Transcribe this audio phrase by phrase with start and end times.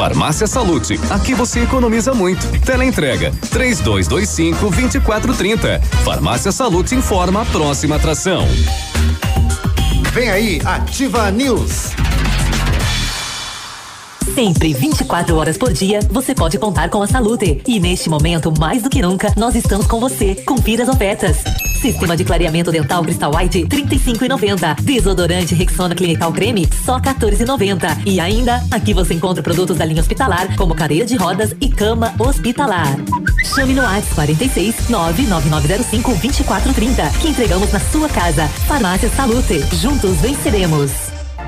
[0.00, 2.40] Farmácia Salute, aqui você economiza muito.
[2.64, 5.78] Teleentrega, três dois, dois cinco, vinte e quatro, trinta.
[6.02, 8.48] Farmácia Salute informa a próxima atração.
[10.10, 11.90] Vem aí, Ativa News.
[14.34, 17.60] Sempre 24 horas por dia, você pode contar com a Salute.
[17.66, 20.34] E neste momento, mais do que nunca, nós estamos com você.
[20.34, 21.44] Confira as ofertas.
[21.80, 24.82] Sistema de clareamento dental Crystal White, 35,90.
[24.82, 28.02] Desodorante Rexona Clinical Creme, só 14,90.
[28.04, 32.14] E ainda, aqui você encontra produtos da linha hospitalar, como cadeira de rodas e cama
[32.18, 32.96] hospitalar.
[33.54, 38.46] Chame no WhatsApp 46 99905 2430, que entregamos na sua casa.
[38.66, 39.64] Farmácia Salute.
[39.76, 41.09] Juntos venceremos.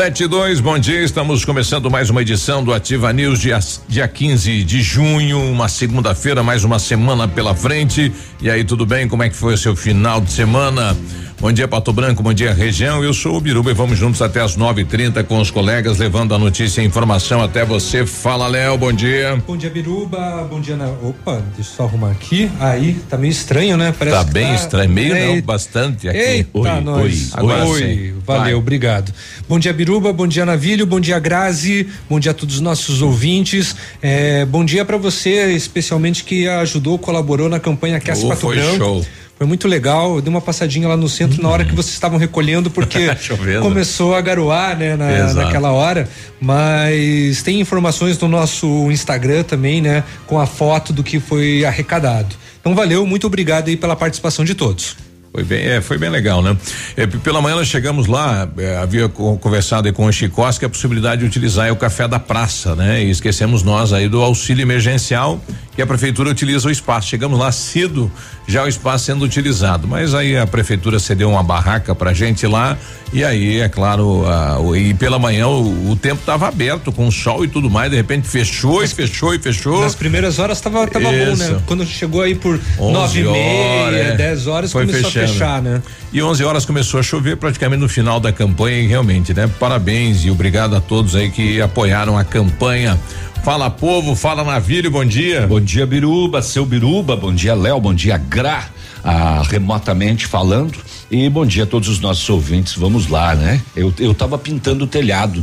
[0.00, 1.02] Sete e dois, bom dia.
[1.02, 6.42] Estamos começando mais uma edição do Ativa News, dia, dia 15 de junho, uma segunda-feira,
[6.42, 8.10] mais uma semana pela frente.
[8.40, 9.06] E aí, tudo bem?
[9.06, 10.96] Como é que foi o seu final de semana?
[11.40, 13.02] Bom dia, Pato Branco, bom dia, região.
[13.02, 15.96] Eu sou o Biruba e vamos juntos até as nove e trinta com os colegas,
[15.96, 18.04] levando a notícia e informação até você.
[18.04, 19.42] Fala, Léo, bom dia.
[19.46, 20.46] Bom dia, Biruba.
[20.50, 20.88] Bom dia, na...
[20.88, 22.50] Opa, deixa eu só arrumar aqui.
[22.60, 23.94] Aí, tá meio estranho, né?
[23.98, 24.54] Parece tá bem tá...
[24.54, 25.34] estranho, meio Eita.
[25.34, 26.18] não, bastante aqui.
[26.18, 27.02] Eita, oi, nós.
[27.02, 27.80] oi, Agora oi.
[27.80, 28.14] Sim.
[28.26, 28.54] Valeu, Vai.
[28.54, 29.10] obrigado.
[29.48, 33.00] Bom dia, Biruba, bom dia, Navilho, bom dia, Grazi, bom dia a todos os nossos
[33.00, 33.74] ouvintes.
[34.02, 38.56] É, bom dia para você, especialmente que ajudou, colaborou na campanha Aquece oh, Pato foi
[38.56, 38.76] Branco.
[38.76, 39.06] Show.
[39.40, 40.16] Foi muito legal.
[40.16, 41.44] Eu dei uma passadinha lá no centro uhum.
[41.44, 43.08] na hora que vocês estavam recolhendo, porque
[43.62, 46.06] começou a garoar, né, na, naquela hora.
[46.38, 52.36] Mas tem informações no nosso Instagram também, né, com a foto do que foi arrecadado.
[52.60, 54.94] Então valeu, muito obrigado aí pela participação de todos.
[55.32, 56.56] Foi bem, é, foi bem legal, né?
[56.96, 61.26] É, pela manhã nós chegamos lá, é, havia conversado com o Chicosque a possibilidade de
[61.26, 63.04] utilizar o café da praça, né?
[63.04, 65.40] E esquecemos nós aí do auxílio emergencial
[65.76, 67.06] que a prefeitura utiliza o espaço.
[67.08, 68.10] Chegamos lá cedo,
[68.48, 72.76] já o espaço sendo utilizado, mas aí a prefeitura cedeu uma barraca pra gente lá
[73.12, 77.44] e aí, é claro, a, e pela manhã o, o tempo estava aberto com sol
[77.44, 79.80] e tudo mais, de repente fechou e fechou e fechou.
[79.80, 81.60] Nas primeiras horas tava, tava bom, né?
[81.66, 84.16] Quando chegou aí por nove e meia, é.
[84.16, 85.19] dez horas Foi começou fechando.
[85.24, 85.82] A fechar, né?
[86.12, 89.48] E onze horas começou a chover praticamente no final da campanha e realmente, né?
[89.58, 92.98] Parabéns e obrigado a todos aí que apoiaram a campanha.
[93.44, 95.46] Fala povo, fala navio, bom dia.
[95.46, 98.68] Bom dia Biruba, seu Biruba, bom dia Léo, bom dia Gra,
[99.02, 100.78] ah, remotamente falando
[101.10, 103.60] e bom dia a todos os nossos ouvintes, vamos lá, né?
[103.74, 105.42] Eu, eu tava pintando o telhado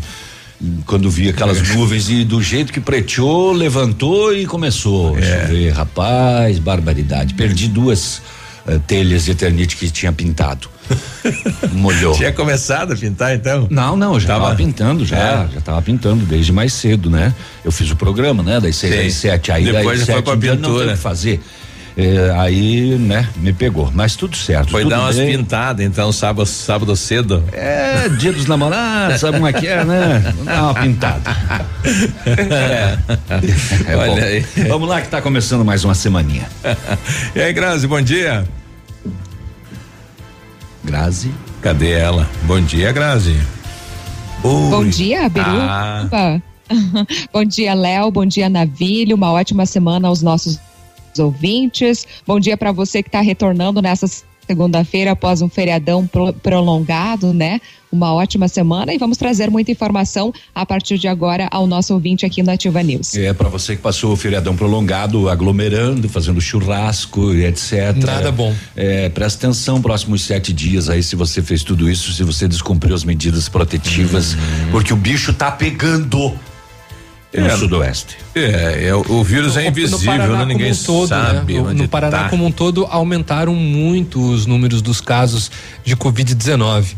[0.85, 5.21] quando vi aquelas nuvens e do jeito que preteou, levantou e começou é.
[5.21, 8.21] a chover, rapaz, barbaridade, perdi duas
[8.67, 10.69] uh, telhas de eternite que tinha pintado.
[11.73, 12.13] Molhou.
[12.15, 13.67] Tinha começado a pintar então?
[13.69, 15.47] Não, não, já estava pintando, já, é.
[15.53, 17.33] já estava pintando desde mais cedo, né?
[17.63, 18.59] Eu fiz o programa, né?
[18.59, 20.57] Das seis às sete, aí Depois daí foi pra pintura.
[20.57, 21.41] Não tem que fazer.
[21.99, 23.91] É, aí, né, me pegou.
[23.91, 24.69] Mas tudo certo.
[24.69, 27.43] Foi tudo dar umas pintadas, então, sábado, sábado cedo.
[27.51, 30.33] É, dia dos namorados, sabe como é que é, né?
[30.43, 31.35] Dá uma pintada.
[32.27, 32.97] É.
[33.91, 34.17] é Olha bom.
[34.17, 34.45] aí.
[34.67, 36.47] Vamos lá que está começando mais uma semaninha.
[37.35, 38.45] e aí, Grazi, bom dia.
[40.87, 41.33] Grazi.
[41.61, 42.25] Cadê ela?
[42.43, 43.35] Bom dia, Grazi.
[44.41, 44.69] Oi.
[44.69, 45.59] Bom dia, Beru.
[45.59, 46.39] Ah.
[47.33, 48.09] Bom dia, Léo.
[48.09, 49.17] Bom dia, Navilho.
[49.17, 50.57] Uma ótima semana aos nossos
[51.19, 52.07] ouvintes.
[52.25, 54.07] Bom dia para você que está retornando nessa
[54.47, 57.59] segunda-feira após um feriadão pro, prolongado, né?
[57.91, 62.25] Uma ótima semana e vamos trazer muita informação a partir de agora ao nosso ouvinte
[62.25, 63.15] aqui no Ativa News.
[63.15, 67.95] É, para você que passou o feriadão prolongado, aglomerando, fazendo churrasco e etc.
[67.95, 68.53] Nada bom.
[68.75, 72.93] É, presta atenção próximos sete dias aí se você fez tudo isso, se você descumpriu
[72.93, 74.71] as medidas protetivas, uhum.
[74.71, 76.37] porque o bicho tá pegando
[77.33, 78.17] é, no sudoeste.
[78.35, 80.45] É, é, o vírus é invisível, né?
[80.45, 81.33] ninguém um todo, né?
[81.33, 81.61] sabe.
[81.61, 81.73] Né?
[81.73, 82.29] no Paraná tá.
[82.29, 85.51] como um todo aumentaram muito os números dos casos
[85.83, 86.95] de Covid-19.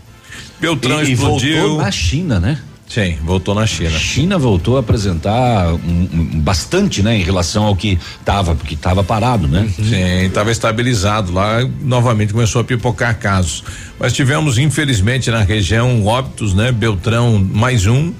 [0.60, 1.56] Beltrão e, explodiu.
[1.56, 2.60] E voltou na China, né?
[2.90, 3.92] Sim, voltou na China.
[3.92, 9.04] China voltou a apresentar um, um, bastante, né, em relação ao que estava, porque estava
[9.04, 9.62] parado, né?
[9.78, 9.86] Uhum.
[9.86, 13.64] Sim, estava estabilizado lá, novamente começou a pipocar casos.
[14.00, 16.72] Mas tivemos, infelizmente, na região óbitos, né?
[16.72, 18.12] Beltrão mais um,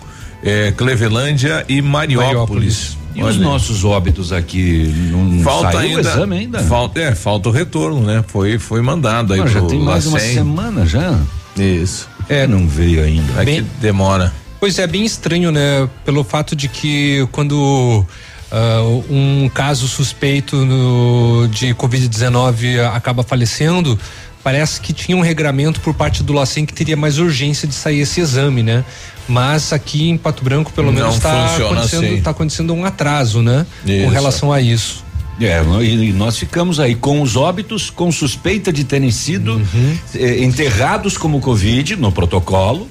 [0.44, 2.36] é, Clevelândia e Mariópolis.
[2.36, 3.00] Mariópolis.
[3.16, 3.32] E Olha.
[3.32, 6.60] os nossos óbitos aqui não falta saiu ainda, o exame ainda?
[6.60, 8.24] Falta, é, falta o retorno, né?
[8.28, 11.20] Foi, foi mandado aí Mas já tem mais uma semana já.
[11.58, 12.08] Isso.
[12.30, 13.42] É, não veio ainda.
[13.42, 14.32] É bem, que demora.
[14.60, 15.90] Pois é, bem estranho, né?
[16.06, 18.06] Pelo fato de que quando
[18.52, 23.96] Uh, um caso suspeito no, de Covid-19 acaba falecendo,
[24.44, 28.00] parece que tinha um regramento por parte do LACEN que teria mais urgência de sair
[28.00, 28.84] esse exame, né?
[29.28, 32.22] Mas aqui em Pato Branco, pelo menos, está acontecendo, assim.
[32.22, 33.68] tá acontecendo um atraso, né?
[33.86, 34.04] Isso.
[34.06, 35.06] Com relação a isso.
[35.42, 39.98] É, e nós ficamos aí com os óbitos com suspeita de terem sido uhum.
[40.16, 42.90] eh, enterrados como Covid no protocolo.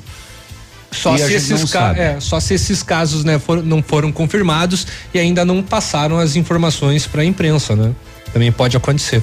[0.91, 5.45] Só se, esses é, só se esses casos né, for, não foram confirmados e ainda
[5.45, 7.93] não passaram as informações para a imprensa, né?
[8.33, 9.23] Também pode acontecer.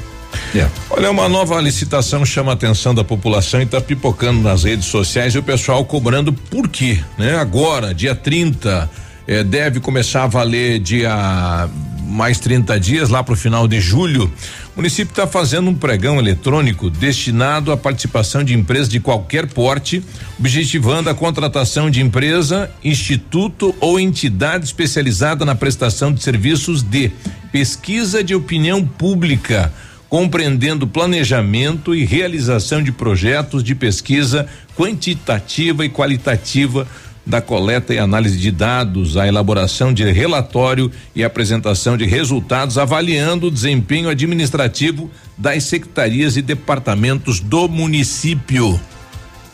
[0.54, 0.72] Yeah.
[0.92, 0.94] É.
[0.94, 5.34] Olha, uma nova licitação chama a atenção da população e está pipocando nas redes sociais
[5.34, 7.36] e o pessoal cobrando por quê, né?
[7.38, 8.90] Agora, dia 30,
[9.28, 11.68] eh, deve começar a valer dia
[12.16, 14.32] mais 30 dias, lá para o final de julho.
[14.74, 20.02] O município está fazendo um pregão eletrônico destinado à participação de empresas de qualquer porte,
[20.40, 27.12] objetivando a contratação de empresa, instituto ou entidade especializada na prestação de serviços de
[27.52, 29.72] pesquisa de opinião pública
[30.10, 34.48] compreendendo planejamento e realização de projetos de pesquisa
[34.78, 36.88] quantitativa e qualitativa
[37.26, 43.48] da coleta e análise de dados, a elaboração de relatório e apresentação de resultados avaliando
[43.48, 48.80] o desempenho administrativo das secretarias e departamentos do município.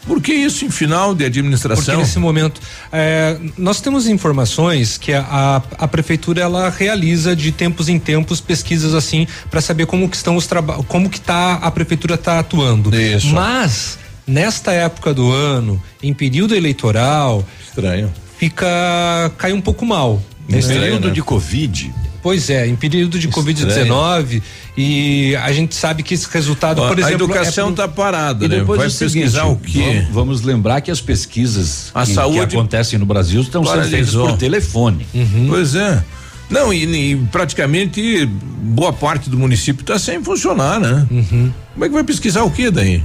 [0.06, 1.86] Por que isso em final de administração?
[1.86, 2.60] Porque nesse momento
[2.92, 8.42] é, nós temos informações que a, a, a, prefeitura ela realiza de tempos em tempos
[8.42, 12.40] pesquisas assim para saber como que estão os trabalhos, como que tá a prefeitura está
[12.40, 12.94] atuando.
[12.96, 13.28] Isso.
[13.28, 18.12] Mas nesta época do ano, em período eleitoral, estranho.
[18.38, 20.22] Fica cai um pouco mal.
[20.48, 20.80] Nesse né?
[20.80, 21.14] período né?
[21.14, 24.44] de Covid, Pois é, em período de Covid-19
[24.78, 27.96] e a gente sabe que esse resultado, por exemplo, a educação está é pro...
[27.96, 28.62] parada, né?
[28.62, 29.80] Vai pesquisar o quê?
[29.80, 33.84] Vamos, vamos, lembrar que as pesquisas a que, saúde que acontecem no Brasil estão sendo
[33.86, 35.08] feitas por telefone.
[35.14, 35.48] Uhum.
[35.50, 36.04] Pois é.
[36.48, 41.08] Não, e, e, praticamente boa parte do município está sem funcionar, né?
[41.10, 41.52] Uhum.
[41.74, 43.02] Como é que vai pesquisar o que daí?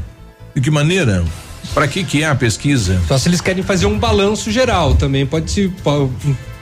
[0.55, 1.25] De que maneira?
[1.75, 3.01] Para que que é a pesquisa?
[3.07, 5.73] Só se eles querem fazer um balanço geral também, pode se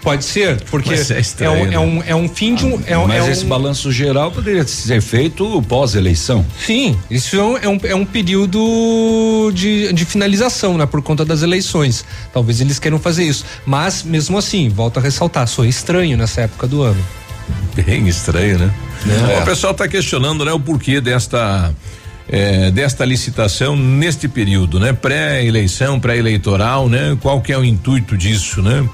[0.02, 1.74] pode, ser, porque é, estranho, é, um, né?
[1.74, 2.80] é, um, é um fim de um.
[2.86, 6.44] É, Mas é esse balanço geral poderia ser feito pós-eleição.
[6.64, 10.84] Sim, isso é um, é um período de, de finalização, né?
[10.84, 12.04] Por conta das eleições.
[12.32, 13.44] Talvez eles queiram fazer isso.
[13.64, 17.02] Mas, mesmo assim, volto a ressaltar, sou estranho nessa época do ano.
[17.74, 18.74] Bem estranho, né?
[19.06, 19.40] É.
[19.40, 21.74] O pessoal está questionando, né, o porquê desta.
[22.26, 24.92] É, desta licitação neste período, né?
[24.94, 27.16] Pré-eleição, pré-eleitoral, né?
[27.20, 28.88] Qual que é o intuito disso, né?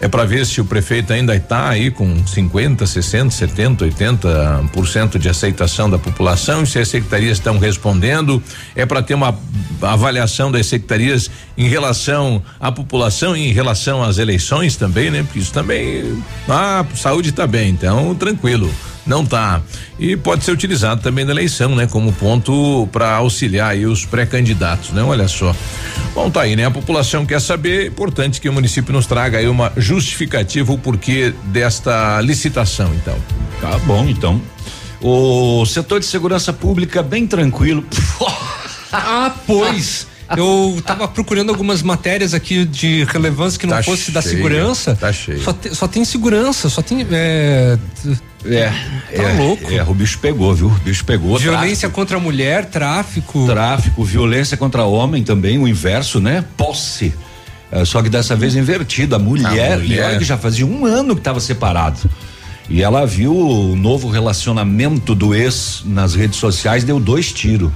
[0.00, 5.28] É para ver se o prefeito ainda está aí com 50, 60, 70, 80% de
[5.28, 8.42] aceitação da população, se as secretarias estão respondendo.
[8.74, 9.36] É para ter uma
[9.80, 15.22] avaliação das secretarias em relação à população e em relação às eleições também, né?
[15.22, 16.22] Porque isso também.
[16.48, 18.70] Ah, saúde está bem, então tranquilo
[19.06, 19.62] não tá.
[19.98, 21.86] E pode ser utilizado também na eleição, né?
[21.86, 25.02] Como ponto para auxiliar aí os pré-candidatos, né?
[25.02, 25.54] Olha só.
[26.14, 26.66] Bom, tá aí, né?
[26.66, 30.78] A população quer saber, é importante que o município nos traga aí uma justificativa o
[30.78, 33.16] porquê desta licitação, então.
[33.60, 34.40] Tá bom, então.
[35.00, 37.84] O setor de segurança pública bem tranquilo.
[38.92, 40.06] ah, pois.
[40.34, 44.96] Eu estava procurando algumas matérias aqui de relevância que não tá fosse cheio, da segurança.
[44.96, 45.40] Tá cheio.
[45.40, 47.06] Só, te, só tem segurança, só tem.
[47.12, 47.78] É,
[48.50, 48.72] é,
[49.16, 49.72] tá é, louco.
[49.72, 50.68] É, o bicho pegou, viu?
[50.68, 51.38] O bicho pegou.
[51.38, 51.92] Violência tráfico.
[51.92, 53.46] contra a mulher, tráfico.
[53.46, 56.44] Tráfico, violência contra homem também, o inverso, né?
[56.56, 57.14] Posse.
[57.70, 59.16] É, só que dessa vez invertido.
[59.16, 60.18] A mulher, a mulher.
[60.18, 61.98] que já fazia um ano que estava separado.
[62.68, 67.70] E ela viu o novo relacionamento do ex nas redes sociais, deu dois tiros.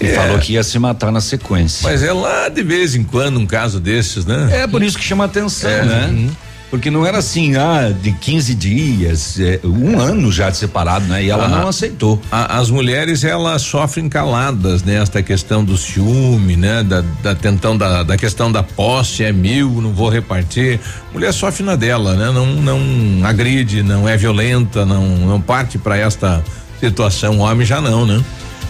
[0.00, 0.14] E é.
[0.14, 1.88] falou que ia se matar na sequência.
[1.88, 4.50] Mas é lá de vez em quando um caso desses, né?
[4.52, 5.84] É por isso que chama atenção, é.
[5.84, 6.06] né?
[6.10, 6.30] Uhum.
[6.74, 11.22] Porque não era assim, ah, de 15 dias, é, um ano já de separado, né?
[11.22, 12.20] E ela ah, não aceitou.
[12.32, 16.82] A, as mulheres, elas sofrem caladas nesta questão do ciúme, né?
[16.82, 20.80] Da, da tentão da, da questão da posse, é mil, não vou repartir.
[21.12, 22.32] Mulher sofre na dela, né?
[22.32, 26.42] Não, não agride, não é violenta, não, não parte para esta
[26.80, 27.38] situação.
[27.38, 28.20] O homem já não, né?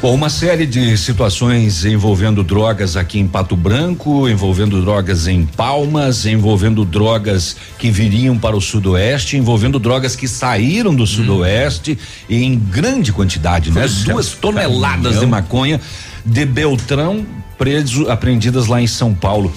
[0.03, 6.27] Bom, uma série de situações envolvendo drogas aqui em Pato Branco, envolvendo drogas em Palmas,
[6.27, 11.07] envolvendo drogas que viriam para o sudoeste, envolvendo drogas que saíram do hum.
[11.07, 11.99] sudoeste
[12.29, 13.87] em grande quantidade, né?
[14.05, 15.81] Duas toneladas de maconha
[16.25, 17.25] de Beltrão
[17.57, 19.53] preso, apreendidas lá em São Paulo.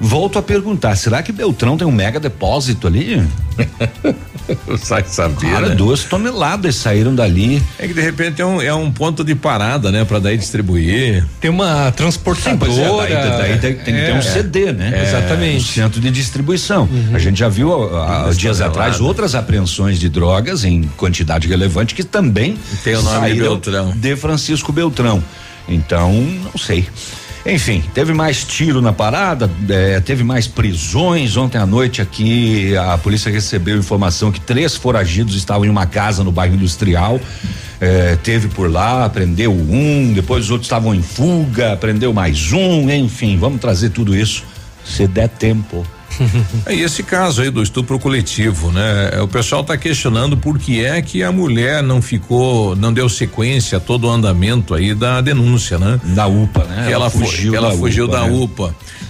[0.00, 3.22] Volto a perguntar, será que Beltrão tem um mega depósito ali?
[4.82, 5.50] Sai saber.
[5.50, 5.74] Cara, né?
[5.74, 7.62] duas toneladas saíram dali.
[7.78, 10.04] É que de repente é um, é um ponto de parada, né?
[10.04, 11.24] Pra daí distribuir.
[11.38, 12.72] Tem uma transportadora.
[12.72, 14.90] Sim, é, daí, daí, tem que ter um CD, né?
[14.94, 15.58] É, exatamente.
[15.58, 16.88] Um centro de distribuição.
[16.90, 17.14] Uhum.
[17.14, 22.02] A gente já viu há dias atrás outras apreensões de drogas em quantidade relevante que
[22.02, 23.92] também tem o nome de Beltrão.
[23.94, 25.22] De Francisco Beltrão.
[25.68, 26.88] Então, não sei.
[27.44, 31.36] Enfim, teve mais tiro na parada, é, teve mais prisões.
[31.36, 36.22] Ontem à noite aqui a polícia recebeu informação que três foragidos estavam em uma casa
[36.22, 37.18] no bairro industrial.
[37.80, 42.90] É, teve por lá, prendeu um, depois os outros estavam em fuga, prendeu mais um,
[42.90, 44.44] enfim, vamos trazer tudo isso
[44.84, 45.86] se der tempo.
[46.66, 49.10] É, esse caso aí do estupro coletivo, né?
[49.14, 53.08] É, o pessoal está questionando por que é que a mulher não ficou, não deu
[53.08, 56.00] sequência a todo o andamento aí da denúncia, né?
[56.04, 56.86] Da UPA, né?
[56.86, 58.32] Que ela, ela fugiu, ela da fugiu UPA, da né?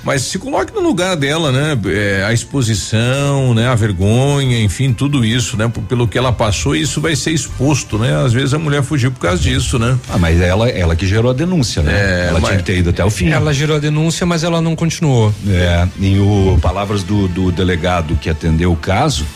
[0.03, 1.79] Mas se coloque no lugar dela, né?
[1.87, 3.69] É, a exposição, né?
[3.69, 5.71] A vergonha, enfim, tudo isso, né?
[5.89, 8.17] Pelo que ela passou, isso vai ser exposto, né?
[8.25, 9.99] Às vezes a mulher fugiu por causa disso, né?
[10.09, 11.93] Ah, mas ela, ela que gerou a denúncia, né?
[11.93, 13.29] É, ela tinha que ter ido até o fim.
[13.29, 15.35] Ela gerou a denúncia, mas ela não continuou.
[15.47, 19.27] É, e o palavras do, do delegado que atendeu o caso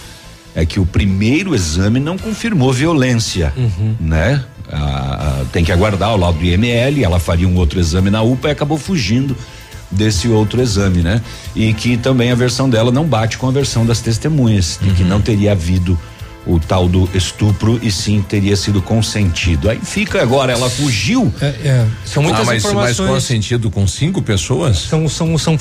[0.54, 3.96] é que o primeiro exame não confirmou violência, uhum.
[4.00, 4.42] né?
[4.72, 8.48] Ah, tem que aguardar o laudo do IML, ela faria um outro exame na UPA
[8.48, 9.36] e acabou fugindo
[9.94, 11.22] desse outro exame, né?
[11.54, 15.02] E que também a versão dela não bate com a versão das testemunhas, de que
[15.02, 15.08] uhum.
[15.08, 15.98] não teria havido
[16.46, 19.70] o tal do estupro e sim teria sido consentido.
[19.70, 21.32] Aí fica agora, ela fugiu.
[21.40, 21.86] É, é.
[22.04, 22.98] São muitas ah, mas, informações.
[22.98, 24.78] Mas consentido com cinco pessoas?
[24.78, 25.58] São são são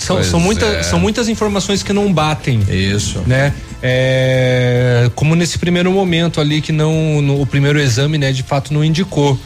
[0.00, 0.82] são, são, muita, é.
[0.82, 2.60] são muitas informações que não batem.
[2.68, 3.20] Isso.
[3.26, 3.54] Né?
[3.82, 8.74] É, como nesse primeiro momento ali que não no, o primeiro exame, né, de fato
[8.74, 9.38] não indicou.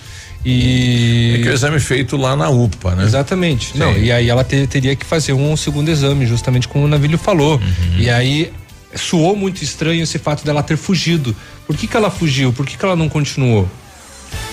[0.45, 3.05] E é que o exame feito lá na UPA, né?
[3.05, 3.73] Exatamente.
[3.73, 3.79] Sim.
[3.79, 7.19] Não, e aí ela te, teria que fazer um segundo exame, justamente como o Navilho
[7.19, 7.57] falou.
[7.57, 7.99] Uhum.
[7.99, 8.53] E aí
[8.95, 11.35] soou muito estranho esse fato dela ter fugido.
[11.67, 12.53] Por que que ela fugiu?
[12.53, 13.69] Por que que ela não continuou?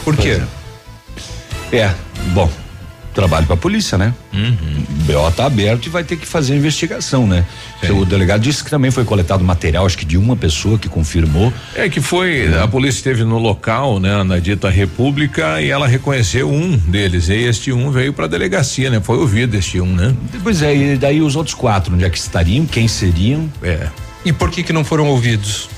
[0.04, 0.42] Por quê?
[1.72, 1.78] É.
[1.78, 1.96] é,
[2.34, 2.50] bom,
[3.16, 4.14] trabalho para a polícia, né?
[4.34, 4.84] Uhum.
[5.00, 7.46] O BO tá aberto e vai ter que fazer a investigação, né?
[7.90, 11.52] O delegado disse que também foi coletado material, acho que de uma pessoa que confirmou.
[11.74, 12.64] É que foi, uhum.
[12.64, 17.30] a polícia esteve no local, né, na dita República e ela reconheceu um deles.
[17.30, 19.00] E este um veio para a delegacia, né?
[19.02, 20.14] Foi ouvido este um, né?
[20.44, 23.50] Pois é, e daí os outros quatro, onde é que estariam, quem seriam?
[23.64, 23.88] É.
[24.26, 25.70] E por que que não foram ouvidos?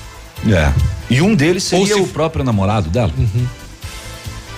[0.50, 0.72] É.
[1.08, 2.00] E um deles seria se...
[2.00, 3.12] o próprio namorado dela.
[3.16, 3.46] Uhum.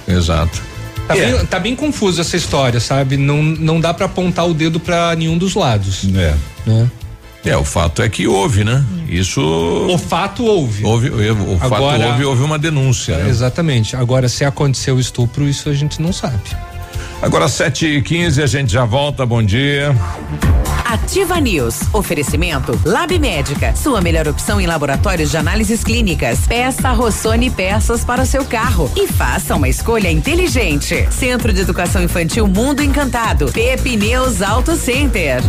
[0.09, 0.70] Exato.
[1.11, 1.33] Tá, é.
[1.33, 3.17] bem, tá bem confusa essa história, sabe?
[3.17, 6.05] Não, não dá para apontar o dedo para nenhum dos lados.
[6.15, 6.35] É.
[6.65, 6.91] Né?
[7.45, 8.85] É, o fato é que houve, né?
[9.09, 9.41] Isso.
[9.41, 10.85] O fato houve.
[10.85, 13.17] Houve, o Agora, fato houve, houve uma denúncia.
[13.17, 13.29] Né?
[13.29, 13.97] Exatamente.
[13.97, 16.39] Agora, se aconteceu o estupro, isso a gente não sabe.
[17.23, 19.27] Agora, 7 e 15 a gente já volta.
[19.27, 19.95] Bom dia.
[20.85, 21.83] Ativa News.
[21.93, 23.75] Oferecimento Lab Médica.
[23.77, 26.41] Sua melhor opção em laboratórios de análises clínicas.
[26.49, 31.07] Peça Rossoni peças para o seu carro e faça uma escolha inteligente.
[31.13, 33.53] Centro de Educação Infantil Mundo Encantado.
[33.53, 35.43] Pepineus Auto Center.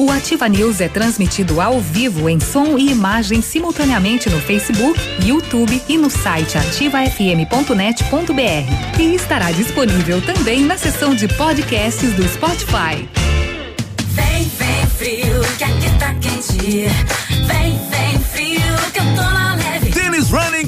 [0.00, 5.82] O Ativa News é transmitido ao vivo em som e imagem simultaneamente no Facebook, YouTube
[5.86, 8.98] e no site ativafm.net.br.
[8.98, 13.06] E estará disponível também na seção de podcasts do Spotify.
[14.06, 16.88] Vem, vem frio, que aqui tá quente.
[17.46, 19.59] Vem, vem frio, que eu tô na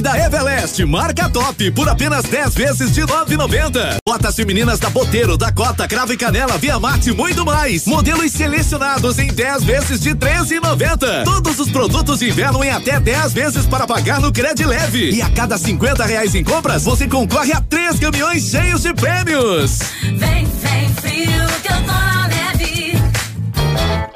[0.03, 3.99] da Everest, marca top, por apenas 10 vezes de 9,90.
[4.05, 7.87] Botas femininas da Boteiro, da Cota, Cravo e Canela, Via Marte e muito mais.
[7.87, 11.25] Modelos selecionados em 10 vezes de 13,90.
[11.25, 15.13] Todos os produtos de inverno em até 10 vezes para pagar no crédito leve.
[15.13, 19.79] E a cada 50 reais em compras, você concorre a três caminhões cheios de prêmios.
[20.03, 22.23] Vem, vem frio, que eu tô na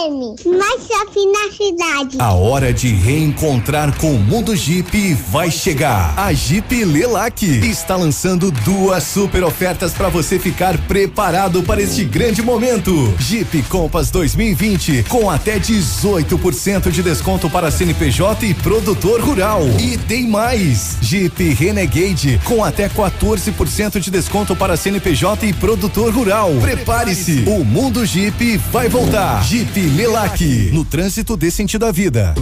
[0.00, 0.48] FM.
[0.56, 2.16] Mais shopping na cidade.
[2.18, 6.14] A hora de reencontrar com o mundo Jeep vai chegar.
[6.16, 12.40] A Jeep Lelac está lançando duas super ofertas para você ficar preparado para este grande
[12.42, 13.14] momento.
[13.18, 19.62] Jeep Compass 2020 com até 18% de desconto para CNPJ e produtor rural.
[19.78, 20.96] E tem mais.
[21.02, 26.52] Jeep Renegade com até 14% de desconto para CNPJ e produtor rural.
[26.60, 27.44] Prepare-se.
[27.46, 29.42] O mundo Jeep vai voltar.
[29.44, 30.70] Jeep Lelac.
[30.72, 32.32] No trânsito dê sentido à vida.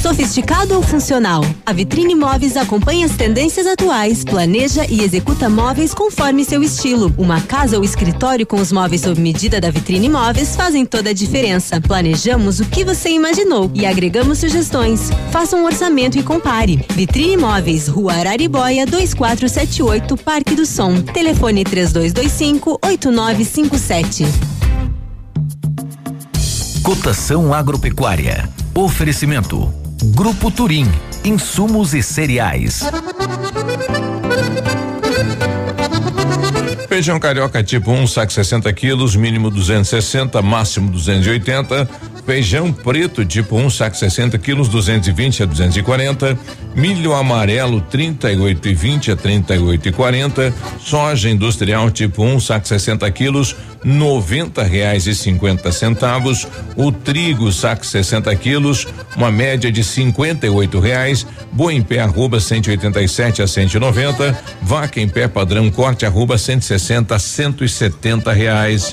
[0.00, 1.44] Sofisticado ou funcional?
[1.66, 7.12] A Vitrine Móveis acompanha as tendências atuais, planeja e executa móveis conforme seu estilo.
[7.18, 11.12] Uma casa ou escritório com os móveis sob medida da Vitrine Móveis fazem toda a
[11.12, 11.80] diferença.
[11.80, 15.10] Planejamos o que você imaginou e agregamos sugestões.
[15.30, 16.82] Faça um orçamento e compare.
[16.94, 21.02] Vitrine Móveis, Rua Araribóia, 2478, Parque do Som.
[21.02, 24.57] Telefone 3225 8957.
[26.88, 28.48] Cotação agropecuária.
[28.74, 29.70] Oferecimento
[30.04, 30.90] Grupo Turim,
[31.22, 32.82] insumos e cereais.
[36.88, 41.86] Feijão carioca tipo 1, um, saco 60 quilos, mínimo 260, máximo 280.
[42.28, 46.38] Feijão preto tipo 1, um, saco 60 quilos, 220 a 240.
[46.76, 50.54] Milho amarelo 38 e 20 a 38 e 40.
[50.78, 56.46] Soja industrial tipo 1, um, saco 60 quilos, noventa reais e cinquenta centavos.
[56.76, 61.26] O trigo saco 60 quilos, uma média de cinquenta e oito reais.
[61.50, 64.38] Boa em pé arroba 187 a 190.
[64.60, 68.92] Vaca em pé padrão corte arroba 160 a 170 reais.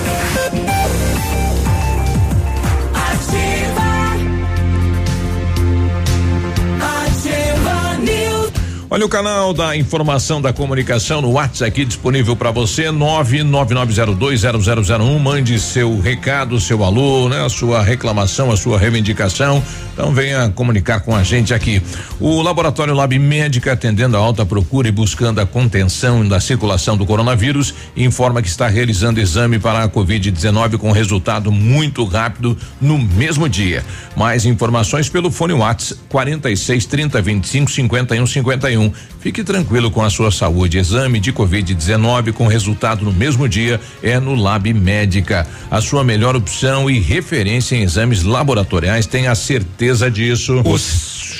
[8.93, 15.17] Olha o canal da informação da comunicação no WhatsApp aqui disponível para você, 999020001.
[15.17, 17.45] Mande seu recado, seu alô, né?
[17.45, 19.63] A sua reclamação, a sua reivindicação.
[19.93, 21.81] Então venha comunicar com a gente aqui.
[22.19, 27.05] O Laboratório Lab Médica, atendendo a alta procura e buscando a contenção da circulação do
[27.05, 33.47] coronavírus, informa que está realizando exame para a Covid-19 com resultado muito rápido no mesmo
[33.47, 33.85] dia.
[34.17, 38.80] Mais informações pelo fone WhatsApp 46 30 25 51 51.
[39.19, 40.77] Fique tranquilo com a sua saúde.
[40.77, 45.45] Exame de Covid-19 com resultado no mesmo dia é no Lab Médica.
[45.69, 50.61] A sua melhor opção e referência em exames laboratoriais, tenha certeza disso.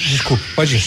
[0.10, 0.82] Desculpa, pode ir.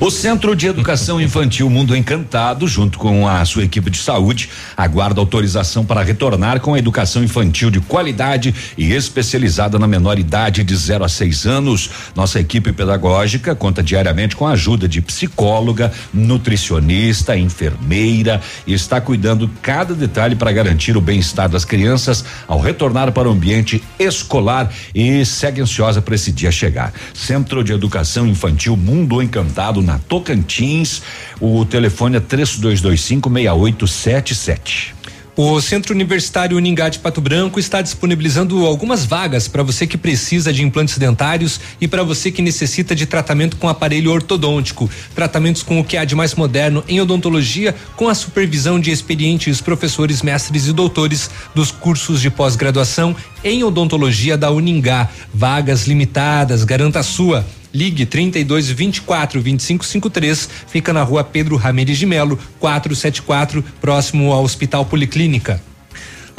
[0.00, 5.20] O Centro de Educação Infantil Mundo Encantado, junto com a sua equipe de saúde, aguarda
[5.20, 10.76] autorização para retornar com a educação infantil de qualidade e especializada na menor idade de
[10.76, 11.90] 0 a 6 anos.
[12.14, 19.50] Nossa equipe pedagógica conta diariamente com a ajuda de psicóloga, nutricionista, enfermeira e está cuidando
[19.60, 25.26] cada detalhe para garantir o bem-estar das crianças ao retornar para o ambiente escolar e
[25.26, 26.92] segue ansiosa para esse dia chegar.
[27.12, 31.02] Centro de Educação Infantil Mundo Encantado na Tocantins.
[31.40, 34.98] O telefone é 3225 6877.
[35.40, 40.52] O Centro Universitário Uningá de Pato Branco está disponibilizando algumas vagas para você que precisa
[40.52, 44.90] de implantes dentários e para você que necessita de tratamento com aparelho ortodôntico.
[45.14, 49.60] Tratamentos com o que há de mais moderno em odontologia, com a supervisão de experientes
[49.60, 55.08] professores, mestres e doutores dos cursos de pós-graduação em odontologia da Uningá.
[55.32, 57.46] Vagas limitadas, garanta a sua.
[57.72, 64.42] Ligue 32 24 25 53, fica na rua Pedro Ramirez de Melo, 474, próximo ao
[64.42, 65.60] Hospital Policlínica.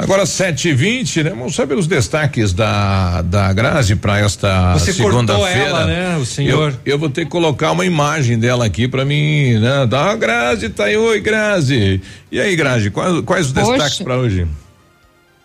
[0.02, 1.28] Agora sete e vinte, né?
[1.28, 5.84] Vamos saber os destaques da da Grazi para esta segunda-feira.
[5.84, 6.16] né?
[6.16, 6.72] O senhor.
[6.86, 9.86] Eu, eu, vou ter que colocar uma imagem dela aqui para mim, né?
[9.86, 12.00] Da Grazi, tá aí, oi Grazi.
[12.32, 13.72] E aí Grazi, quais, quais os Poxa.
[13.72, 14.46] destaques para hoje?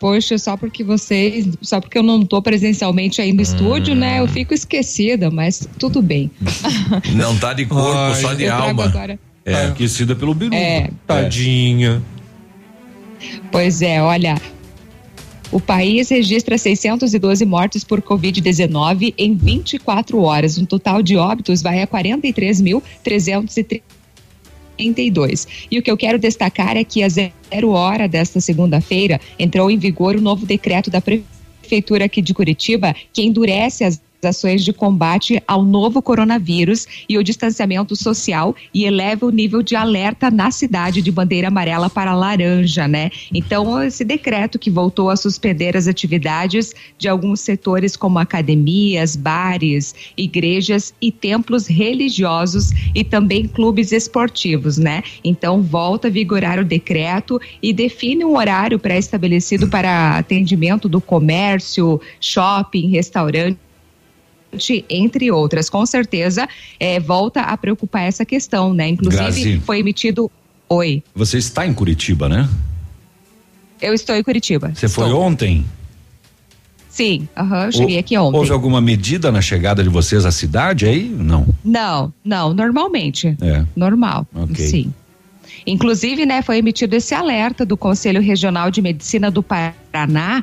[0.06, 3.42] Poxa, só porque vocês, só porque eu não estou presencialmente aí no hum.
[3.42, 4.20] estúdio, né?
[4.20, 6.30] Eu fico esquecida, mas tudo bem.
[7.16, 8.86] Não tá de corpo, Ai, só de alma.
[8.86, 9.20] Agora.
[9.44, 10.54] É, aquecida pelo biru.
[10.54, 10.92] É.
[11.08, 12.04] Tadinha.
[13.52, 14.40] Pois é, olha,
[15.52, 20.60] o país registra 612 mortes por Covid-19 em 24 horas.
[20.60, 21.88] Um total de óbitos vai a
[24.78, 25.48] 43.332.
[25.72, 29.78] E o que eu quero destacar é que a zero hora desta segunda-feira entrou em
[29.78, 35.42] vigor o novo decreto da Prefeitura aqui de Curitiba que endurece as ações de combate
[35.48, 41.02] ao novo coronavírus e o distanciamento social e eleva o nível de alerta na cidade
[41.02, 43.10] de bandeira amarela para laranja, né?
[43.34, 49.94] Então, esse decreto que voltou a suspender as atividades de alguns setores como academias, bares,
[50.18, 55.04] igrejas e templos religiosos e também clubes esportivos, né?
[55.24, 62.02] Então, volta a vigorar o decreto e define um horário pré-estabelecido para atendimento do comércio,
[62.20, 63.65] shopping, restaurante
[64.90, 65.70] entre outras.
[65.70, 66.48] Com certeza,
[66.80, 68.90] é, volta a preocupar essa questão, né?
[68.90, 70.32] Inclusive, Grazi, foi emitido.
[70.68, 71.04] Oi.
[71.14, 72.50] Você está em Curitiba, né?
[73.82, 74.72] Eu estou em Curitiba.
[74.74, 75.66] Você foi ontem?
[76.90, 78.38] Sim, uhum, cheguei aqui ontem.
[78.38, 81.04] Houve alguma medida na chegada de vocês à cidade aí?
[81.04, 81.46] Não.
[81.62, 83.36] Não, não, normalmente.
[83.42, 83.66] É.
[83.76, 84.26] Normal.
[84.34, 84.66] Okay.
[84.66, 84.94] Sim.
[85.68, 90.42] Inclusive, né, foi emitido esse alerta do Conselho Regional de Medicina do Paraná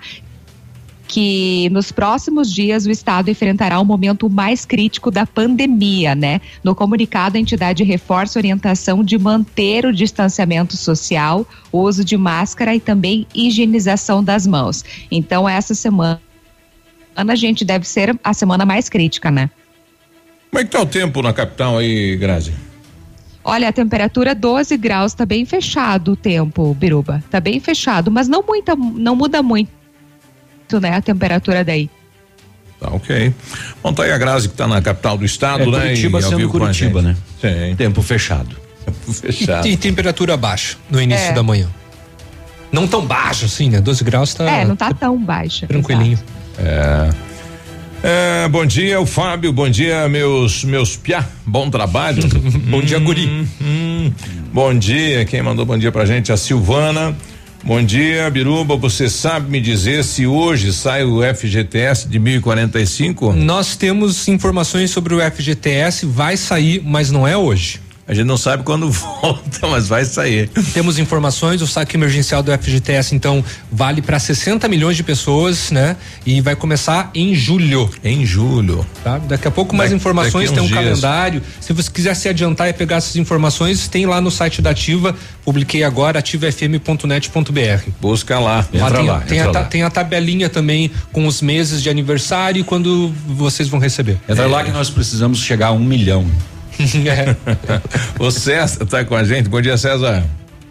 [1.12, 6.40] que nos próximos dias o Estado enfrentará o momento mais crítico da pandemia, né?
[6.64, 12.16] No comunicado, a entidade reforça a orientação de manter o distanciamento social, o uso de
[12.16, 14.82] máscara e também higienização das mãos.
[15.10, 16.18] Então, essa semana
[17.14, 19.50] a gente deve ser a semana mais crítica, né?
[20.50, 22.54] Como é que tá o tempo na capital aí, Grazi?
[23.44, 27.22] Olha, a temperatura 12 graus, tá bem fechado o tempo, Biruba.
[27.30, 29.81] Tá bem fechado, mas não muita, não muda muito
[30.80, 31.90] né, a temperatura daí.
[32.80, 33.32] Tá ok.
[33.82, 35.80] Bom, tá aí a Grazi que está na capital do estado, é, né?
[35.80, 37.16] Curitiba e sendo Curitiba, né?
[37.40, 37.76] Sim.
[37.76, 38.56] Tempo fechado.
[38.84, 39.68] Tempo fechado.
[39.68, 41.32] E, e temperatura baixa no início é.
[41.32, 41.68] da manhã.
[42.72, 43.80] Não tão baixa assim, né?
[43.80, 44.50] 12 graus tá.
[44.50, 45.66] É, não tá tão baixa.
[45.66, 46.18] Tranquilinho.
[46.58, 47.10] É.
[48.02, 49.52] É, bom dia, o Fábio.
[49.52, 51.24] Bom dia, meus meus piá.
[51.46, 52.20] Bom trabalho.
[52.68, 53.28] bom dia, Guri.
[53.28, 54.12] Hum, hum.
[54.52, 55.24] Bom dia.
[55.24, 56.32] Quem mandou bom dia pra gente?
[56.32, 57.14] A Silvana.
[57.64, 58.76] Bom dia, Biruba.
[58.76, 63.32] Você sabe me dizer se hoje sai o FGTS de 1045?
[63.34, 67.80] Nós temos informações sobre o FGTS, vai sair, mas não é hoje.
[68.12, 70.46] A gente não sabe quando volta, mas vai sair.
[70.74, 75.96] Temos informações, o saque emergencial do FGTS, então, vale para 60 milhões de pessoas, né?
[76.26, 77.88] E vai começar em julho.
[78.04, 78.86] Em julho.
[79.02, 79.16] Tá?
[79.16, 80.78] Daqui a pouco mais informações, tem um dias.
[80.78, 81.42] calendário.
[81.58, 85.16] Se você quiser se adiantar e pegar essas informações, tem lá no site da Ativa,
[85.42, 87.90] publiquei agora, ativafm.net.br.
[87.98, 89.20] Busca lá, entra tem, lá.
[89.20, 89.64] Tem, entra a, lá.
[89.68, 94.18] tem a tabelinha também com os meses de aniversário e quando vocês vão receber.
[94.28, 94.48] Entra é.
[94.48, 96.26] lá que nós precisamos chegar a um milhão.
[98.18, 99.48] o César está com a gente.
[99.48, 100.24] Bom dia, César.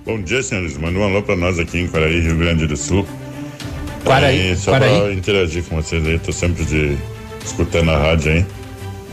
[0.05, 0.77] Bom dia, senhores.
[0.77, 3.07] Manda um alô para nós aqui em Quaraí, Rio Grande do Sul.
[4.03, 4.51] Quaraí.
[4.51, 6.97] É, só para interagir com vocês aí, tô sempre de
[7.45, 8.45] escutando a rádio aí.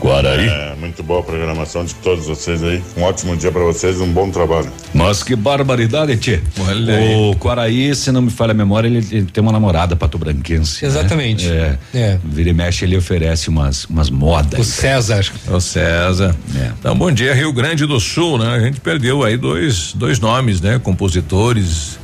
[0.01, 0.47] Guaraí.
[0.47, 2.81] É, muito boa a programação de todos vocês aí.
[2.97, 4.71] Um ótimo dia para vocês, um bom trabalho.
[4.93, 6.41] Mas que barbaridade, Tchê.
[6.67, 10.83] Olha o Quaraí, se não me falha a memória, ele, ele tem uma namorada patobranquense.
[10.83, 10.87] Né?
[10.87, 11.47] Exatamente.
[11.47, 11.77] Né?
[11.93, 11.99] É.
[11.99, 12.19] é.
[12.23, 14.59] Vira e mexe, ele oferece umas, umas modas.
[14.59, 15.25] O César.
[15.47, 16.35] O César.
[16.55, 16.71] É.
[16.79, 18.55] Então, bom dia, Rio Grande do Sul, né?
[18.55, 20.79] A gente perdeu aí dois, dois nomes, né?
[20.79, 21.99] Compositores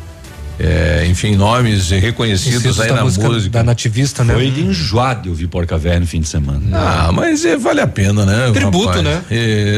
[0.59, 4.33] é, enfim, nomes reconhecidos aí na música, música, Da nativista, né?
[4.33, 6.61] Foi enjoado eu vi Porca Véia no fim de semana.
[6.71, 8.51] Ah, mas é, vale a pena, né?
[8.53, 9.03] Tributo, rapaz?
[9.03, 9.23] né?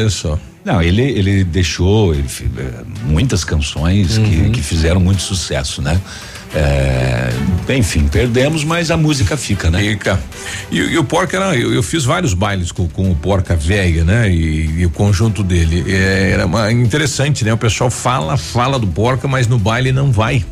[0.06, 0.40] Isso.
[0.64, 2.26] Não, ele, ele deixou ele,
[2.58, 4.24] é, muitas canções uhum.
[4.26, 6.00] que, que fizeram muito sucesso, né?
[6.54, 7.30] É,
[7.76, 9.80] enfim, perdemos, mas a música fica, né?
[9.80, 10.20] Fica.
[10.72, 14.04] E, e o Porca era, eu, eu, fiz vários bailes com, com o Porca Velha,
[14.04, 14.30] né?
[14.30, 15.84] E, e, o conjunto dele.
[15.88, 17.54] É, era uma, interessante, né?
[17.54, 20.46] O pessoal fala, fala do Porca, mas no baile não vai.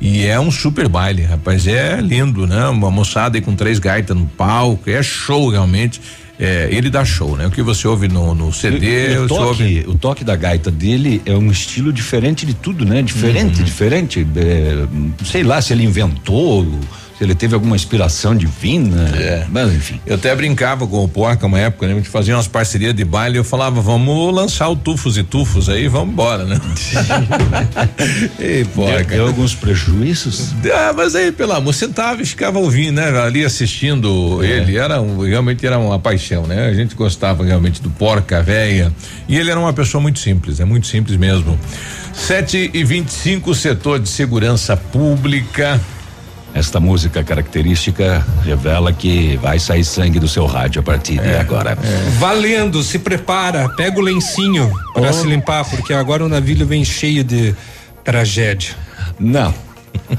[0.00, 1.66] E é um super baile, rapaz.
[1.66, 2.66] É lindo, né?
[2.66, 4.90] Uma moçada aí com três gaitas no palco.
[4.90, 6.00] É show realmente.
[6.38, 7.46] É, ele dá show, né?
[7.46, 9.14] O que você ouve no, no CD.
[9.14, 9.84] E o, toque, ouve...
[9.86, 13.02] o toque da gaita dele é um estilo diferente de tudo, né?
[13.02, 13.64] Diferente, uhum.
[13.64, 14.26] diferente.
[14.36, 14.86] É,
[15.24, 16.66] sei lá se ele inventou
[17.16, 19.08] se ele teve alguma inspiração divina.
[19.16, 19.46] É.
[19.48, 20.00] Mas enfim.
[20.04, 21.92] Eu até brincava com o Porca uma época, né?
[21.92, 25.22] A gente fazia umas parcerias de baile e eu falava, vamos lançar o Tufos e
[25.22, 26.60] Tufos aí, vamos embora, né?
[28.38, 29.04] Ei, Porca.
[29.04, 30.52] Deu alguns prejuízos?
[30.72, 33.16] Ah, mas aí, pelo amor, sentava e ficava ouvindo, né?
[33.20, 34.46] Ali assistindo é.
[34.48, 36.66] ele, era um, realmente era uma paixão, né?
[36.66, 38.92] A gente gostava realmente do Porca Véia
[39.28, 41.58] e ele era uma pessoa muito simples, é muito simples mesmo.
[42.12, 45.80] Sete e vinte e cinco, setor de segurança pública.
[46.54, 51.36] Esta música característica revela que vai sair sangue do seu rádio a partir é, de
[51.36, 51.72] agora.
[51.72, 52.10] É.
[52.18, 55.12] Valendo, se prepara, pega o lencinho para oh.
[55.12, 57.52] se limpar, porque agora o navio vem cheio de
[58.04, 58.76] tragédia.
[59.18, 59.52] Não.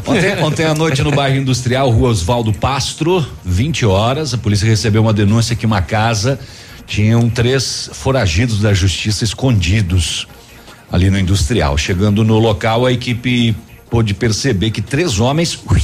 [0.05, 5.01] Ontem, ontem à noite no bairro industrial, rua Oswaldo Pastro, 20 horas, a polícia recebeu
[5.01, 6.37] uma denúncia que uma casa
[6.85, 10.27] tinham três foragidos da justiça escondidos
[10.91, 11.77] ali no industrial.
[11.77, 13.55] Chegando no local, a equipe
[13.89, 15.81] pôde perceber que três homens ui,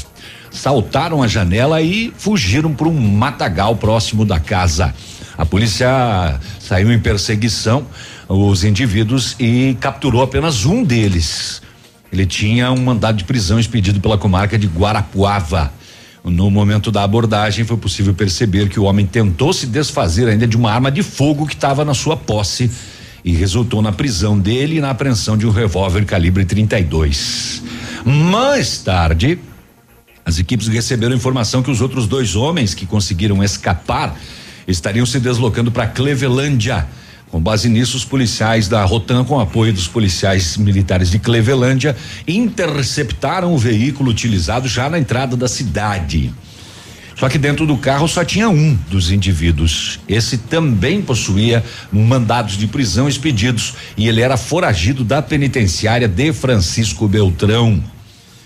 [0.52, 4.94] saltaram a janela e fugiram para um matagal próximo da casa.
[5.38, 7.88] A polícia saiu em perseguição
[8.28, 11.62] os indivíduos e capturou apenas um deles.
[12.12, 15.72] Ele tinha um mandado de prisão expedido pela comarca de Guarapuava.
[16.24, 20.56] No momento da abordagem, foi possível perceber que o homem tentou se desfazer ainda de
[20.56, 22.70] uma arma de fogo que estava na sua posse
[23.24, 27.64] e resultou na prisão dele e na apreensão de um revólver calibre 32.
[28.06, 29.40] Mais tarde,
[30.32, 34.18] as equipes receberam informação que os outros dois homens que conseguiram escapar
[34.66, 36.88] estariam se deslocando para Clevelândia.
[37.30, 43.54] Com base nisso, os policiais da Rotan, com apoio dos policiais militares de Clevelândia, interceptaram
[43.54, 46.34] o veículo utilizado já na entrada da cidade.
[47.18, 50.00] Só que dentro do carro só tinha um dos indivíduos.
[50.08, 57.06] Esse também possuía mandados de prisão expedidos e ele era foragido da penitenciária de Francisco
[57.06, 57.84] Beltrão.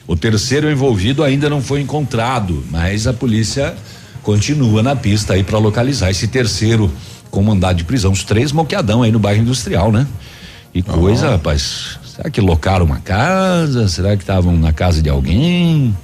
[0.08, 3.76] O terceiro envolvido ainda não foi encontrado, mas a polícia
[4.22, 6.91] continua na pista aí para localizar esse terceiro
[7.32, 8.12] com mandado de prisão.
[8.12, 10.08] Os três moqueadão aí no bairro industrial, né?
[10.74, 12.00] E coisa, rapaz.
[12.04, 13.88] Será que locaram uma casa?
[13.88, 15.96] Será que estavam na casa de alguém?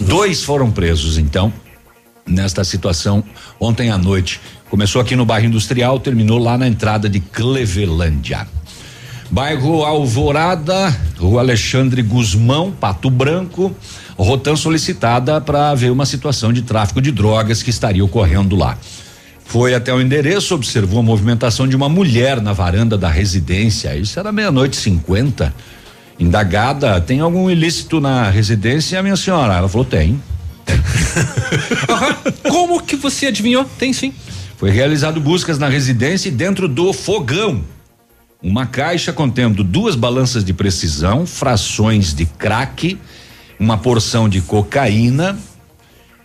[0.00, 1.52] Dois foram presos, então,
[2.26, 3.22] nesta situação
[3.60, 4.40] ontem à noite.
[4.68, 8.46] Começou aqui no bairro industrial, terminou lá na entrada de Clevelândia.
[9.30, 13.74] Bairro Alvorada, Rua Alexandre Guzmão, Pato Branco,
[14.16, 18.78] Rotan solicitada para ver uma situação de tráfico de drogas que estaria ocorrendo lá.
[19.44, 23.94] Foi até o endereço, observou a movimentação de uma mulher na varanda da residência.
[23.96, 25.54] Isso era meia-noite cinquenta.
[26.18, 29.54] Indagada, tem algum ilícito na residência, minha senhora?
[29.54, 30.20] Ela falou: tem.
[32.48, 33.64] Como que você adivinhou?
[33.78, 34.12] Tem sim.
[34.56, 37.62] Foi realizado buscas na residência e dentro do fogão.
[38.46, 42.96] Uma caixa contendo duas balanças de precisão, frações de crack,
[43.58, 45.36] uma porção de cocaína,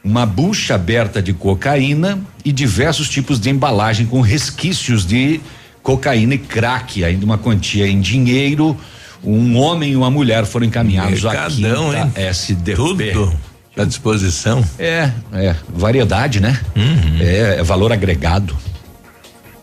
[0.03, 5.41] uma bucha aberta de cocaína e diversos tipos de embalagem com resquícios de
[5.81, 8.77] cocaína e crack, ainda uma quantia em dinheiro.
[9.23, 12.75] Um homem e uma mulher foram encaminhados Mercadão, aqui da SDP.
[13.13, 13.34] Tudo
[13.75, 14.63] à disposição.
[14.77, 16.60] É, é, variedade, né?
[16.75, 17.17] Uhum.
[17.19, 18.55] É, é, valor agregado.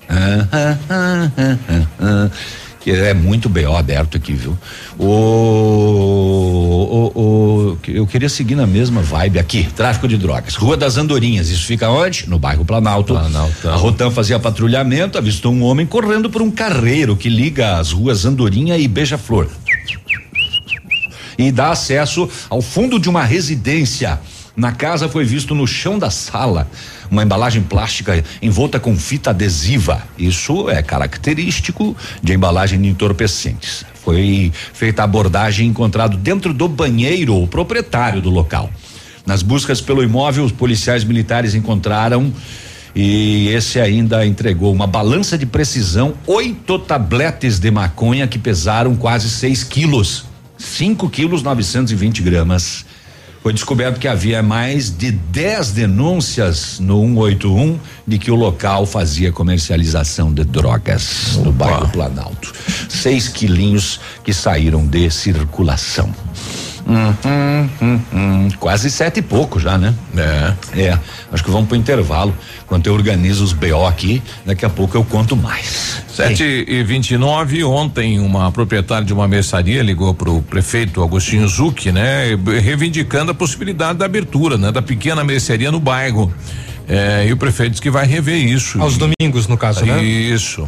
[2.81, 4.57] que é muito BO aberto aqui, viu?
[4.99, 5.05] O,
[7.15, 10.55] o, o, eu queria seguir na mesma vibe aqui, tráfico de drogas.
[10.55, 12.29] Rua das Andorinhas, isso fica onde?
[12.29, 13.15] No bairro Planalto.
[13.15, 13.69] Planalto.
[13.69, 18.25] A Rotan fazia patrulhamento, avistou um homem correndo por um carreiro que liga as ruas
[18.25, 19.49] Andorinha e Beija-Flor.
[21.37, 24.19] E dá acesso ao fundo de uma residência.
[24.57, 26.67] Na casa foi visto no chão da sala
[27.11, 30.03] uma embalagem plástica envolta com fita adesiva.
[30.19, 33.85] Isso é característico de embalagem de entorpecentes.
[34.05, 38.71] Foi feita a abordagem encontrado dentro do banheiro o proprietário do local.
[39.27, 42.33] Nas buscas pelo imóvel, os policiais militares encontraram
[42.95, 49.29] e esse ainda entregou uma balança de precisão, oito tabletes de maconha que pesaram quase
[49.29, 50.25] 6 quilos,
[50.57, 52.88] 5 quilos 920 gramas
[53.43, 59.33] foi descoberto que havia mais de 10 denúncias no 181 de que o local fazia
[59.33, 61.45] comercialização de drogas Opa.
[61.45, 62.53] no bairro Planalto.
[62.89, 66.13] Seis quilinhos que saíram de circulação.
[66.89, 69.95] Hum, hum, hum, hum, Quase sete e pouco já, né?
[70.17, 70.85] É.
[70.85, 70.99] É.
[71.31, 72.35] Acho que vamos pro intervalo.
[72.65, 76.03] Enquanto eu organizo os BO aqui, daqui a pouco eu conto mais.
[76.09, 76.65] Sete Ei.
[76.67, 81.93] e vinte e nove, ontem uma proprietária de uma mercearia ligou pro prefeito Agostinho Zucchi,
[81.93, 82.37] né?
[82.63, 84.73] Reivindicando a possibilidade da abertura, né?
[84.73, 86.33] Da pequena mercearia no bairro.
[86.89, 88.81] É, e o prefeito disse que vai rever isso.
[88.81, 90.03] Aos e, domingos, no caso, né?
[90.03, 90.67] Isso.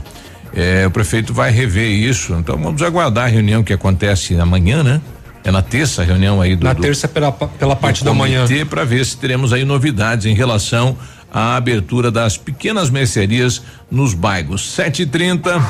[0.55, 2.35] É, o prefeito vai rever isso.
[2.35, 5.01] Então vamos aguardar a reunião que acontece amanhã, né?
[5.43, 6.65] É na terça a reunião aí do.
[6.65, 8.47] Na terça pela, pela parte da manhã.
[8.69, 10.97] para ver se teremos aí novidades em relação
[11.33, 14.63] à abertura das pequenas mercearias nos bairros.
[14.77, 15.61] 7:30.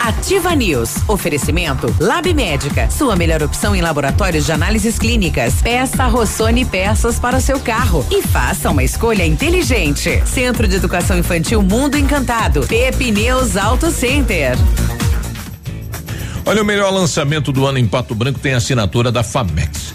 [0.00, 0.96] Ativa News.
[1.08, 2.90] Oferecimento Lab Médica.
[2.90, 5.54] Sua melhor opção em laboratórios de análises clínicas.
[5.62, 10.22] Peça Rossoni peças para o seu carro e faça uma escolha inteligente.
[10.26, 12.66] Centro de Educação Infantil Mundo Encantado.
[12.66, 14.56] Pepineus Auto Center.
[16.50, 19.94] Olha, o melhor lançamento do ano em Pato Branco tem assinatura da Famex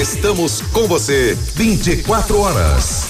[0.00, 3.04] Estamos com você 24 horas.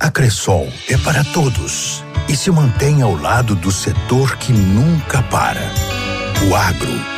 [0.00, 5.72] A Cressol é para todos e se mantém ao lado do setor que nunca para.
[6.50, 7.17] O agro.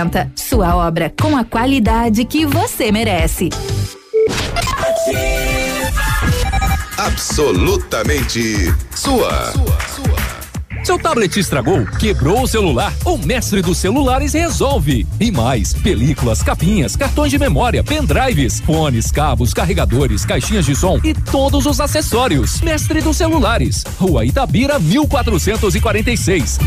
[0.35, 3.49] Sua obra com a qualidade que você merece.
[6.97, 9.53] Absolutamente sua.
[10.83, 15.05] Seu tablet estragou, quebrou o celular, o mestre dos celulares resolve.
[15.19, 21.13] E mais, películas, capinhas, cartões de memória, pendrives, fones, cabos, carregadores, caixinhas de som e
[21.13, 22.61] todos os acessórios.
[22.61, 26.59] Mestre dos celulares, Rua Itabira 1446.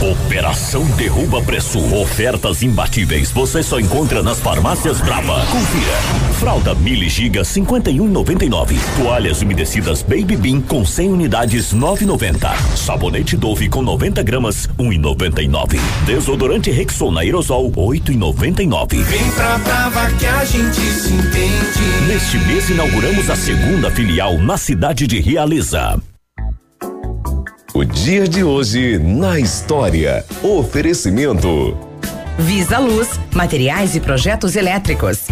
[0.00, 1.78] Operação Derruba Preço.
[1.94, 3.30] Ofertas imbatíveis.
[3.30, 5.44] Você só encontra nas farmácias Brava.
[5.46, 5.96] Confira.
[6.38, 8.76] Fralda Mili Giga 51,99.
[8.96, 12.76] Toalhas umedecidas Baby Bean com 100 unidades 9,90.
[12.76, 15.80] Sabonete Dove com 90 gramas 1,99.
[16.04, 19.02] Desodorante Rexona Aerosol 8,99.
[19.02, 22.06] Vem pra Brava que a gente se entende.
[22.06, 25.98] Neste mês inauguramos a segunda filial na cidade de Realiza.
[27.74, 30.24] O dia de hoje na história.
[30.42, 31.76] Oferecimento.
[32.38, 35.26] Visa Luz, materiais e projetos elétricos.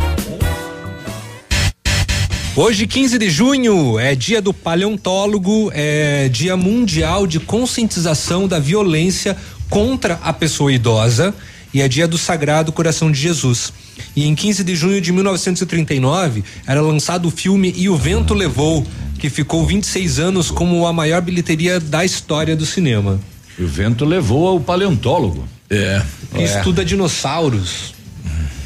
[2.57, 9.37] Hoje, 15 de junho, é dia do paleontólogo, é dia mundial de conscientização da violência
[9.69, 11.35] contra a pessoa idosa
[11.75, 13.73] e é dia do Sagrado Coração de Jesus.
[14.15, 18.87] E em 15 de junho de 1939 era lançado o filme E o Vento Levou,
[19.19, 23.19] que ficou 26 anos como a maior bilheteria da história do cinema.
[23.59, 25.49] E o vento levou ao paleontólogo.
[25.69, 26.03] É.
[26.33, 26.45] Que é.
[26.45, 27.94] estuda dinossauros.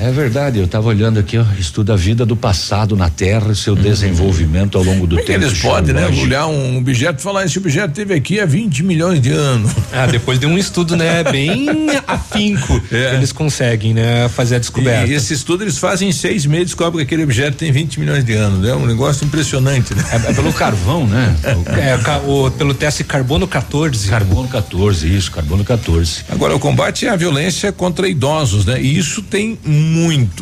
[0.01, 3.57] É verdade, eu estava olhando aqui, ó, estuda a vida do passado na Terra e
[3.57, 3.83] seu uhum.
[3.83, 5.45] desenvolvimento ao longo do Como tempo.
[5.45, 6.07] Eles podem, né?
[6.07, 9.73] Olhar um objeto e falar, esse objeto teve aqui há 20 milhões de anos.
[9.93, 11.67] Ah, depois de um estudo, né, bem
[12.07, 13.15] afinco, é.
[13.15, 15.11] eles conseguem, né, fazer a descoberta.
[15.11, 18.25] E esse estudo eles fazem em seis meses, descobrem que aquele objeto tem 20 milhões
[18.25, 18.75] de anos, é né?
[18.75, 20.05] um negócio impressionante, né?
[20.13, 21.35] É, é pelo carvão, né?
[21.45, 24.09] é, o, pelo teste carbono 14.
[24.09, 26.25] Carbono 14, isso, carbono 14.
[26.29, 28.81] Agora, o combate é a violência contra idosos, né?
[28.81, 29.88] E isso tem muito.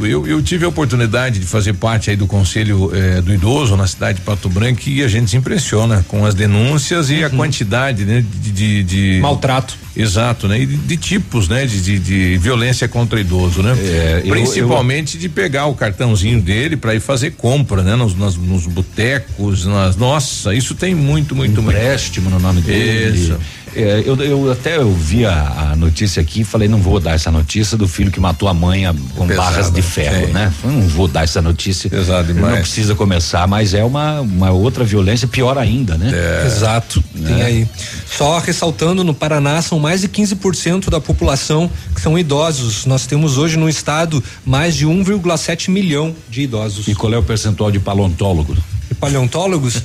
[0.04, 3.87] Eu, eu tive a oportunidade de fazer parte aí do conselho eh, do idoso na
[3.87, 7.26] cidade de Pato Branco e a gente se impressiona com as denúncias e uhum.
[7.26, 9.76] a quantidade, né, de, de, de, maltrato.
[9.96, 10.61] Exato, né?
[10.61, 11.64] E de, de tipos, né?
[11.64, 13.74] De, de, violência contra idoso, né?
[13.80, 17.96] É, Principalmente eu, eu, de pegar o cartãozinho dele para ir fazer compra, né?
[17.96, 22.42] Nos, nos, nos botecos, nas, nossa, isso tem muito, muito, Empréstimo muito.
[22.42, 23.18] no nome dele.
[23.18, 23.38] Isso.
[23.77, 27.31] É, eu, eu até ouvi a, a, notícia aqui e falei, não vou dar essa
[27.31, 30.33] notícia do filho que matou a mãe a, com Pesado, barras de ferro, sim.
[30.33, 30.51] né?
[30.65, 31.91] não vou dar essa notícia.
[31.91, 32.55] Pesado demais.
[32.55, 36.11] Não precisa começar, mas é uma, uma outra violência pior ainda, né?
[36.11, 36.47] É.
[36.47, 37.05] Exato.
[37.15, 37.29] Né?
[37.29, 37.69] Tem aí.
[38.11, 42.87] Só ressaltando, no Paraná são mais de 15% da população que são idosos.
[42.87, 46.89] Nós temos hoje no estado mais de 1,7 milhão de idosos.
[46.89, 48.59] E qual é o percentual de paleontólogos?
[49.00, 49.82] Paleontólogos?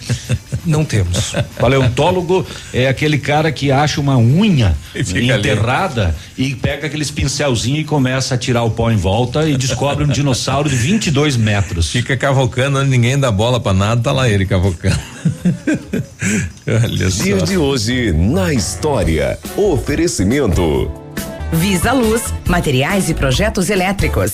[0.65, 1.33] não temos.
[1.59, 6.51] Paleontólogo é aquele cara que acha uma unha enterrada ali.
[6.51, 10.07] e pega aqueles pincelzinhos e começa a tirar o pó em volta e descobre um
[10.07, 11.89] dinossauro de 22 metros.
[11.89, 14.99] Fica cavocando, ninguém dá bola para nada, tá lá ele cavocando.
[16.67, 17.45] Olha Dia só.
[17.45, 19.37] de hoje na história.
[19.57, 20.91] Oferecimento.
[21.51, 24.33] Visa Luz, materiais e projetos elétricos.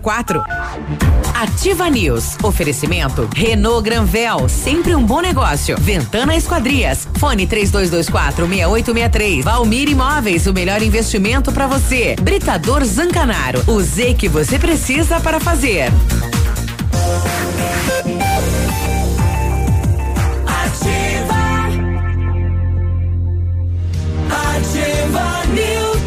[0.00, 0.42] quatro.
[1.34, 2.36] Ativa News.
[2.42, 5.76] Oferecimento Renault Granvel, sempre um bom negócio.
[5.78, 7.08] Ventana Esquadrias.
[7.18, 9.44] Fone 3224 6863.
[9.44, 12.16] Valmir Imóveis, o melhor investimento para você.
[12.20, 13.62] Britador Zancanaro.
[13.66, 15.90] O Z que você precisa para fazer.
[20.46, 21.40] Ativa.
[24.56, 26.00] Ativa News.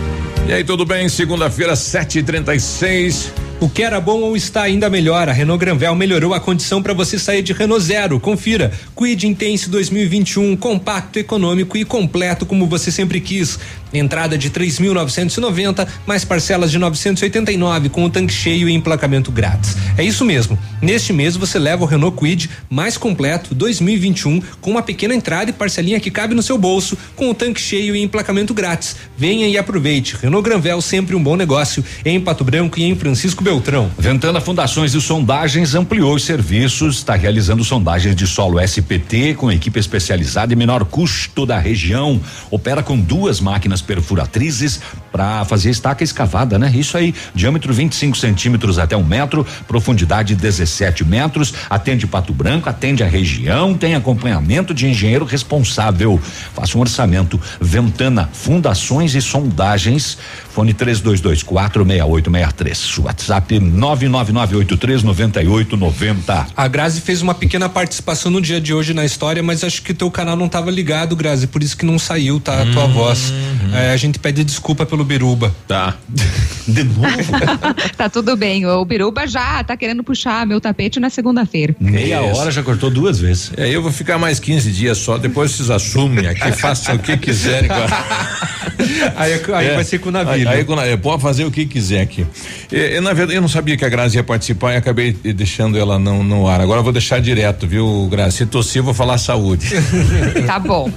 [0.47, 1.07] E aí, tudo bem?
[1.09, 3.42] Segunda-feira, 7h36.
[3.63, 6.93] O que era bom ou está ainda melhor, a Renault Granvel melhorou a condição para
[6.93, 8.19] você sair de Renault Zero.
[8.19, 8.73] Confira.
[8.93, 13.57] Quid Intense 2021, compacto, econômico e completo como você sempre quis.
[13.93, 19.75] Entrada de 3.990, mais parcelas de 989 com o tanque cheio e emplacamento grátis.
[19.97, 20.57] É isso mesmo.
[20.81, 25.53] Neste mês você leva o Renault Quid mais completo 2021 com uma pequena entrada e
[25.53, 28.95] parcelinha que cabe no seu bolso, com o tanque cheio e emplacamento grátis.
[29.17, 30.17] Venha e aproveite.
[30.21, 33.91] Renault Granvel sempre um bom negócio em Pato Branco e em Francisco Beltrão.
[33.97, 39.79] Ventana Fundações e Sondagens ampliou os serviços, está realizando sondagens de solo SPT com equipe
[39.79, 42.19] especializada e menor custo da região.
[42.49, 44.81] Opera com duas máquinas perfuratrizes
[45.11, 46.71] para fazer estaca escavada, né?
[46.73, 51.53] Isso aí, diâmetro 25 centímetros até um metro, profundidade 17 metros.
[51.69, 56.19] Atende Pato Branco, atende a região, tem acompanhamento de engenheiro responsável.
[56.53, 57.39] Faça um orçamento.
[57.61, 60.17] Ventana Fundações e Sondagens.
[60.53, 62.97] Fone 3224 6863.
[62.99, 66.45] WhatsApp 999839890.
[66.55, 69.91] A Grazi fez uma pequena participação no dia de hoje na história, mas acho que
[69.93, 72.61] teu canal não estava ligado, Grazi, por isso que não saiu, tá?
[72.61, 73.31] A tua voz.
[73.31, 73.75] Uhum.
[73.75, 75.53] É, a gente pede desculpa pelo Biruba.
[75.67, 75.95] Tá.
[76.67, 77.07] De novo?
[77.97, 78.65] tá tudo bem.
[78.65, 81.75] O Biruba já tá querendo puxar meu tapete na segunda-feira.
[81.79, 83.51] Meia hora já cortou duas vezes.
[83.57, 87.17] É, eu vou ficar mais 15 dias só, depois vocês assumem aqui, façam o que
[87.17, 87.69] quiserem.
[89.17, 89.75] aí aí É.
[89.75, 90.33] vai ser com o navio.
[90.33, 92.25] Aí, aí com o navio, pode fazer o que quiser aqui.
[92.71, 95.77] É, é, na verdade, eu não sabia que a Grazi ia participar e acabei deixando
[95.77, 96.61] ela no, no ar.
[96.61, 98.37] Agora eu vou deixar direto, viu, Grazi?
[98.37, 99.69] Se tossir, eu vou falar saúde.
[100.45, 100.89] Tá bom.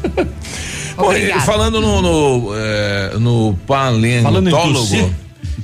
[0.97, 4.79] Bom, e falando no, no, eh, no Falando em paleontólogo.
[4.79, 5.11] tossir.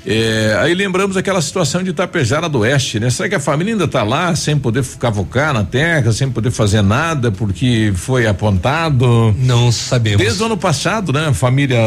[0.07, 3.11] Eh, aí lembramos aquela situação de Itapejara do Oeste, né?
[3.11, 6.82] Será que a família ainda está lá sem poder cavocar na terra, sem poder fazer
[6.82, 9.34] nada porque foi apontado?
[9.38, 10.18] Não sabemos.
[10.18, 11.28] Desde o ano passado, né?
[11.28, 11.78] A família.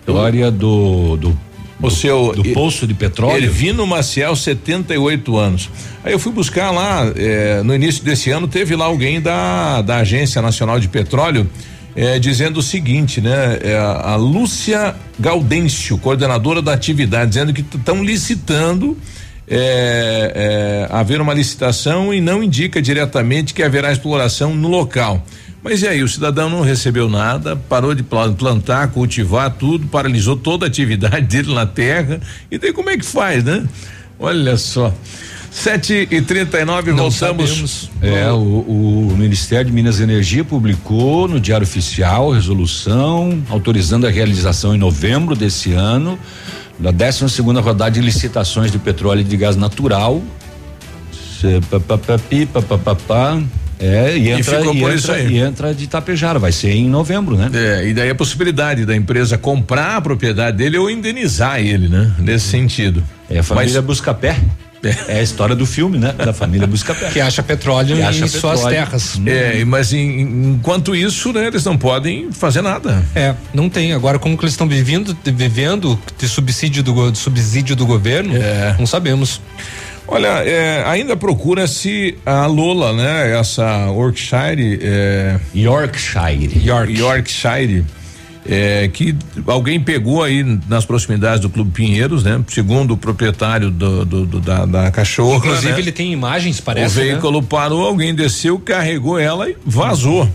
[0.00, 1.38] História do, do
[1.80, 3.44] o seu do poço de petróleo.
[3.44, 5.70] Ervino Maciel, 78 anos.
[6.02, 9.98] Aí eu fui buscar lá, eh, no início desse ano, teve lá alguém da, da
[9.98, 11.48] Agência Nacional de Petróleo
[12.00, 13.58] eh, dizendo o seguinte, né?
[13.60, 18.96] Eh, a Lúcia Gaudêncio, coordenadora da atividade, dizendo que estão licitando.
[19.50, 25.24] É, é, haver uma licitação e não indica diretamente que haverá exploração no local.
[25.62, 30.36] Mas e aí, o cidadão não recebeu nada, parou de pla- plantar, cultivar tudo, paralisou
[30.36, 32.20] toda a atividade dele na terra.
[32.50, 33.66] E daí como é que faz, né?
[34.18, 34.92] Olha só.
[35.50, 37.50] Sete e trinta e nove, Não voltamos.
[37.50, 37.90] sabemos.
[38.02, 38.36] É, o,
[39.12, 44.78] o Ministério de Minas e Energia publicou no Diário Oficial resolução autorizando a realização em
[44.78, 46.18] novembro desse ano
[46.78, 50.22] da 12 segunda rodada de licitações de petróleo e de gás natural.
[53.80, 55.32] É, e E entra, e por entra, isso aí.
[55.34, 57.48] e entra de Itapejara, vai ser em novembro, né?
[57.54, 62.12] É, e daí a possibilidade da empresa comprar a propriedade dele ou indenizar ele, né?
[62.18, 63.02] Nesse sentido.
[63.30, 64.36] É a família Buscapé.
[65.08, 66.12] É a história do filme, né?
[66.12, 67.10] Da família Buscapé.
[67.10, 68.76] Que acha petróleo Que em acha suas petróleo.
[68.76, 69.20] terras.
[69.26, 73.02] É, mas em- enquanto isso, né, eles não podem fazer nada.
[73.14, 73.92] É, não tem.
[73.92, 78.76] Agora, como que eles estão vivendo, vivendo de subsídio do, de subsídio do governo, É.
[78.78, 79.40] não sabemos.
[80.06, 83.38] Olha, é, ainda procura-se a Lola, né?
[83.38, 84.78] Essa Yorkshire.
[84.82, 86.66] É, Yorkshire.
[86.66, 86.98] York.
[86.98, 87.84] Yorkshire.
[88.50, 89.14] É, que
[89.46, 92.40] alguém pegou aí nas proximidades do Clube Pinheiros, né?
[92.48, 95.36] Segundo o proprietário do, do- do- da, da cachorra.
[95.36, 95.78] Inclusive, né?
[95.78, 96.98] ele tem imagens, o parece.
[96.98, 97.04] né?
[97.04, 100.28] veículo parou, alguém desceu, carregou ela e vazou.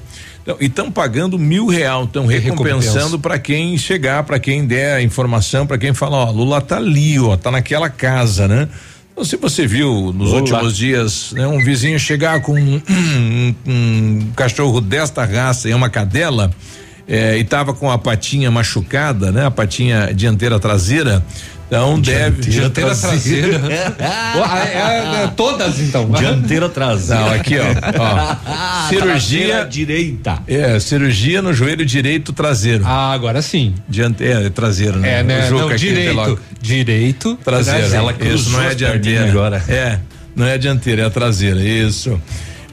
[0.44, 3.18] Então, e estão pagando mil real, estão recompensando recompensa.
[3.18, 7.18] para quem chegar, para quem der a informação, para quem falar, ó, Lula tá ali,
[7.18, 8.68] ó, tá naquela casa, né?
[9.14, 10.42] Então, se você viu nos Lula.
[10.42, 15.90] últimos dias, né, um vizinho chegar com um, um- um cachorro desta raça e uma
[15.90, 16.52] cadela,
[17.08, 19.46] é, e estava com a patinha machucada, né?
[19.46, 21.24] A patinha dianteira traseira.
[21.68, 22.42] Então deve.
[22.44, 23.62] Dianteira traseira.
[24.00, 26.10] Ah, é, é, é, todas então.
[26.12, 27.22] Dianteira traseira.
[27.24, 27.64] Não, aqui ó.
[28.00, 28.88] ó.
[28.90, 30.40] cirurgia direita.
[30.48, 32.84] É, cirurgia no joelho direito traseiro.
[32.86, 33.74] Ah, agora sim.
[33.90, 35.20] Dianteira, é, traseiro, né?
[35.20, 35.50] É, né?
[35.50, 36.40] Não, direito.
[36.62, 37.40] Direito.
[37.44, 37.80] Traseiro.
[37.80, 37.96] traseiro.
[37.96, 39.64] Ela isso não é dianteira agora.
[39.68, 40.00] É,
[40.36, 41.60] não é dianteira, é a traseira.
[41.60, 42.22] Isso.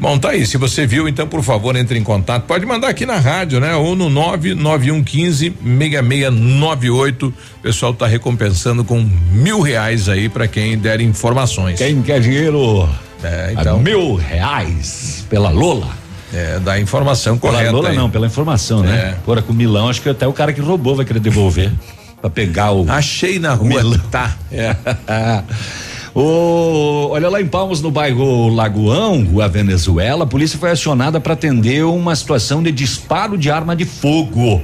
[0.00, 0.46] Bom, tá aí.
[0.46, 2.44] Se você viu, então, por favor, entre em contato.
[2.44, 3.76] Pode mandar aqui na rádio, né?
[3.76, 7.26] Ou no 99115 6698.
[7.26, 11.78] O pessoal tá recompensando com mil reais aí para quem der informações.
[11.78, 12.88] Quem quer dinheiro?
[13.22, 13.78] É, então.
[13.78, 16.00] mil reais pela Lola.
[16.32, 17.70] É, da informação pela correta.
[17.70, 17.96] Pela Lola aí.
[17.96, 18.96] não, pela informação, né?
[18.96, 19.08] É.
[19.22, 21.70] Agora com o Milão, acho que até o cara que roubou vai querer devolver.
[22.20, 22.90] para pegar o.
[22.90, 23.68] Achei na rua.
[23.68, 23.98] Milão.
[24.10, 24.36] Tá.
[24.50, 24.76] É.
[26.14, 31.34] O, olha lá em Palmas, no bairro Lagoão, Rua Venezuela, a polícia foi acionada para
[31.34, 34.60] atender uma situação de disparo de arma de fogo.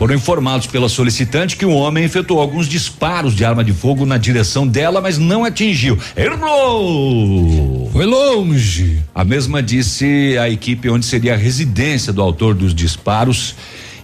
[0.00, 4.16] Foram informados pela solicitante que o homem efetuou alguns disparos de arma de fogo na
[4.16, 5.98] direção dela, mas não atingiu.
[6.16, 7.90] Errou!
[7.92, 9.02] Foi longe.
[9.14, 13.54] A mesma disse a equipe onde seria a residência do autor dos disparos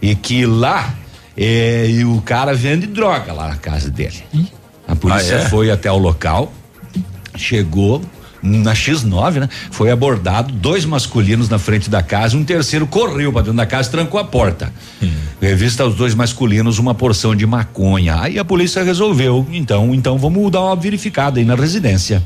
[0.03, 0.94] e que lá
[1.34, 4.22] eh, e o cara vende droga lá na casa dele.
[4.34, 4.44] Hum?
[4.87, 5.49] A polícia ah, é?
[5.49, 6.53] foi até o local,
[7.37, 8.03] chegou
[8.43, 9.49] na X9, né?
[9.70, 13.89] Foi abordado dois masculinos na frente da casa, um terceiro correu para dentro da casa
[13.89, 14.72] e trancou a porta.
[15.03, 15.11] Hum.
[15.41, 18.20] Revista aos dois masculinos uma porção de maconha.
[18.20, 22.22] Aí a polícia resolveu, então, então vamos dar uma verificada aí na residência.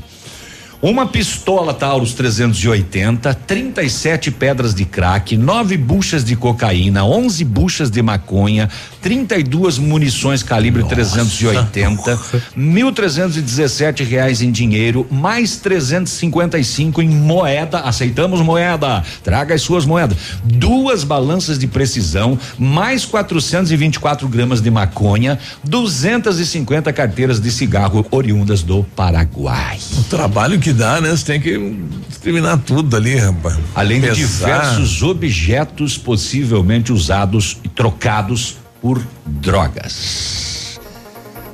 [0.81, 8.01] Uma pistola Taurus 380, 37 pedras de crack, nove buchas de cocaína, 11 buchas de
[8.01, 8.67] maconha,
[8.99, 10.95] 32 munições calibre Nossa.
[10.95, 12.19] 380,
[12.55, 17.81] mil trezentos e dezessete reais em dinheiro, mais 355 em moeda.
[17.81, 19.03] Aceitamos moeda.
[19.23, 20.17] Traga as suas moedas.
[20.43, 28.83] Duas balanças de precisão, mais 424 gramas de maconha, 250 carteiras de cigarro oriundas do
[28.95, 29.77] Paraguai.
[29.99, 31.09] O trabalho que dá, né?
[31.11, 31.75] Você tem que
[32.21, 33.57] terminar tudo ali, rapaz.
[33.75, 34.13] Além Pesar.
[34.13, 40.79] de diversos objetos possivelmente usados e trocados por drogas.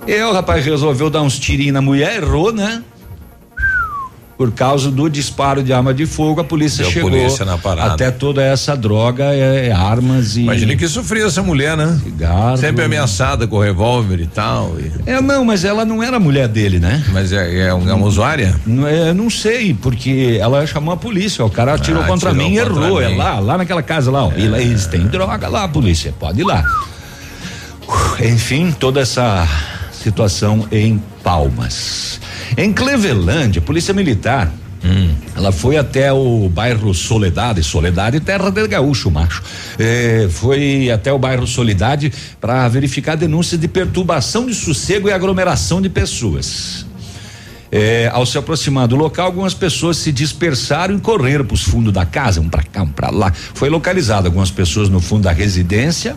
[0.08, 2.82] Eu, rapaz, resolveu dar uns tirinhos na mulher, errou, né?
[4.38, 7.46] Por causa do disparo de arma de fogo, a polícia Deu chegou polícia
[7.80, 10.42] até toda essa droga, é, é armas e.
[10.42, 12.00] Imagina que sofria essa mulher, né?
[12.04, 12.58] Cigarro.
[12.58, 14.76] Sempre ameaçada com revólver e tal.
[14.80, 14.92] E...
[15.10, 17.04] É, não, mas ela não era mulher dele, né?
[17.12, 18.56] Mas é, é, uma, é uma usuária?
[18.66, 22.32] Não, é, não sei, porque ela chamou a polícia, ó, o cara atirou ah, contra
[22.32, 24.32] mim e errou, é lá, lá naquela casa lá, ó.
[24.34, 24.40] É.
[24.42, 26.64] E lá, eles têm droga lá, polícia, pode ir lá.
[28.20, 29.48] Enfim, toda essa
[29.92, 32.20] situação em Palmas.
[32.56, 34.52] Em Cleveland, a Polícia Militar
[34.84, 35.14] Hum.
[35.36, 39.44] Ela foi até o bairro Soledade, Soledade, terra del gaúcho, macho.
[39.78, 45.82] É, foi até o bairro Soledade para verificar denúncias de perturbação de sossego e aglomeração
[45.82, 46.86] de pessoas.
[47.70, 51.92] É, ao se aproximar do local, algumas pessoas se dispersaram e correram para os fundos
[51.92, 53.34] da casa, um para cá, um para lá.
[53.54, 56.16] Foi localizado algumas pessoas no fundo da residência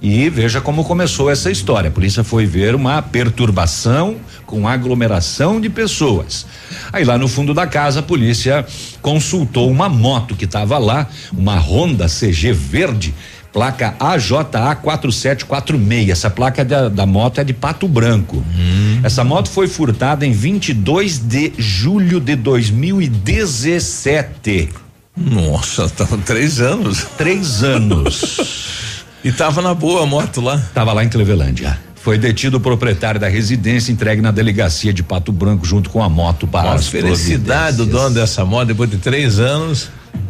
[0.00, 1.88] e veja como começou essa história.
[1.88, 6.46] A polícia foi ver uma perturbação com aglomeração de pessoas.
[6.92, 8.66] Aí lá no fundo da casa, a polícia
[9.02, 13.14] consultou uma moto que estava lá, uma Honda CG verde,
[13.52, 16.10] placa AJA 4746.
[16.10, 18.36] Essa placa da, da moto é de Pato Branco.
[18.36, 19.00] Hum.
[19.02, 24.68] Essa moto foi furtada em 22 de julho de 2017.
[25.16, 27.06] Nossa, estavam três anos.
[27.16, 28.76] Três anos.
[29.26, 30.56] E tava na boa a moto lá?
[30.72, 31.76] Tava lá em Clevelândia.
[31.96, 36.08] Foi detido o proprietário da residência entregue na delegacia de Pato Branco junto com a
[36.08, 39.88] moto para Nossa, as felicidade do dono dessa moto depois de três anos.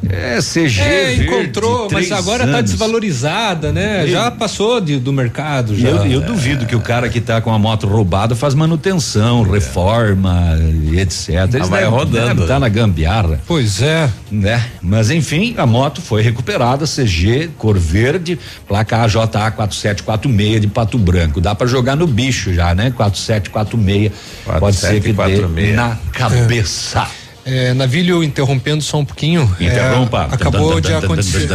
[0.09, 0.80] É, CG.
[0.80, 4.07] É, encontrou, mas agora está desvalorizada, né?
[4.07, 5.76] Já passou de, do mercado.
[5.76, 5.89] Já.
[5.89, 6.24] Eu, eu é.
[6.24, 9.51] duvido que o cara que está com a moto roubada faz manutenção, é.
[9.51, 10.57] reforma,
[10.93, 11.28] etc.
[11.55, 12.47] Eles ah, vai rodando.
[12.47, 13.41] Tá na gambiarra.
[13.47, 14.09] Pois é.
[14.30, 14.64] Né?
[14.80, 21.41] Mas enfim, a moto foi recuperada, CG, cor verde, placa AJA 4746 de Pato Branco.
[21.41, 22.93] Dá para jogar no bicho já, né?
[22.97, 24.12] 4746.
[24.61, 27.01] Pode ser que dê na cabeça.
[27.22, 27.26] É.
[27.47, 29.42] É, Navilho, interrompendo só um pouquinho.
[29.61, 30.28] Interrompa.
[30.28, 31.49] É, acabou de acontecer.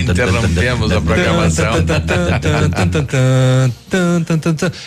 [0.00, 1.74] Interrompemos a programação.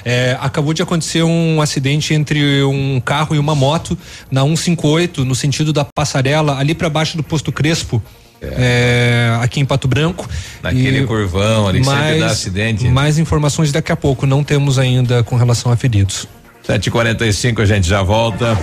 [0.03, 3.97] É, acabou de acontecer um acidente entre um carro e uma moto
[4.29, 8.03] na 158, no sentido da passarela, ali para baixo do posto Crespo.
[8.41, 9.29] É.
[9.37, 10.29] É, aqui em Pato Branco.
[10.61, 12.87] Naquele e curvão ali, mais, sempre dá acidente.
[12.89, 16.27] Mais informações daqui a pouco, não temos ainda com relação a feridos.
[16.67, 18.57] 7h45 a gente já volta.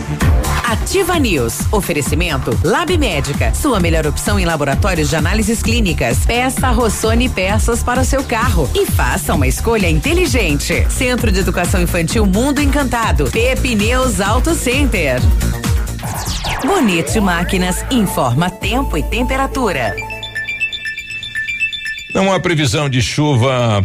[0.64, 1.60] Ativa News.
[1.70, 3.54] Oferecimento Lab Médica.
[3.54, 6.24] Sua melhor opção em laboratórios de análises clínicas.
[6.24, 10.86] Peça Rossoni peças para o seu carro e faça uma escolha inteligente.
[10.90, 13.30] Centro de Educação Infantil Mundo Encantado.
[13.30, 15.20] Pepineus Auto Center.
[16.64, 19.94] Bonito Máquinas informa tempo e temperatura.
[22.14, 23.84] Não há previsão de chuva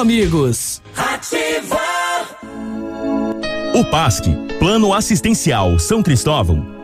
[0.01, 0.81] amigos.
[0.97, 1.79] Ativa!
[3.73, 4.25] O PASC,
[4.59, 6.65] Plano Assistencial São Cristóvão,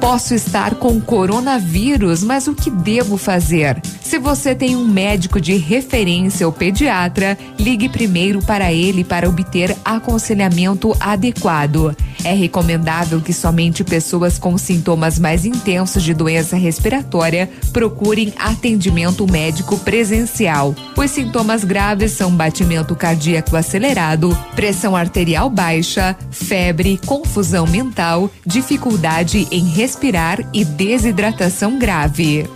[0.00, 3.80] Posso estar com coronavírus, mas o que devo fazer?
[4.00, 9.76] Se você tem um médico de referência ou pediatra, ligue primeiro para ele para obter
[9.84, 11.96] aconselhamento adequado.
[12.24, 19.78] É recomendável que somente pessoas com sintomas mais intensos de doença respiratória procurem atendimento médico
[19.78, 20.74] presencial.
[20.96, 29.64] Os sintomas graves são batimento cardíaco acelerado, pressão arterial baixa, febre, confusão mental, dificuldade em
[29.86, 32.55] respirar e desidratação grave.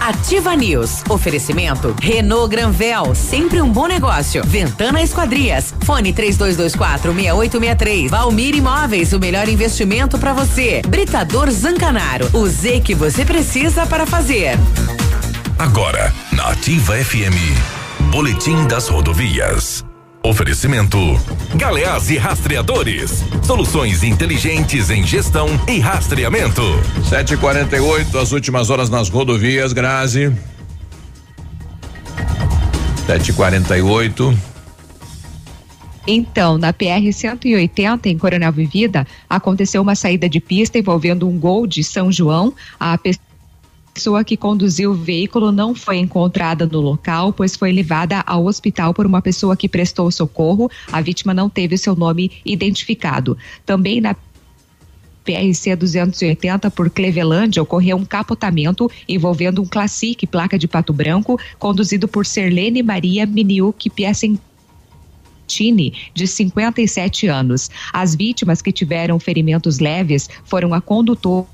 [0.00, 1.02] Ativa News.
[1.08, 4.42] Oferecimento Renault Granvel, sempre um bom negócio.
[4.44, 5.74] Ventana Esquadrias.
[5.84, 8.10] Fone 3224 6863.
[8.10, 10.82] Valmir Imóveis, o melhor investimento para você.
[10.86, 12.28] Britador Zancanaro.
[12.32, 14.58] O Z que você precisa para fazer.
[15.58, 17.36] Agora, na Ativa FM.
[18.10, 19.84] Boletim das rodovias.
[20.24, 20.98] Oferecimento:
[21.54, 23.22] Galeás e Rastreadores.
[23.42, 26.62] Soluções inteligentes em gestão e rastreamento.
[27.10, 30.34] 7:48 as últimas horas nas rodovias, Grazi.
[33.06, 34.34] 7:48.
[36.06, 41.66] Então, na PR 180 em Coronel Vivida, aconteceu uma saída de pista envolvendo um gol
[41.66, 42.54] de São João.
[42.80, 43.33] A pessoa
[43.94, 48.92] pessoa que conduziu o veículo não foi encontrada no local, pois foi levada ao hospital
[48.92, 50.68] por uma pessoa que prestou socorro.
[50.90, 53.38] A vítima não teve seu nome identificado.
[53.64, 54.16] Também na
[55.24, 62.08] PRC 280 por Clevelândia ocorreu um capotamento envolvendo um Classic placa de pato branco, conduzido
[62.08, 64.42] por Serlene Maria Miniuk Piacentini,
[66.12, 67.70] de 57 anos.
[67.92, 71.53] As vítimas que tiveram ferimentos leves foram a condutora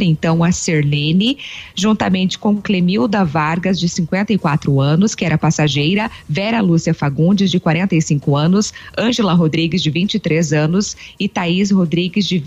[0.00, 1.38] então a Serlene,
[1.74, 8.36] juntamente com Clemilda Vargas, de 54 anos, que era passageira, Vera Lúcia Fagundes, de 45
[8.36, 12.38] anos, Ângela Rodrigues, de 23 anos e Thaís Rodrigues, de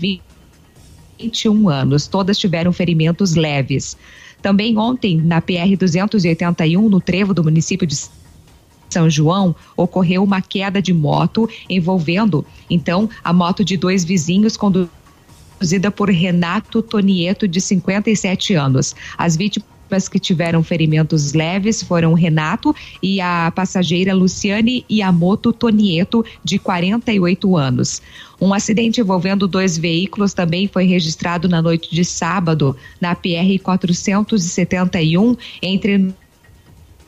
[1.18, 2.06] 21 anos.
[2.06, 3.96] Todas tiveram ferimentos leves.
[4.42, 7.96] Também ontem, na PR 281, no trevo do município de
[8.88, 14.95] são João, ocorreu uma queda de moto envolvendo, então, a moto de dois vizinhos conduzidos
[15.56, 18.94] conduzida por Renato Tonieto, de 57 anos.
[19.16, 26.58] As vítimas que tiveram ferimentos leves foram Renato e a passageira Luciane Yamoto Tonieto, de
[26.58, 28.02] 48 anos.
[28.40, 35.36] Um acidente envolvendo dois veículos também foi registrado na noite de sábado, na PR 471,
[35.62, 36.14] entre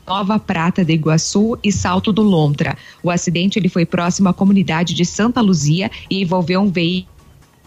[0.06, 2.78] Nova Prata de Iguaçu e Salto do Lontra.
[3.02, 7.17] O acidente ele foi próximo à comunidade de Santa Luzia e envolveu um veículo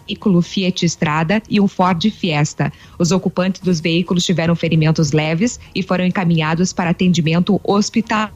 [0.06, 2.72] veículo Fiat Strada e um Ford Fiesta.
[2.98, 8.32] Os ocupantes dos veículos tiveram ferimentos leves e foram encaminhados para atendimento hospitalar.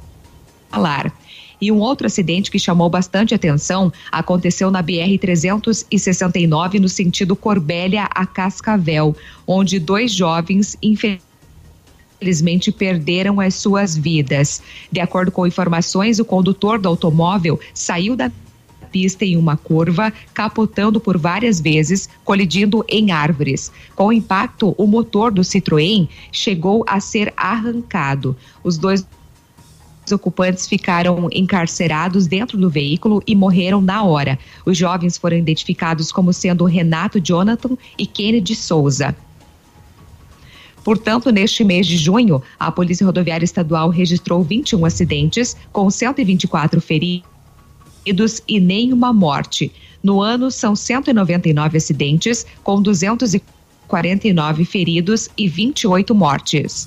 [1.61, 8.05] E um outro acidente que chamou bastante atenção aconteceu na BR 369 no sentido Corbélia
[8.05, 14.63] a Cascavel, onde dois jovens infelizmente perderam as suas vidas.
[14.93, 18.31] De acordo com informações, o condutor do automóvel saiu da
[18.87, 23.71] pista em uma curva, capotando por várias vezes, colidindo em árvores.
[23.95, 28.37] Com o impacto, o motor do Citroën chegou a ser arrancado.
[28.65, 29.07] Os dois
[30.13, 34.39] ocupantes ficaram encarcerados dentro do veículo e morreram na hora.
[34.65, 39.15] Os jovens foram identificados como sendo Renato Jonathan e Kennedy Souza.
[40.85, 47.36] Portanto, neste mês de junho, a Polícia Rodoviária Estadual registrou 21 acidentes, com 124 feridos
[48.49, 49.73] e nenhuma morte.
[50.03, 56.87] No ano, são 199 acidentes, com 249 feridos e 28 mortes.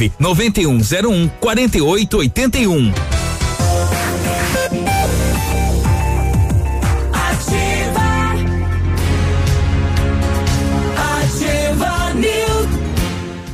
[0.01, 2.91] nove noventa e um zero um quarenta e oito oitenta e um.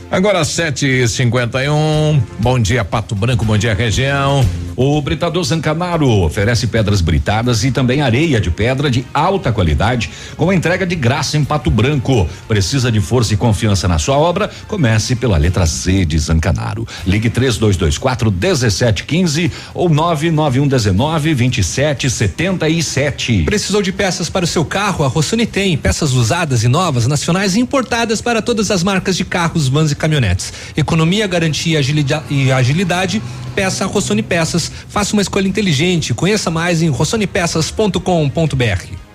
[0.10, 2.22] Agora sete e cinquenta e um.
[2.40, 3.44] Bom dia, Pato Branco.
[3.44, 4.44] Bom dia, região.
[4.78, 10.54] O Britador Zancanaro oferece pedras britadas e também areia de pedra de alta qualidade, com
[10.54, 12.30] entrega de graça em Pato Branco.
[12.48, 14.52] Precisa de força e confiança na sua obra?
[14.68, 16.88] Comece pela letra Z de Zancanaro.
[17.08, 23.46] Ligue 3224 1715 ou 99119 2777.
[23.46, 25.04] Precisou de peças para o seu carro?
[25.04, 29.26] A Rossoni tem peças usadas e novas, nacionais e importadas para todas as marcas de
[29.26, 30.54] carros, vans e caminhonetes.
[30.78, 31.82] Economia, garantia
[32.30, 33.24] e agilidade.
[33.58, 36.14] Peça a Rossoni Peças faça uma escolha inteligente.
[36.14, 39.07] Conheça mais em rossonepeças.com.br.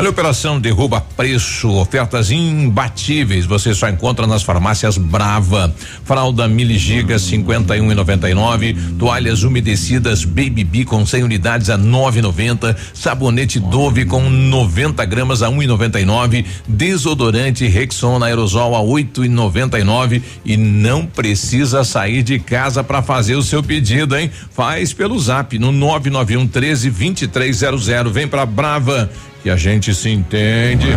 [0.00, 3.44] Olha a operação derruba preço, ofertas imbatíveis.
[3.44, 5.74] Você só encontra nas farmácias Brava.
[6.06, 12.74] Fralda Mili Giga 51 e 99, toalhas umedecidas Baby B com 100 unidades a 9,90,
[12.94, 21.84] sabonete Dove com 90 gramas a 1,99, desodorante Rexona aerosol a 8,99 e não precisa
[21.84, 24.30] sair de casa para fazer o seu pedido, hein?
[24.50, 28.10] Faz pelo Zap no 991 13 2300.
[28.10, 29.10] Vem pra Brava
[29.42, 30.88] que a gente se entende.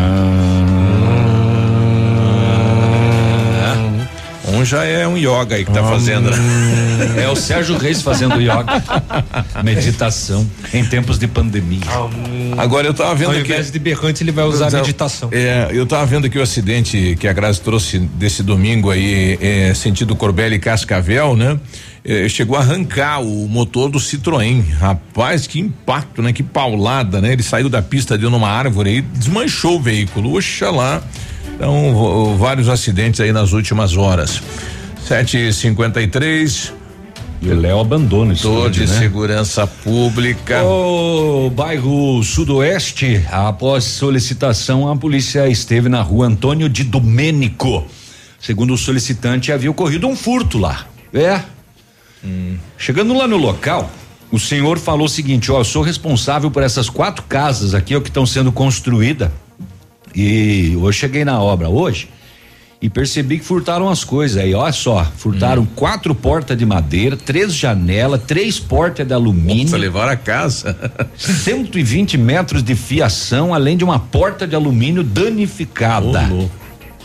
[4.54, 6.30] Um já é um yoga aí que tá fazendo.
[6.30, 7.24] Né?
[7.24, 8.66] É o Sérgio Reis fazendo yoga.
[9.64, 11.82] meditação em tempos de pandemia.
[12.58, 15.30] Agora eu tava vendo Ao invés de berrante ele vai usar meditação.
[15.32, 19.74] É, eu tava vendo que o acidente que a Grazi trouxe desse domingo aí, é,
[19.74, 21.60] sentido Corbelli e Cascavel, né?
[22.06, 24.64] Eh, chegou a arrancar o motor do Citroën.
[24.80, 26.34] Rapaz, que impacto, né?
[26.34, 27.34] Que paulada, né?
[27.34, 30.36] Ele saiu da pista, deu numa árvore e desmanchou o veículo.
[30.38, 31.02] Oxalá.
[31.56, 34.42] Então, vários acidentes aí nas últimas horas.
[35.06, 36.74] Sete e cinquenta três.
[37.42, 38.44] O Léo abandona isso.
[38.44, 39.00] Tô de né?
[39.00, 40.64] segurança pública.
[40.64, 47.86] O bairro Sudoeste, após solicitação, a polícia esteve na rua Antônio de Domênico.
[48.40, 50.86] Segundo o solicitante, havia ocorrido um furto lá.
[51.14, 51.42] É,
[52.24, 52.58] Hum.
[52.78, 53.92] Chegando lá no local,
[54.32, 58.02] o senhor falou o seguinte: ó, eu sou responsável por essas quatro casas aqui, ó,
[58.02, 59.30] que estão sendo construídas.
[60.16, 62.08] E eu cheguei na obra hoje
[62.84, 65.68] e percebi que furtaram as coisas aí, olha só, furtaram hum.
[65.74, 69.64] quatro portas de madeira, três janelas, três portas de alumínio.
[69.64, 70.78] Nossa, levar a casa.
[71.16, 76.30] 120 metros de fiação, além de uma porta de alumínio danificada.
[76.30, 76.50] Oh,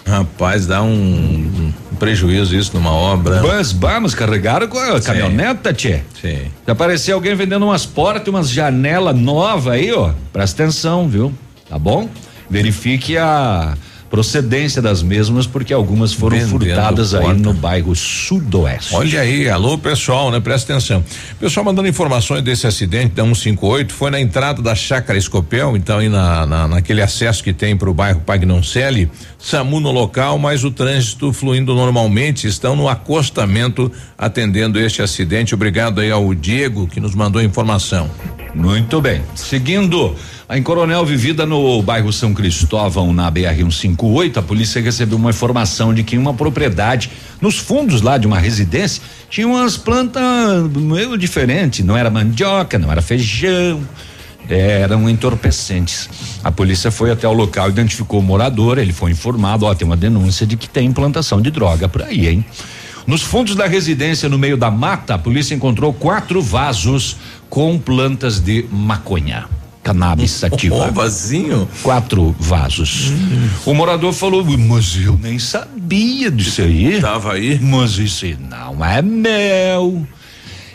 [0.08, 3.42] Rapaz, dá um, um, prejuízo isso numa obra.
[3.42, 6.00] Mas vamos, carregaram com a caminhoneta, tchê.
[6.20, 6.50] Sim.
[6.64, 11.32] Se aparecer alguém vendendo umas portas, umas janelas novas aí, ó, presta atenção, viu?
[11.68, 12.08] Tá bom?
[12.48, 13.76] Verifique a
[14.10, 17.28] procedência das mesmas, porque algumas foram Vendendo furtadas porta.
[17.28, 18.94] aí no bairro Sudoeste.
[18.94, 20.40] Olha aí, alô pessoal, né?
[20.40, 21.04] Presta atenção.
[21.38, 26.08] Pessoal mandando informações desse acidente da 158, foi na entrada da Chácara Escopel, então aí
[26.08, 30.70] na, na naquele acesso que tem para o bairro Pagnoncelli, SAMU no local, mas o
[30.70, 35.54] trânsito fluindo normalmente, estão no acostamento atendendo este acidente.
[35.54, 38.10] Obrigado aí ao Diego que nos mandou a informação.
[38.54, 39.22] Muito bem.
[39.34, 40.14] Seguindo,
[40.50, 46.02] em Coronel Vivida, no bairro São Cristóvão, na BR-158, a polícia recebeu uma informação de
[46.02, 50.22] que uma propriedade, nos fundos lá de uma residência, tinha umas plantas
[50.74, 51.84] meio diferentes.
[51.84, 53.86] Não era mandioca, não era feijão,
[54.48, 56.08] eram entorpecentes.
[56.42, 59.98] A polícia foi até o local, identificou o morador, ele foi informado, ó, tem uma
[59.98, 62.44] denúncia de que tem implantação de droga por aí, hein?
[63.06, 67.16] Nos fundos da residência, no meio da mata, a polícia encontrou quatro vasos
[67.50, 69.57] com plantas de maconha.
[69.88, 70.76] Cannabis sativa.
[70.88, 71.68] Um vasinho?
[71.82, 73.10] Quatro vasos.
[73.10, 73.48] Hum.
[73.64, 77.00] O morador falou, mas eu nem sabia disso aí.
[77.00, 77.58] Tava aí?
[77.58, 80.06] Mas isso não é meu.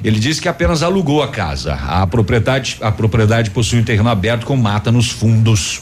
[0.04, 1.76] Ele disse que apenas alugou a casa.
[1.76, 5.82] A propriedade, a propriedade possui um terreno aberto com mata nos fundos.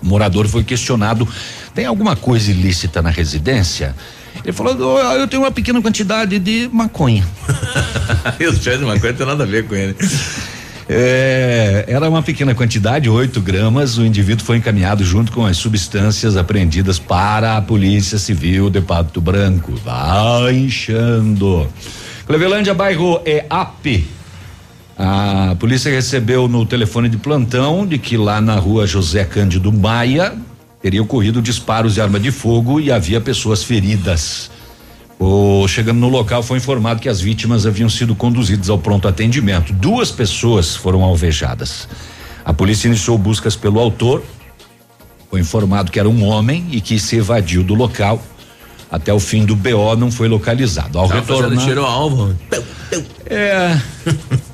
[0.00, 1.28] O morador foi questionado:
[1.74, 3.94] tem alguma coisa ilícita na residência?
[4.42, 7.26] Ele falou: oh, eu tenho uma pequena quantidade de maconha.
[8.38, 9.96] Isso de maconha não tem nada a ver com ele.
[10.94, 13.96] É, era uma pequena quantidade, 8 gramas.
[13.96, 19.18] O indivíduo foi encaminhado junto com as substâncias apreendidas para a Polícia Civil de Pato
[19.18, 19.74] Branco.
[19.76, 21.66] Vai inchando.
[22.26, 24.04] Clevelândia, bairro é AP.
[24.98, 30.34] A polícia recebeu no telefone de plantão de que lá na rua José Cândido Maia
[30.82, 34.50] teria ocorrido disparos de arma de fogo e havia pessoas feridas.
[35.18, 39.72] O, chegando no local, foi informado que as vítimas haviam sido conduzidas ao pronto atendimento.
[39.72, 41.88] Duas pessoas foram alvejadas.
[42.44, 44.22] A polícia iniciou buscas pelo autor.
[45.30, 48.20] Foi informado que era um homem e que se evadiu do local.
[48.90, 50.98] Até o fim do BO não foi localizado.
[50.98, 51.64] Ao retornar.
[51.64, 52.36] Tirou alvo.
[53.26, 53.78] É.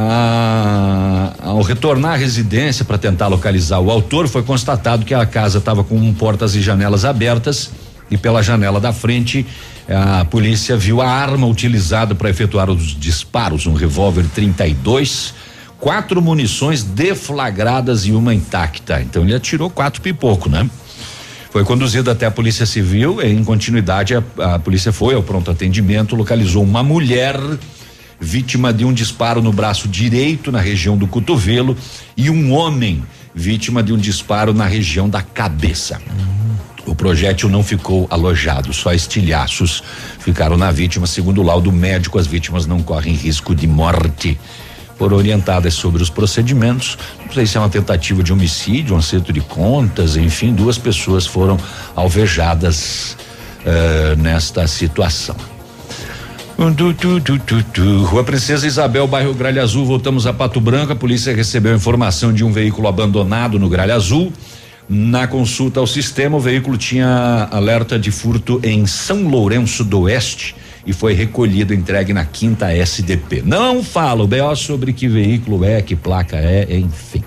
[0.00, 5.58] Ah, ao retornar à residência para tentar localizar o autor, foi constatado que a casa
[5.58, 7.72] estava com portas e janelas abertas
[8.10, 9.46] e pela janela da frente
[9.88, 15.32] a polícia viu a arma utilizada para efetuar os disparos, um revólver 32,
[15.78, 19.00] quatro munições deflagradas e uma intacta.
[19.00, 20.68] Então ele atirou quatro pipoco, né?
[21.50, 23.22] Foi conduzido até a Polícia Civil.
[23.22, 24.22] Em continuidade, a,
[24.54, 27.40] a polícia foi ao pronto atendimento, localizou uma mulher
[28.20, 31.74] vítima de um disparo no braço direito, na região do cotovelo,
[32.14, 33.02] e um homem
[33.34, 35.98] vítima de um disparo na região da cabeça.
[36.98, 39.84] O projétil não ficou alojado, só estilhaços
[40.18, 41.06] ficaram na vítima.
[41.06, 44.36] Segundo o laudo médico, as vítimas não correm risco de morte.
[44.98, 46.98] Foram orientadas sobre os procedimentos.
[47.24, 51.24] Não sei se é uma tentativa de homicídio, um acerto de contas, enfim, duas pessoas
[51.24, 51.56] foram
[51.94, 53.16] alvejadas
[53.60, 55.36] uh, nesta situação.
[56.74, 60.92] Du, du, du, Rua Princesa Isabel, bairro Gralha Azul, voltamos a Pato Branco.
[60.92, 64.32] A polícia recebeu informação de um veículo abandonado no Gralha Azul.
[64.88, 70.56] Na consulta ao sistema, o veículo tinha alerta de furto em São Lourenço do Oeste
[70.86, 73.42] e foi recolhido entregue na quinta SDP.
[73.44, 77.22] Não fala o BO sobre que veículo é, que placa é, enfim.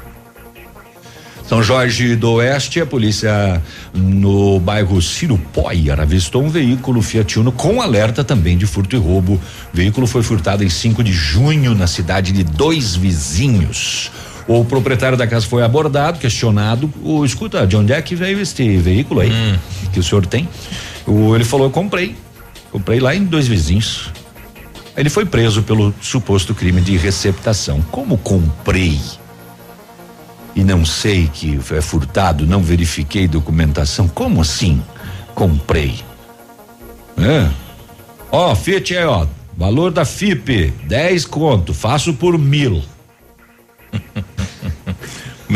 [1.48, 3.62] São Jorge do Oeste, a polícia
[3.94, 9.34] no bairro Cirupoiar avistou um veículo Fiat Uno com alerta também de furto e roubo.
[9.34, 9.40] O
[9.76, 14.10] veículo foi furtado em 5 de junho na cidade de Dois Vizinhos.
[14.48, 16.92] O proprietário da casa foi abordado, questionado.
[17.04, 19.58] O escuta, de onde é que veio este veículo aí hum.
[19.94, 20.48] que o senhor tem?
[21.06, 22.16] O, ele falou: eu comprei,
[22.72, 24.12] comprei lá em Dois Vizinhos.
[24.98, 27.82] Ele foi preso pelo suposto crime de receptação.
[27.92, 29.00] Como comprei?
[30.56, 34.08] e não sei que é furtado, não verifiquei documentação.
[34.08, 34.82] Como assim?
[35.34, 36.00] Comprei.
[37.18, 37.50] É.
[38.32, 39.26] Ó, Fiat é, ó,
[39.58, 42.82] valor da FIP, 10 conto, faço por mil.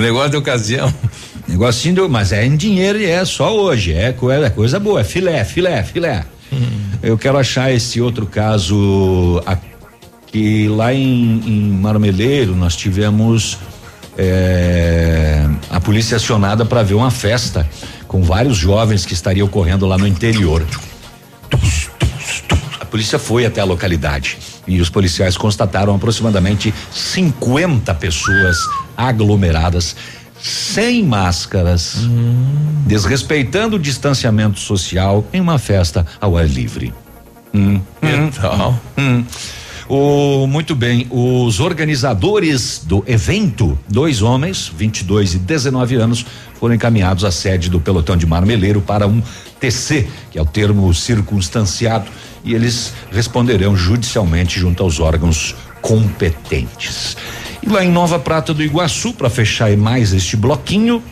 [0.02, 0.94] negócio de ocasião.
[1.48, 5.04] Negocinho, de, mas é em dinheiro e é só hoje, é, é coisa boa, é
[5.04, 6.26] filé, filé, filé.
[6.52, 6.66] Hum.
[7.04, 13.60] Eu quero achar esse outro caso aqui lá em, em Marmeleiro nós tivemos
[14.18, 17.68] é, a polícia acionada para ver uma festa
[18.08, 20.66] com vários jovens que estaria ocorrendo lá no interior.
[22.80, 24.38] A polícia foi até a localidade
[24.68, 28.58] e os policiais constataram aproximadamente 50 pessoas
[28.98, 29.96] aglomeradas
[30.42, 32.84] sem máscaras, hum.
[32.86, 36.94] desrespeitando o distanciamento social em uma festa ao ar livre.
[37.54, 38.80] Hum, então.
[38.98, 39.24] hum.
[39.88, 46.26] O, muito bem, os organizadores do evento, dois homens, 22 e 19 anos,
[46.60, 49.22] foram encaminhados à sede do pelotão de Marmeleiro para um
[49.60, 52.10] TC, que é o termo circunstanciado,
[52.44, 57.16] e eles responderão judicialmente junto aos órgãos competentes.
[57.62, 61.04] E lá em Nova Prata do Iguaçu, para fechar mais este bloquinho,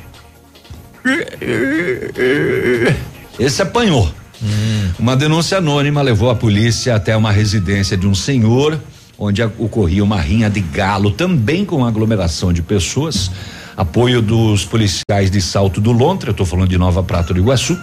[3.40, 4.12] esse apanhou.
[4.44, 4.92] Hum.
[5.00, 8.80] Uma denúncia anônima levou a polícia até uma residência de um senhor
[9.18, 13.32] onde ocorria uma rinha de galo, também com aglomeração de pessoas.
[13.76, 17.78] Apoio dos policiais de Salto do Lontra, eu estou falando de Nova Prata do Iguaçu.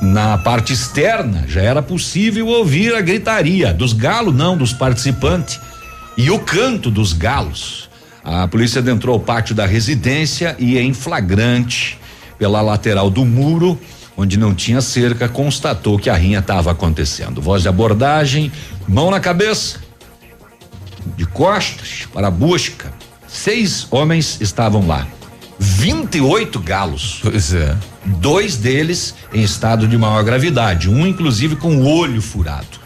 [0.00, 5.60] Na parte externa já era possível ouvir a gritaria dos galos, não dos participantes,
[6.16, 7.88] e o canto dos galos.
[8.24, 11.98] A polícia adentrou o pátio da residência e em flagrante
[12.38, 13.78] pela lateral do muro,
[14.22, 17.42] onde não tinha cerca, constatou que a rinha estava acontecendo.
[17.42, 18.52] Voz de abordagem,
[18.86, 19.80] mão na cabeça,
[21.16, 22.92] de costas para a busca.
[23.26, 25.06] Seis homens estavam lá.
[25.58, 27.18] 28 galos.
[27.22, 27.76] Pois é.
[28.04, 32.80] Dois deles em estado de maior gravidade, um inclusive com o olho furado.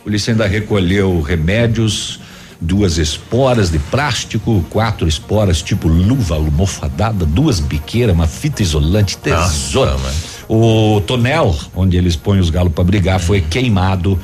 [0.00, 2.20] A polícia ainda recolheu remédios,
[2.60, 9.92] duas esporas de plástico, quatro esporas tipo luva almofadada, duas biqueiras, uma fita isolante, tesoura.
[9.92, 14.18] Nossa, o tonel onde eles põem os galos para brigar foi queimado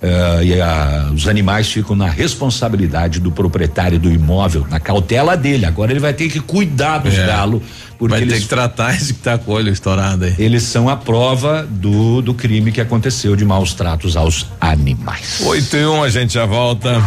[0.00, 5.66] Uh, e a, os animais ficam na responsabilidade do proprietário do imóvel, na cautela dele.
[5.66, 7.26] Agora ele vai ter que cuidar dos é.
[7.26, 7.62] galos.
[7.98, 10.34] Porque vai eles, ter que tratar esse que tá com o olho estourado aí.
[10.38, 15.40] Eles são a prova do, do crime que aconteceu de maus tratos aos animais.
[15.44, 17.02] Oito e um, a gente já volta.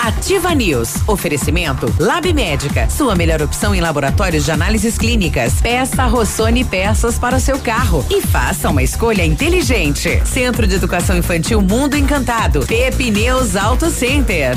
[0.00, 0.96] Ativa News.
[1.06, 2.88] Oferecimento Lab Médica.
[2.88, 5.60] Sua melhor opção em laboratórios de análises clínicas.
[5.60, 10.22] Peça Rossoni peças para o seu carro e faça uma escolha inteligente.
[10.24, 12.64] Centro de Educação Infantil Mundo Encantado.
[12.66, 14.56] Pepineus Auto Center.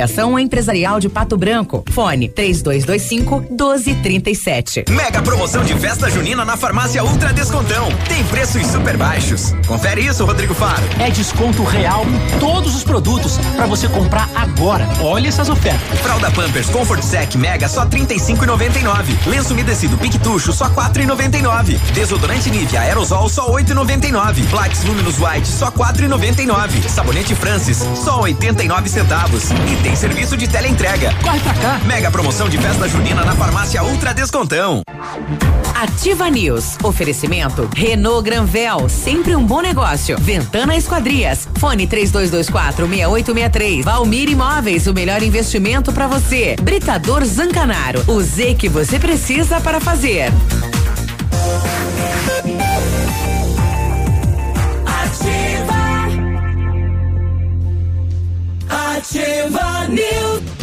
[0.00, 1.84] Associação Empresarial de Pato Branco.
[1.90, 4.84] Fone 3225 1237.
[4.88, 7.88] Mega promoção de festa junina na farmácia Ultra Descontão.
[8.08, 9.52] Tem preços super baixos.
[9.66, 10.82] Confere isso, Rodrigo Faro.
[10.98, 14.88] É desconto real em todos os produtos para você comprar agora.
[15.02, 15.98] Olha essas ofertas.
[16.00, 19.26] Fralda Pampers Comfort Sec Mega só 35,99.
[19.26, 21.76] Lenço umedecido Pictucho só 4,99.
[21.92, 24.48] Desodorante Nivea Aerosol só 8,99.
[24.48, 26.88] Plax Luminous White só 4,99.
[26.88, 29.50] Sabonete Francis só 89 centavos.
[29.50, 31.12] E tem tem serviço de teleentrega.
[31.20, 31.80] Corre pra cá.
[31.84, 34.82] Mega promoção de festa junina na farmácia Ultra Descontão.
[35.74, 36.76] Ativa News.
[36.84, 40.16] Oferecimento Renault Granvel, sempre um bom negócio.
[40.20, 41.48] Ventana Esquadrias.
[41.58, 43.84] Fone 3224 6863.
[43.84, 46.54] Valmir Imóveis, o melhor investimento para você.
[46.62, 48.04] Britador Zancanaro.
[48.06, 50.30] O Z que você precisa para fazer.
[59.00, 60.59] Ativa News.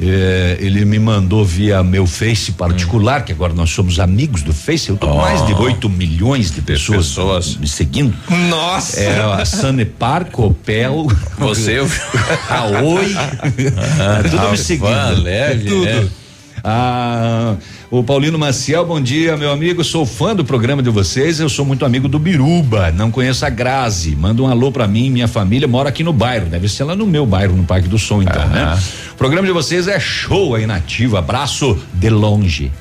[0.00, 3.24] É, ele me mandou via meu Face particular, hum.
[3.24, 4.88] que agora nós somos amigos do Face.
[4.88, 5.20] Eu tô com oh.
[5.20, 8.14] mais de 8 milhões de pessoas, pessoas, me seguindo.
[8.48, 9.00] Nossa!
[9.00, 11.06] É a Sanepar, Copel.
[11.38, 11.78] Você,
[12.48, 13.14] a Oi.
[13.16, 15.22] Ah, tudo me seguindo.
[15.22, 15.88] Leve, tudo.
[15.88, 16.06] É.
[16.62, 17.56] Ah,
[17.90, 19.84] o Paulino Maciel, bom dia, meu amigo.
[19.84, 21.38] Sou fã do programa de vocês.
[21.40, 22.90] Eu sou muito amigo do Biruba.
[22.90, 24.16] Não conheço a Grazi.
[24.16, 25.10] Manda um alô pra mim.
[25.10, 26.46] Minha família mora aqui no bairro.
[26.46, 28.46] Deve ser lá no meu bairro, no Parque do Som, então, ah.
[28.46, 28.82] né?
[29.12, 31.16] O programa de vocês é show aí nativo.
[31.16, 32.72] Abraço de longe.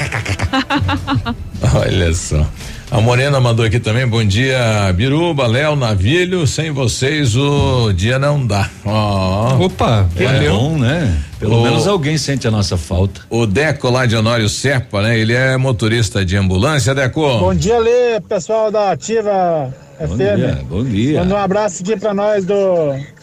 [1.74, 2.46] Olha só.
[2.90, 8.44] A Morena mandou aqui também, bom dia, Biruba, Léo, Navilho, sem vocês o dia não
[8.44, 8.68] dá.
[8.84, 10.52] Oh, Opa, é valeu.
[10.56, 11.22] bom, né?
[11.38, 13.20] Pelo o, menos alguém sente a nossa falta.
[13.30, 15.16] O Deco lá de Honório Serpa, né?
[15.16, 17.38] Ele é motorista de ambulância, Deco.
[17.38, 20.16] Bom dia, Lê, pessoal da Ativa bom FM.
[20.16, 21.20] Dia, bom dia.
[21.20, 22.54] Manda um abraço aqui pra nós do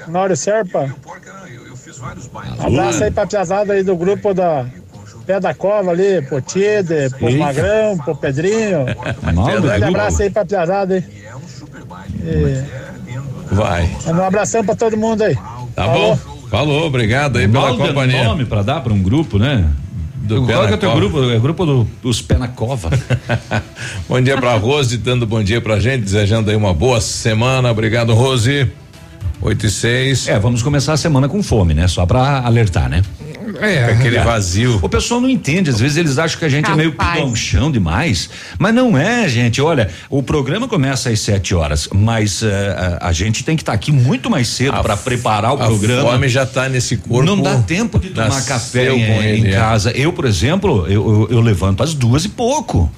[0.08, 0.90] Honório Serpa.
[2.58, 4.66] Um abraço aí pra piazada aí do grupo da
[5.28, 7.38] Pé da Cova ali, pro Tide, pro Eita.
[7.38, 8.86] Magrão, pro Pedrinho.
[9.36, 11.04] um grande abraço aí pra piazada aí.
[12.24, 13.54] E...
[13.54, 13.90] Vai.
[14.08, 15.36] Um abração pra todo mundo aí.
[15.76, 16.16] Tá Falou.
[16.16, 16.38] bom.
[16.50, 18.24] Falou, obrigado aí pela companhia.
[18.24, 19.70] nome pra dar pra um grupo, né?
[20.16, 21.22] Do Qual é o teu grupo?
[21.22, 22.90] É o grupo do, dos Pé na Cova.
[24.08, 27.70] bom dia pra Rose, dando bom dia pra gente, desejando aí uma boa semana.
[27.70, 28.72] Obrigado, Rose.
[29.42, 30.28] 8 e 6.
[30.30, 31.88] É, vamos começar a semana com fome, né?
[31.88, 33.04] Só pra alertar, né?
[33.60, 34.80] É, aquele vazio.
[34.82, 37.18] O pessoal não entende, às vezes eles acham que a gente Capaz.
[37.20, 38.30] é meio chão demais,
[38.60, 39.62] mas não é, gente.
[39.62, 42.48] Olha, o programa começa às 7 horas, mas uh,
[43.00, 45.66] a, a, gente tem que estar tá aqui muito mais cedo para preparar o a
[45.66, 46.10] programa.
[46.10, 47.24] A fome já está nesse corpo.
[47.24, 49.52] Não dá tempo de tomar café em, em é.
[49.52, 49.92] casa.
[49.92, 52.92] Eu, por exemplo, eu, eu, eu levanto às duas e pouco.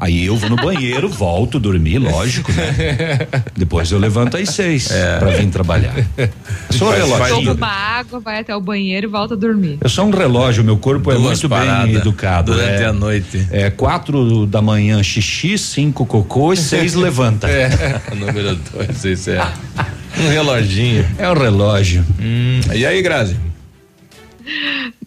[0.00, 3.18] Aí eu vou no banheiro, volto dormir, lógico, né?
[3.54, 5.18] Depois eu levanto às seis é.
[5.18, 5.94] pra vir trabalhar.
[6.72, 7.36] sou um relógio.
[7.36, 9.76] Toma uma água, vai até o banheiro e volta a dormir.
[9.78, 12.54] Eu sou um relógio, meu corpo é Duas é muito bem educado.
[12.54, 13.46] Durante é, a noite.
[13.50, 17.46] É quatro da manhã xixi, cinco cocô e seis levanta.
[17.46, 19.46] É, número dois, isso é.
[20.18, 21.06] Um reloginho.
[21.18, 22.04] É um relógio.
[22.18, 23.36] Hum, e aí, Grazi?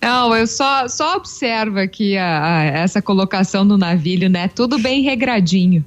[0.01, 4.47] Não, eu só, só observo aqui a, a, essa colocação do navilho, né?
[4.47, 5.83] Tudo bem regradinho.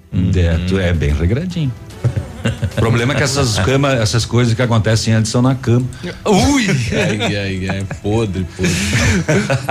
[0.78, 1.72] É, é bem regradinho.
[2.76, 5.86] O problema é que essas camas, essas coisas que acontecem antes são na cama.
[6.24, 6.66] Ui!
[6.92, 8.72] ai, ai, ai, podre, podre.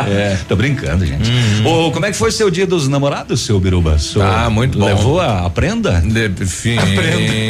[0.08, 0.38] É.
[0.48, 1.30] Tô brincando, gente.
[1.66, 3.98] Ô, como é que foi seu dia dos namorados, seu Biruba?
[4.00, 4.86] Seu ah, muito bom.
[4.86, 6.04] Levou a, a prenda?
[6.42, 6.78] Enfim,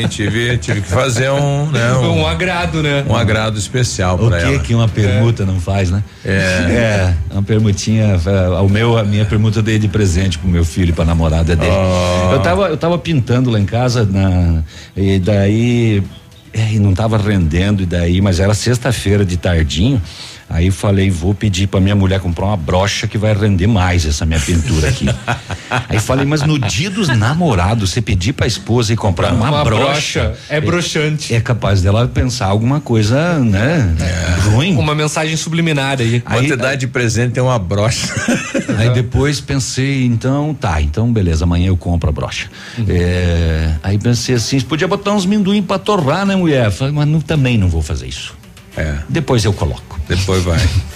[0.09, 3.05] tive, tive que fazer um, né, um, um agrado, né?
[3.07, 4.49] Um agrado especial para ela.
[4.49, 5.45] O que que uma permuta é.
[5.45, 6.03] não faz, né?
[6.23, 6.29] É.
[6.29, 10.65] É, uma permutinha, é, o meu, a minha permuta eu dei de presente pro meu
[10.65, 11.71] filho, pra namorada dele.
[11.71, 12.33] Oh.
[12.33, 14.63] Eu tava, eu tava pintando lá em casa na,
[14.95, 16.03] e daí
[16.51, 20.01] é, não estava rendendo e daí, mas era sexta-feira de tardinho.
[20.49, 24.25] Aí falei, vou pedir para minha mulher comprar uma brocha que vai render mais essa
[24.25, 25.05] minha pintura aqui.
[25.89, 29.49] Aí falei, mas no dia dos namorados, você pedir para a esposa e comprar uma,
[29.49, 31.33] uma brocha, brocha, é broxante.
[31.33, 33.95] É, é, capaz dela pensar alguma coisa, né?
[33.99, 34.49] É.
[34.49, 34.77] Ruim.
[34.77, 36.21] Uma mensagem subliminar aí.
[36.25, 38.13] aí Quantidade de presente é uma brocha.
[38.77, 42.49] Aí depois pensei, então, tá, então beleza, amanhã eu compro a brocha.
[42.77, 42.85] Uhum.
[42.89, 46.69] É, aí pensei assim, podia botar uns minduim para torrar, né, mulher?
[46.71, 48.35] Falei, mas não, também não vou fazer isso.
[48.77, 48.97] É.
[49.07, 49.99] Depois eu coloco.
[50.07, 50.59] Depois vai.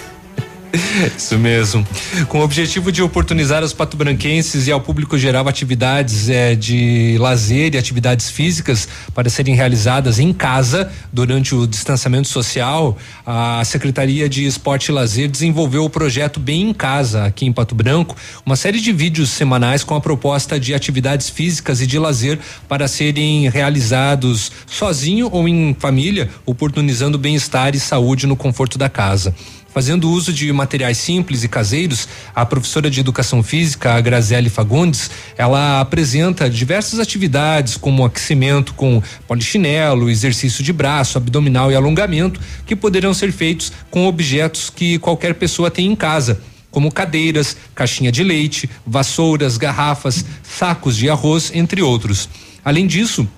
[1.16, 1.86] Isso mesmo.
[2.28, 7.74] Com o objetivo de oportunizar aos patobranquenses e ao público geral atividades é, de lazer
[7.74, 12.96] e atividades físicas para serem realizadas em casa durante o distanciamento social,
[13.26, 17.74] a Secretaria de Esporte e Lazer desenvolveu o projeto Bem em Casa aqui em Pato
[17.74, 18.16] Branco,
[18.46, 22.86] uma série de vídeos semanais com a proposta de atividades físicas e de lazer para
[22.86, 29.34] serem realizados sozinho ou em família, oportunizando bem-estar e saúde no conforto da casa.
[29.72, 35.80] Fazendo uso de materiais simples e caseiros, a professora de educação física, a Fagundes, ela
[35.80, 43.14] apresenta diversas atividades como aquecimento com polichinelo, exercício de braço, abdominal e alongamento, que poderão
[43.14, 46.40] ser feitos com objetos que qualquer pessoa tem em casa
[46.70, 52.28] como cadeiras, caixinha de leite, vassouras, garrafas, sacos de arroz, entre outros.
[52.64, 53.28] Além disso,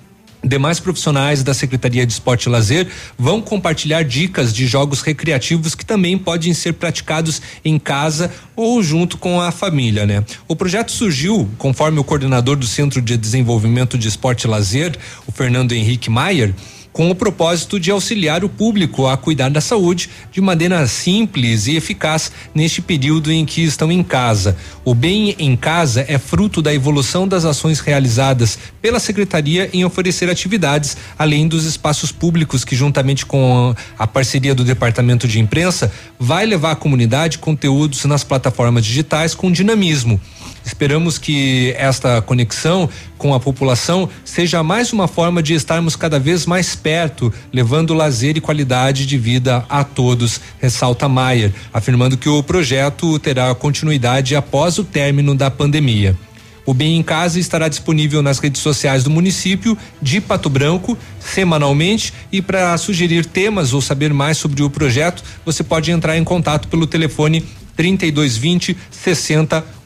[0.45, 5.86] Demais profissionais da Secretaria de Esporte e Lazer vão compartilhar dicas de jogos recreativos que
[5.86, 10.24] também podem ser praticados em casa ou junto com a família, né?
[10.49, 14.97] O projeto surgiu conforme o coordenador do Centro de Desenvolvimento de Esporte e Lazer,
[15.28, 16.53] o Fernando Henrique Maier,
[16.93, 21.77] com o propósito de auxiliar o público a cuidar da saúde de maneira simples e
[21.77, 24.56] eficaz neste período em que estão em casa.
[24.85, 30.28] O Bem em Casa é fruto da evolução das ações realizadas pela Secretaria em oferecer
[30.28, 36.44] atividades, além dos espaços públicos que, juntamente com a parceria do Departamento de Imprensa, vai
[36.44, 40.20] levar à comunidade conteúdos nas plataformas digitais com dinamismo.
[40.64, 46.47] Esperamos que esta conexão com a população seja mais uma forma de estarmos cada vez
[46.47, 52.43] mais perto, levando lazer e qualidade de vida a todos, ressalta Maier, afirmando que o
[52.43, 56.16] projeto terá continuidade após o término da pandemia.
[56.64, 62.12] O Bem em Casa estará disponível nas redes sociais do município de Pato Branco semanalmente
[62.30, 66.68] e para sugerir temas ou saber mais sobre o projeto, você pode entrar em contato
[66.68, 67.44] pelo telefone
[67.76, 68.76] 3220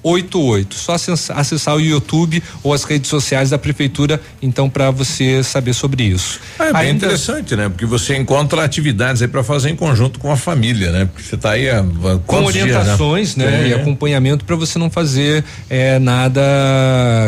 [0.07, 0.75] 6088.
[0.75, 0.95] Só
[1.35, 6.41] acessar o YouTube ou as redes sociais da prefeitura, então, para você saber sobre isso.
[6.59, 7.07] É bem Ainda...
[7.07, 7.69] interessante, né?
[7.69, 11.05] Porque você encontra atividades aí para fazer em conjunto com a família, né?
[11.07, 11.85] Porque você está aí a
[12.27, 13.63] com orientações, dias, né?
[13.63, 13.69] né?
[13.69, 16.43] E acompanhamento para você não fazer é, nada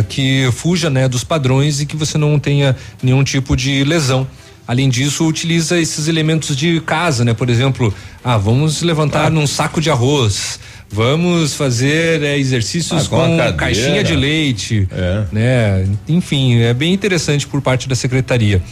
[0.09, 4.27] que fuja, né, dos padrões e que você não tenha nenhum tipo de lesão.
[4.67, 7.33] Além disso, utiliza esses elementos de casa, né?
[7.33, 7.93] Por exemplo,
[8.23, 9.31] ah, vamos levantar ah.
[9.31, 10.61] num saco de arroz.
[10.91, 15.25] Vamos fazer é, exercícios ah, com, com caixinha de leite, é.
[15.31, 15.87] né?
[16.09, 18.63] Enfim, é bem interessante por parte da secretaria.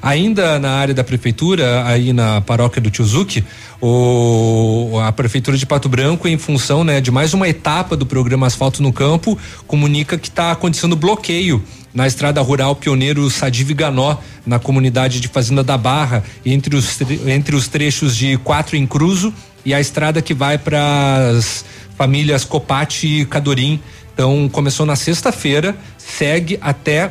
[0.00, 3.44] Ainda na área da prefeitura, aí na paróquia do Tiozuki,
[3.80, 8.46] o, a prefeitura de Pato Branco, em função né, de mais uma etapa do programa
[8.46, 11.62] Asfalto no Campo, comunica que está acontecendo bloqueio
[11.92, 17.56] na estrada rural Pioneiro Sadiv Ganó, na comunidade de Fazenda da Barra, entre os, entre
[17.56, 19.32] os trechos de Quatro em Cruzo
[19.66, 21.64] e a estrada que vai para as
[21.98, 23.80] famílias Copati e Cadorim.
[24.14, 27.10] Então começou na sexta-feira, segue até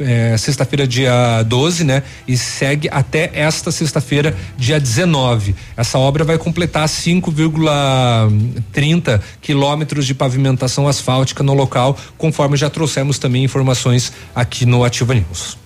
[0.00, 2.02] é, sexta-feira, dia 12, né?
[2.26, 5.54] E segue até esta sexta-feira, dia 19.
[5.76, 13.44] Essa obra vai completar 5,30 quilômetros de pavimentação asfáltica no local, conforme já trouxemos também
[13.44, 15.56] informações aqui no Ativa News.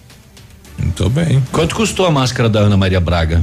[0.79, 1.43] Muito bem.
[1.51, 3.43] Quanto custou a máscara da Ana Maria Braga?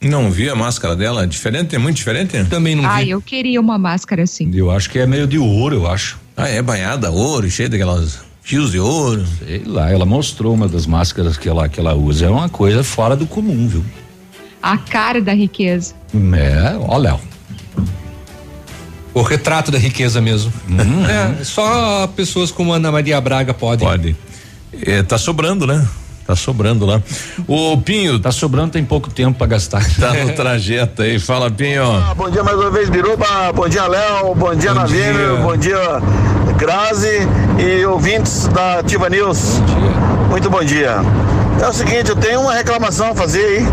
[0.00, 2.44] Não vi a máscara dela, diferente, é muito diferente?
[2.44, 3.02] Também não ah, vi.
[3.02, 4.48] Ah, eu queria uma máscara assim.
[4.54, 6.18] Eu acho que é meio de ouro, eu acho.
[6.36, 9.26] Ah, é banhada ouro, cheia daquelas fios de ouro.
[9.44, 12.26] Sei lá, ela mostrou uma das máscaras que ela, que ela usa.
[12.26, 13.84] É uma coisa fora do comum, viu?
[14.62, 15.94] A cara da riqueza.
[16.14, 17.18] É, olha.
[19.12, 20.52] O retrato da riqueza mesmo.
[20.68, 21.06] Uhum.
[21.06, 23.88] É, só pessoas como Ana Maria Braga podem.
[23.88, 24.16] Pode.
[24.82, 25.84] É, tá sobrando, né?
[26.28, 27.00] Tá sobrando lá.
[27.46, 28.18] O Pinho.
[28.18, 29.82] Tá sobrando, tem pouco tempo para gastar.
[29.98, 31.18] Tá no trajeto aí.
[31.18, 31.90] Fala, Pinho.
[31.90, 33.24] Ah, bom dia mais uma vez, Biruba.
[33.54, 34.34] Bom dia, Léo.
[34.34, 35.38] Bom dia, Navino.
[35.38, 35.78] Bom dia,
[36.58, 37.26] Grazi
[37.58, 39.58] e ouvintes da Ativa News.
[39.58, 40.28] Bom dia.
[40.28, 40.96] Muito bom dia.
[41.62, 43.66] É o seguinte, eu tenho uma reclamação a fazer aí.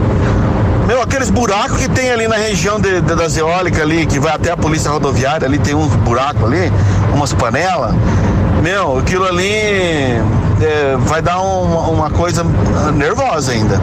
[0.88, 4.32] Meu, aqueles buracos que tem ali na região de, de, das eólicas ali, que vai
[4.32, 6.72] até a polícia rodoviária, ali tem uns buracos ali,
[7.14, 7.94] umas panelas.
[8.64, 10.22] Meu, aquilo ali
[10.61, 12.45] é, vai dar um, uma coisa
[12.94, 13.80] nervosa ainda.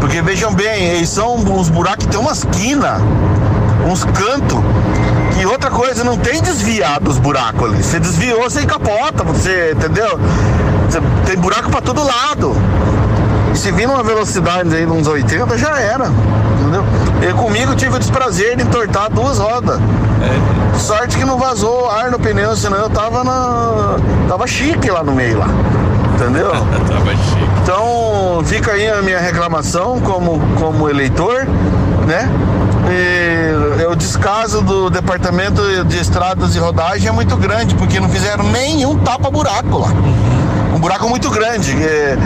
[0.00, 3.00] Porque vejam bem, eles são uns buracos que tem umas quinas,
[3.86, 4.58] uns cantos.
[5.40, 7.82] E outra coisa, não tem desviado os buracos ali.
[7.82, 10.18] Você desviou, você capota, você, entendeu?
[10.88, 12.54] Você, tem buraco para todo lado.
[13.52, 16.06] E se vir numa velocidade aí uns 80, já era.
[16.60, 16.84] Entendeu?
[17.22, 19.78] E comigo tive o desprazer de entortar duas rodas.
[19.78, 20.78] É.
[20.78, 23.96] Sorte que não vazou ar no pneu, senão eu tava na.
[24.28, 25.48] tava chique lá no meio lá.
[26.14, 26.50] Entendeu?
[26.88, 27.50] tava chique.
[27.62, 31.46] Então fica aí a minha reclamação como, como eleitor,
[32.06, 32.30] né?
[32.90, 38.44] E o descaso do departamento de estradas e rodagem é muito grande, porque não fizeram
[38.44, 39.88] nenhum tapa-buraco lá.
[40.74, 41.72] Um buraco muito grande.
[41.72, 42.16] É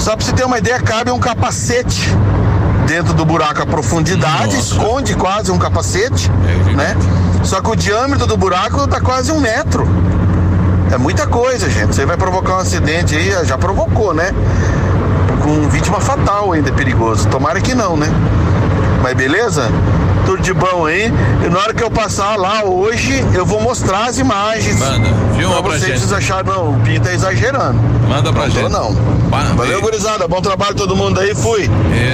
[0.00, 2.16] só para você ter uma ideia, cabe um capacete
[2.90, 3.62] dentro do buraco.
[3.62, 4.74] A profundidade Nossa.
[4.74, 6.28] esconde quase um capacete,
[6.68, 6.96] é né?
[7.44, 9.86] Só que o diâmetro do buraco tá quase um metro.
[10.90, 11.94] É muita coisa, gente.
[11.94, 14.34] Você vai provocar um acidente aí, já provocou, né?
[15.40, 17.28] Com vítima fatal ainda é perigoso.
[17.28, 18.08] Tomara que não, né?
[19.00, 19.70] Mas beleza?
[20.40, 21.12] De bom aí.
[21.44, 24.78] E na hora que eu passar lá hoje, eu vou mostrar as imagens.
[24.78, 26.14] Manda, filma pra, pra vocês gente.
[26.14, 27.78] acharam, não, o Pinho tá exagerando.
[28.08, 28.68] Manda pra não gente.
[28.70, 29.20] não.
[29.54, 30.26] Valeu, gurizada.
[30.26, 31.70] Bom trabalho todo mundo aí, fui.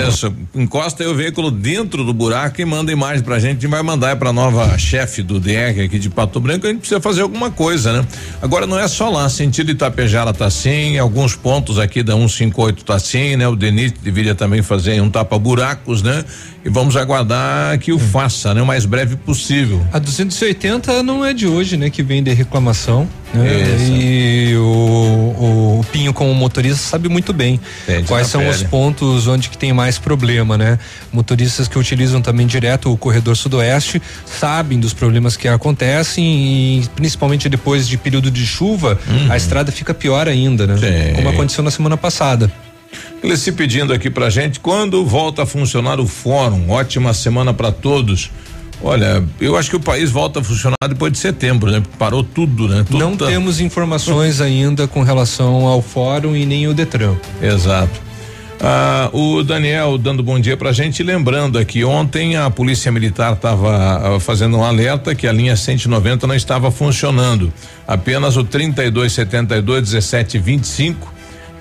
[0.06, 3.50] Isso, encosta aí o veículo dentro do buraco e manda imagem pra gente.
[3.50, 6.66] A gente vai mandar é pra nova chefe do DR aqui de Pato Branco.
[6.66, 8.06] A gente precisa fazer alguma coisa, né?
[8.42, 12.94] Agora não é só lá, sentido Itapejara tá assim, alguns pontos aqui da 158 tá
[12.96, 13.48] assim, né?
[13.48, 16.22] O Denis deveria também fazer um tapa-buracos, né?
[16.64, 18.62] E vamos aguardar que o faça, né?
[18.62, 19.84] O mais breve possível.
[19.92, 21.90] A 280 não é de hoje, né?
[21.90, 23.06] Que vem de reclamação.
[23.34, 23.76] Né?
[23.90, 28.54] E o, o, Pinho, como motorista, sabe muito bem Entendi quais são pele.
[28.54, 30.78] os pontos onde que tem mais problema, né?
[31.12, 37.50] Motoristas que utilizam também direto o corredor sudoeste sabem dos problemas que acontecem e principalmente
[37.50, 39.30] depois de período de chuva, uhum.
[39.30, 40.76] a estrada fica pior ainda, né?
[40.78, 41.16] Sim.
[41.16, 42.50] Como aconteceu na semana passada.
[43.22, 46.70] Ele se pedindo aqui pra gente quando volta a funcionar o fórum.
[46.70, 48.30] Ótima semana para todos.
[48.82, 51.82] Olha, eu acho que o país volta a funcionar depois de setembro, né?
[51.98, 52.84] Parou tudo, né?
[52.86, 53.26] Tudo Não tá...
[53.26, 57.16] temos informações ainda com relação ao fórum e nem o Detran.
[57.42, 58.06] Exato.
[58.60, 64.16] Ah, o Daniel dando bom dia pra gente, lembrando aqui, ontem a Polícia Militar estava
[64.16, 67.52] ah, fazendo um alerta que a linha 190 não estava funcionando.
[67.86, 71.15] Apenas o 3272 1725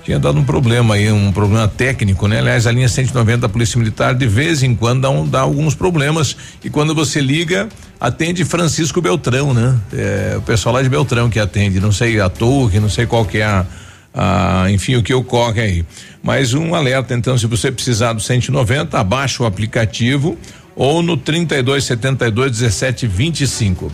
[0.06, 2.38] tinha dado um problema aí, um problema técnico, né?
[2.38, 5.74] Aliás, a linha 190 da Polícia Militar de vez em quando dá, um, dá alguns
[5.74, 7.68] problemas e quando você liga,
[7.98, 9.76] atende Francisco Beltrão, né?
[9.92, 13.24] É, o pessoal lá de Beltrão que atende, não sei a torre, não sei qual
[13.24, 13.64] que é
[14.14, 15.84] a, enfim, o que ocorre aí.
[16.22, 20.38] Mas um alerta, então, se você precisar do 190, abaixa o aplicativo
[20.76, 23.90] ou no 32 72 17 25.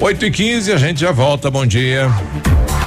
[0.00, 1.50] 8 e 15 a gente já volta.
[1.50, 2.10] Bom dia.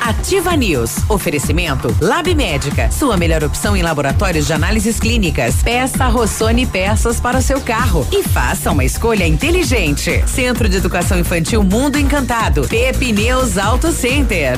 [0.10, 1.08] Ativa News.
[1.08, 2.90] Oferecimento Lab Médica.
[2.90, 5.62] Sua melhor opção em laboratórios de análises clínicas.
[5.62, 10.24] Peça Rossoni peças para o seu carro e faça uma escolha inteligente.
[10.28, 12.68] Centro de Educação Infantil Mundo Encantado.
[12.68, 14.58] Pepineus Auto Center.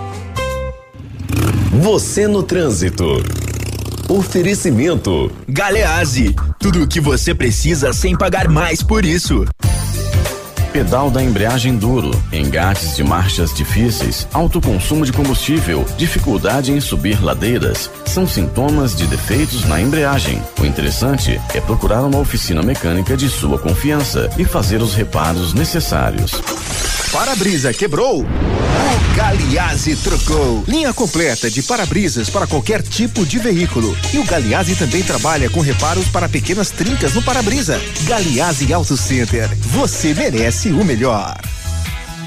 [1.73, 3.05] Você no trânsito.
[4.09, 5.31] Oferecimento.
[5.47, 6.35] Galease.
[6.59, 9.45] Tudo o que você precisa sem pagar mais por isso.
[10.71, 17.21] Pedal da embreagem duro, engates de marchas difíceis, alto consumo de combustível, dificuldade em subir
[17.21, 20.41] ladeiras, são sintomas de defeitos na embreagem.
[20.61, 26.41] O interessante é procurar uma oficina mecânica de sua confiança e fazer os reparos necessários.
[27.11, 28.21] Para-brisa quebrou?
[28.21, 30.63] O Galiase trocou.
[30.65, 33.95] Linha completa de para-brisas para qualquer tipo de veículo.
[34.13, 37.81] E o Galiase também trabalha com reparos para pequenas trincas no para-brisa.
[38.03, 39.49] Galiase Auto Center.
[39.59, 41.50] Você merece o melhor.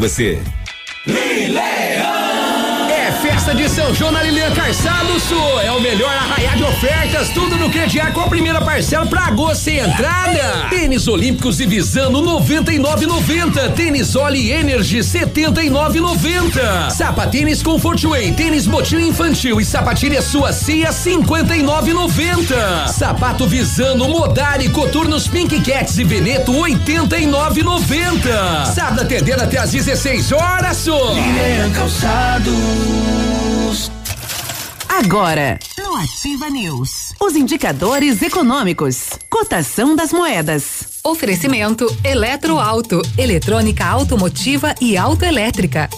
[0.00, 0.38] você.
[1.06, 2.49] Leão!
[3.20, 5.60] Festa de São João na Lilian Calçados Sul.
[5.60, 9.64] É o melhor arraiar de ofertas, tudo no crediário com a primeira parcela pra agosto
[9.64, 10.68] sem entrada.
[10.70, 13.74] Tênis Olímpicos e Visano 99,90.
[13.74, 16.90] Tênis Oli Energy 79,90.
[16.90, 22.88] Sapatênis Comfortway, tênis motinho infantil e sapatilha sua Cia 59,90.
[22.88, 28.64] Sapato Visano Modari Coturnos Pink Cats e Veneto 89,90.
[28.72, 31.12] Sábado atendendo até às 16 horas, só.
[31.12, 31.70] Lilian
[33.10, 33.90] Calçados.
[34.88, 41.00] Agora, no Ativa News, os indicadores econômicos, cotação das moedas.
[41.02, 45.88] Oferecimento Eletroauto, eletrônica automotiva e autoelétrica.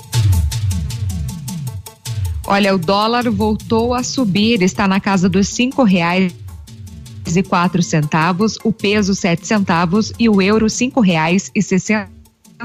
[2.46, 6.32] Olha, o dólar voltou a subir, está na casa dos cinco reais
[7.34, 12.10] e quatro centavos, o peso sete centavos e o euro cinco reais e sessenta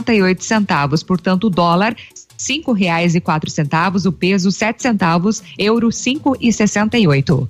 [0.10, 1.04] e oito centavos.
[1.04, 1.96] Portanto, o dólar
[2.38, 7.50] cinco reais e quatro centavos, o peso sete centavos, euro cinco e sessenta e oito.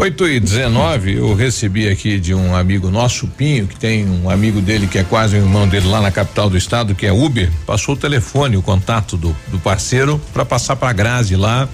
[0.00, 4.58] 8 e 19 eu recebi aqui de um amigo nosso, Pinho, que tem um amigo
[4.58, 7.50] dele que é quase um irmão dele lá na capital do estado, que é Uber.
[7.66, 11.68] Passou o telefone, o contato do, do parceiro, para passar para Grazi lá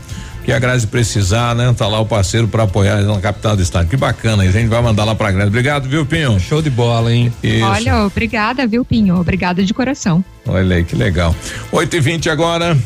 [0.44, 1.72] que a Grazi precisar, né?
[1.76, 3.88] Tá lá o parceiro para apoiar na capital do estado.
[3.88, 5.48] Que bacana, a gente vai mandar lá pra Grazi.
[5.48, 6.38] Obrigado, viu, Pinho?
[6.40, 7.32] Show de bola, hein?
[7.44, 7.64] Isso.
[7.64, 9.20] Olha, obrigada, viu, Pinho?
[9.20, 10.24] Obrigada de coração.
[10.46, 11.34] Olha aí, que legal.
[11.70, 12.76] 8 e 20 agora.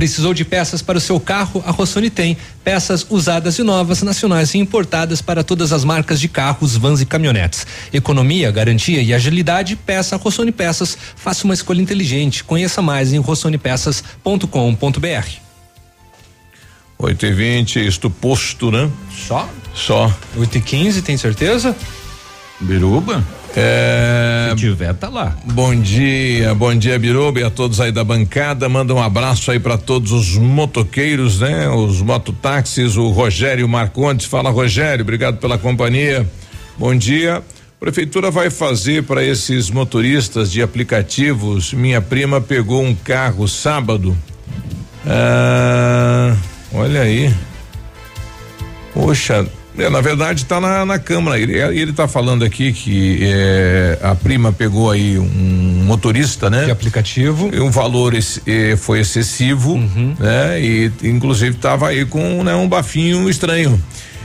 [0.00, 1.62] Precisou de peças para o seu carro?
[1.66, 2.34] A Rossoni tem.
[2.64, 7.04] Peças usadas e novas, nacionais e importadas para todas as marcas de carros, vans e
[7.04, 7.66] caminhonetes.
[7.92, 10.96] Economia, garantia e agilidade, peça a Rossoni Peças.
[11.14, 12.42] Faça uma escolha inteligente.
[12.42, 15.28] Conheça mais em rossonipeças.com.br.
[16.98, 18.90] 8 e 20 isto posto, né?
[19.14, 19.50] Só?
[19.74, 20.10] Só.
[20.34, 21.76] 8 e 15 tem certeza?
[22.58, 23.22] Biruba?
[23.56, 24.50] É.
[24.50, 25.36] Se tiver, tá lá.
[25.44, 28.68] Bom dia, bom dia, Biruba, e a todos aí da bancada.
[28.68, 31.68] Manda um abraço aí para todos os motoqueiros, né?
[31.68, 34.26] Os mototáxis, o Rogério Marcondes.
[34.26, 36.28] Fala, Rogério, obrigado pela companhia.
[36.78, 37.42] Bom dia.
[37.80, 41.72] Prefeitura vai fazer para esses motoristas de aplicativos.
[41.72, 44.16] Minha prima pegou um carro sábado.
[45.06, 46.36] Ah,
[46.74, 47.34] olha aí.
[48.92, 49.46] Poxa,
[49.78, 51.38] é, na verdade está na, na Câmara.
[51.38, 56.64] Ele, ele tá falando aqui que é, a prima pegou aí um motorista, né?
[56.64, 57.50] De aplicativo.
[57.52, 60.14] E um valor esse, é, foi excessivo, uhum.
[60.18, 60.60] né?
[60.60, 63.80] E inclusive estava aí com né, um bafinho estranho.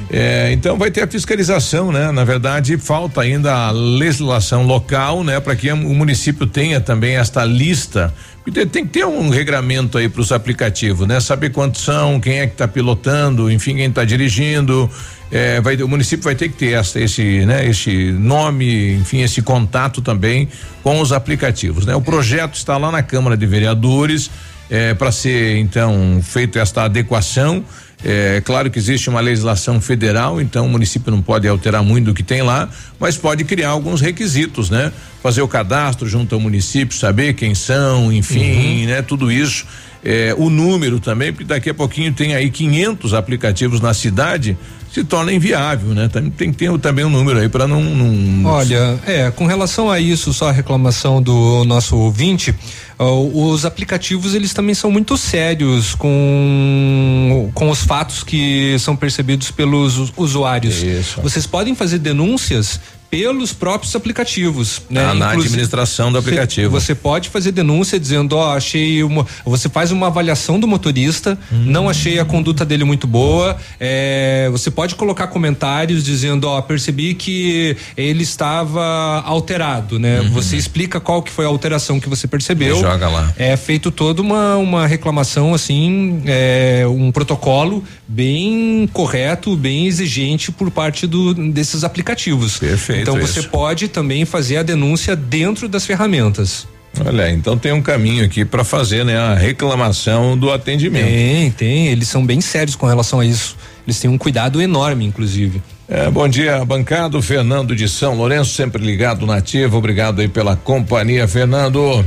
[0.09, 2.11] É, então vai ter a fiscalização, né?
[2.11, 5.39] Na verdade, falta ainda a legislação local, né?
[5.39, 8.13] Para que o município tenha também esta lista.
[8.51, 11.19] Tem que ter um regramento aí para os aplicativos, né?
[11.19, 14.89] Saber quantos são, quem é que está pilotando, enfim, quem está dirigindo.
[15.31, 17.67] É, vai, o município vai ter que ter essa, esse, né?
[17.67, 20.47] Esse nome, enfim, esse contato também
[20.83, 21.95] com os aplicativos, né?
[21.95, 24.29] O projeto está lá na Câmara de Vereadores
[24.69, 27.63] é, para ser então feita esta adequação
[28.07, 32.13] é claro que existe uma legislação federal, então o município não pode alterar muito do
[32.13, 32.69] que tem lá,
[32.99, 34.91] mas pode criar alguns requisitos, né?
[35.23, 38.87] Fazer o cadastro junto ao município, saber quem são, enfim, uhum.
[38.89, 39.01] né?
[39.01, 39.65] Tudo isso.
[40.03, 44.55] É, o número também, porque daqui a pouquinho tem aí 500 aplicativos na cidade
[44.95, 46.07] se torna inviável, né?
[46.07, 49.91] Tem, tem que ter também um número aí para não, não, Olha, é, com relação
[49.91, 52.55] a isso, só a reclamação do nosso ouvinte,
[52.97, 59.51] uh, os aplicativos eles também são muito sérios com com os fatos que são percebidos
[59.51, 60.81] pelos usuários.
[60.81, 61.19] Isso.
[61.21, 65.05] Vocês podem fazer denúncias pelos próprios aplicativos, né?
[65.05, 66.71] Ah, na administração do aplicativo.
[66.71, 70.67] Você, você pode fazer denúncia dizendo, ó, oh, achei uma, você faz uma avaliação do
[70.67, 71.63] motorista, hum.
[71.65, 76.63] não achei a conduta dele muito boa, é, você pode colocar comentários dizendo, ó, oh,
[76.63, 80.21] percebi que ele estava alterado, né?
[80.21, 80.31] Uhum.
[80.31, 82.77] Você explica qual que foi a alteração que você percebeu.
[82.77, 83.33] E joga lá.
[83.37, 90.69] É feito toda uma uma reclamação assim, é, um protocolo bem correto, bem exigente por
[90.69, 92.57] parte do desses aplicativos.
[92.57, 92.94] Perfeito.
[93.01, 93.49] Então você isso.
[93.49, 96.67] pode também fazer a denúncia dentro das ferramentas.
[97.05, 101.05] Olha, então tem um caminho aqui para fazer, né, a reclamação do atendimento.
[101.05, 103.57] Tem, tem, eles são bem sérios com relação a isso.
[103.85, 105.61] Eles têm um cuidado enorme, inclusive.
[105.87, 109.77] É, bom dia, bancado Fernando de São Lourenço, sempre ligado na ativa.
[109.77, 112.03] Obrigado aí pela companhia, Fernando.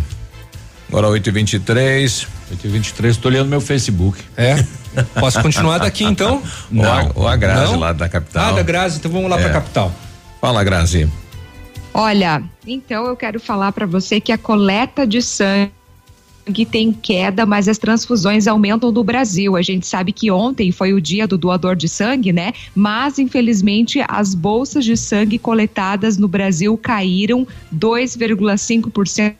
[0.88, 4.18] Agora 8 e 23 8 e 23 estou olhando meu Facebook.
[4.36, 4.64] É?
[5.20, 6.42] Posso continuar daqui então?
[6.70, 7.12] Não.
[7.14, 7.78] Ou a, a Grazi Não?
[7.78, 8.48] lá da capital.
[8.48, 9.42] Ah, da Grazi, então vamos lá é.
[9.42, 9.92] para a capital.
[10.40, 11.08] Fala, Grazi.
[11.92, 15.72] Olha, então eu quero falar para você que a coleta de sangue
[16.70, 19.56] tem queda, mas as transfusões aumentam no Brasil.
[19.56, 22.52] A gente sabe que ontem foi o dia do doador de sangue, né?
[22.74, 29.34] Mas, infelizmente, as bolsas de sangue coletadas no Brasil caíram 2,5%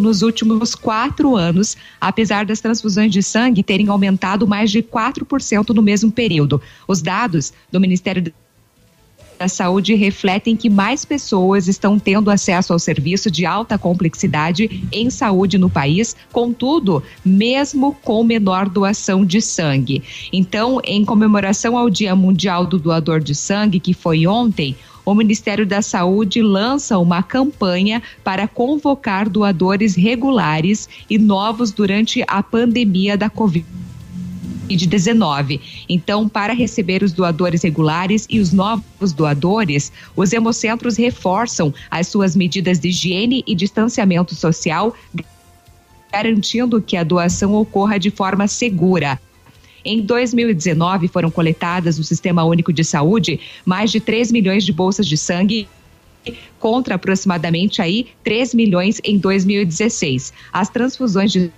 [0.00, 5.82] nos últimos quatro anos, apesar das transfusões de sangue terem aumentado mais de 4% no
[5.82, 6.60] mesmo período.
[6.88, 8.32] Os dados do Ministério da
[9.48, 15.58] Saúde refletem que mais pessoas estão tendo acesso ao serviço de alta complexidade em saúde
[15.58, 20.02] no país, contudo, mesmo com menor doação de sangue.
[20.32, 25.66] Então, em comemoração ao Dia Mundial do Doador de Sangue, que foi ontem, o Ministério
[25.66, 33.28] da Saúde lança uma campanha para convocar doadores regulares e novos durante a pandemia da
[33.28, 33.83] Covid.
[34.64, 35.60] Covid-19.
[35.88, 42.34] Então, para receber os doadores regulares e os novos doadores, os hemocentros reforçam as suas
[42.34, 44.94] medidas de higiene e distanciamento social,
[46.12, 49.20] garantindo que a doação ocorra de forma segura.
[49.84, 55.06] Em 2019, foram coletadas no Sistema Único de Saúde mais de 3 milhões de bolsas
[55.06, 55.68] de sangue
[56.58, 60.32] contra aproximadamente aí 3 milhões em 2016.
[60.50, 61.52] As transfusões de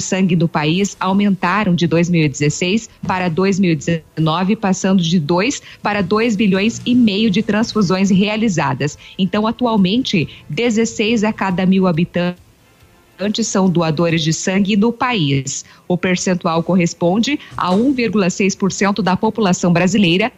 [0.00, 6.94] sangue do país aumentaram de 2016 para 2019, passando de 2 para 2 bilhões e
[6.94, 8.98] meio de transfusões realizadas.
[9.18, 12.40] Então, atualmente, 16 a cada mil habitantes
[13.44, 15.64] são doadores de sangue no país.
[15.86, 20.32] O percentual corresponde a 1,6% da população brasileira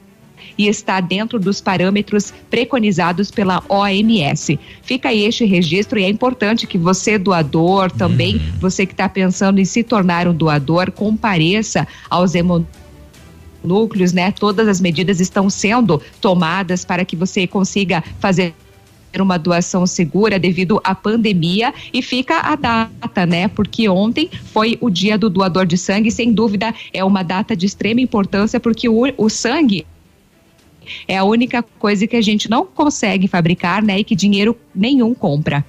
[0.56, 4.58] e está dentro dos parâmetros preconizados pela OMS.
[4.82, 8.42] Fica aí este registro e é importante que você, doador, também, uhum.
[8.60, 14.32] você que está pensando em se tornar um doador, compareça aos hemonúcleos, né?
[14.32, 18.54] Todas as medidas estão sendo tomadas para que você consiga fazer
[19.20, 23.48] uma doação segura devido à pandemia e fica a data, né?
[23.48, 27.66] Porque ontem foi o dia do doador de sangue, sem dúvida é uma data de
[27.66, 29.84] extrema importância porque o, o sangue
[31.06, 33.98] é a única coisa que a gente não consegue fabricar, né?
[33.98, 35.64] E que dinheiro nenhum compra.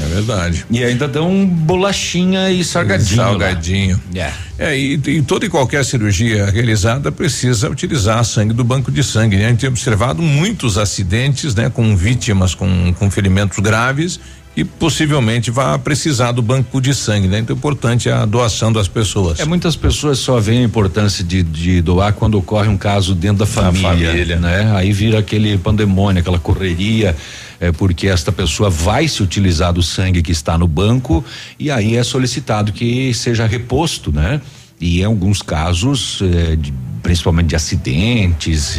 [0.00, 0.66] É verdade.
[0.70, 3.16] E ainda dão bolachinha e salgadinho.
[3.16, 4.00] Salgadinho.
[4.12, 4.36] Yeah.
[4.58, 9.36] É, e, e, toda e qualquer cirurgia realizada precisa utilizar sangue do banco de sangue.
[9.36, 9.46] Né?
[9.46, 11.70] A gente tem observado muitos acidentes, né?
[11.70, 14.18] Com vítimas com, com ferimentos graves
[14.56, 17.40] e possivelmente vai precisar do banco de sangue, né?
[17.40, 19.40] Então é importante a doação das pessoas.
[19.40, 23.38] É, muitas pessoas só veem a importância de, de doar quando ocorre um caso dentro
[23.38, 24.72] da família, família, né?
[24.76, 27.16] Aí vira aquele pandemônio, aquela correria,
[27.58, 31.24] é porque esta pessoa vai se utilizar do sangue que está no banco
[31.58, 34.40] e aí é solicitado que seja reposto, né?
[34.80, 36.72] E em alguns casos, é, de,
[37.02, 38.78] principalmente de acidentes,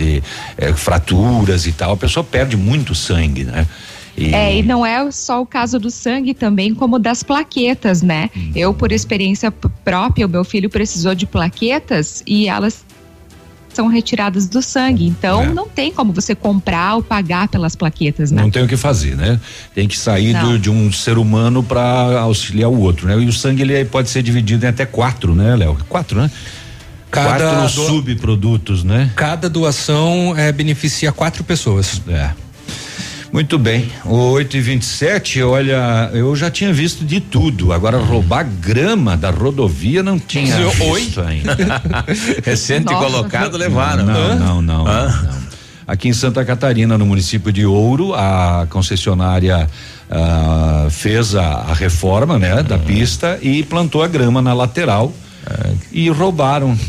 [0.58, 3.68] é, fraturas e tal, a pessoa perde muito sangue, né?
[4.18, 4.34] E...
[4.34, 8.30] É, e não é só o caso do sangue também, como das plaquetas, né?
[8.36, 8.52] Hum.
[8.56, 12.86] Eu, por experiência própria, o meu filho precisou de plaquetas e elas
[13.76, 15.06] são retiradas do sangue.
[15.06, 15.54] Então, é.
[15.54, 18.42] não tem como você comprar ou pagar pelas plaquetas, né?
[18.42, 19.40] Não tem o que fazer, né?
[19.74, 23.20] Tem que sair do, de um ser humano para auxiliar o outro, né?
[23.20, 25.78] E o sangue ele pode ser dividido em até quatro, né, Léo?
[25.90, 26.32] Quatro, né?
[27.12, 29.12] Cada quatro subprodutos, né?
[29.16, 32.02] Cada doação é, beneficia quatro pessoas.
[32.08, 32.32] É.
[33.36, 37.74] Muito bem, o 8 e 27 olha, eu já tinha visto de tudo.
[37.74, 41.28] Agora, roubar grama da rodovia não tinha visto Oi?
[41.28, 41.58] ainda.
[42.46, 43.06] Recente Nossa.
[43.06, 44.06] colocado, levaram.
[44.06, 45.36] Não, não, não, não,
[45.86, 49.68] Aqui em Santa Catarina, no município de Ouro, a concessionária
[50.10, 55.78] uh, fez a, a, reforma, né, da pista e plantou a grama na lateral uh,
[55.92, 56.80] e roubaram.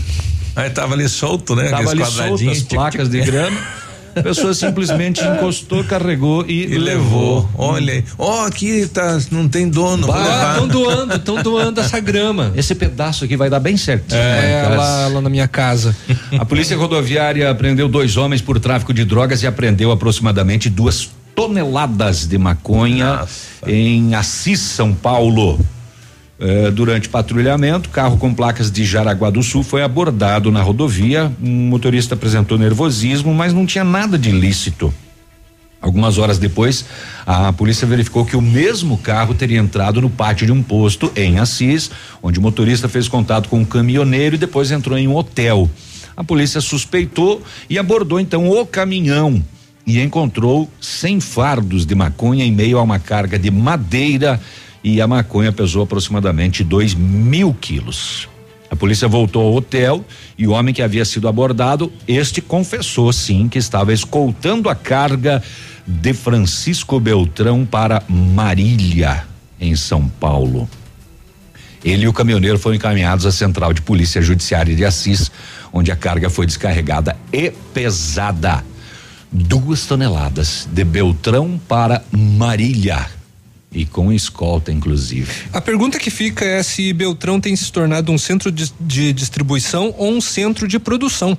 [0.54, 1.70] Aí tava ali solto, né?
[1.70, 3.58] Tava ali solto as placas de grama.
[4.16, 7.48] A pessoa simplesmente encostou, carregou e, e levou.
[7.54, 8.04] Olha aí.
[8.16, 10.08] Ó, oh, aqui tá, não tem dono.
[10.08, 12.50] Estão doando, estão doando essa grama.
[12.56, 14.14] Esse pedaço aqui vai dar bem certo.
[14.14, 15.94] É, é lá, lá na minha casa.
[16.38, 22.26] A polícia rodoviária prendeu dois homens por tráfico de drogas e apreendeu aproximadamente duas toneladas
[22.26, 23.70] de maconha Nossa.
[23.70, 25.60] em Assis, São Paulo.
[26.38, 31.32] Eh, durante patrulhamento, carro com placas de Jaraguá do Sul foi abordado na rodovia.
[31.42, 34.92] Um motorista apresentou nervosismo, mas não tinha nada de ilícito.
[35.80, 36.84] Algumas horas depois,
[37.24, 41.38] a polícia verificou que o mesmo carro teria entrado no pátio de um posto em
[41.38, 41.90] Assis,
[42.22, 45.70] onde o motorista fez contato com um caminhoneiro e depois entrou em um hotel.
[46.16, 49.42] A polícia suspeitou e abordou então o caminhão
[49.86, 54.40] e encontrou 100 fardos de maconha em meio a uma carga de madeira
[54.86, 58.28] e a maconha pesou aproximadamente 2 mil quilos.
[58.70, 60.04] A polícia voltou ao hotel
[60.38, 65.42] e o homem que havia sido abordado, este confessou sim que estava escoltando a carga
[65.84, 69.26] de Francisco Beltrão para Marília,
[69.60, 70.70] em São Paulo.
[71.84, 75.32] Ele e o caminhoneiro foram encaminhados à Central de Polícia Judiciária de Assis,
[75.72, 78.64] onde a carga foi descarregada e pesada.
[79.32, 83.15] Duas toneladas de Beltrão para Marília
[83.76, 85.30] e com escolta, inclusive.
[85.52, 89.94] A pergunta que fica é se Beltrão tem se tornado um centro de, de distribuição
[89.98, 91.36] ou um centro de produção.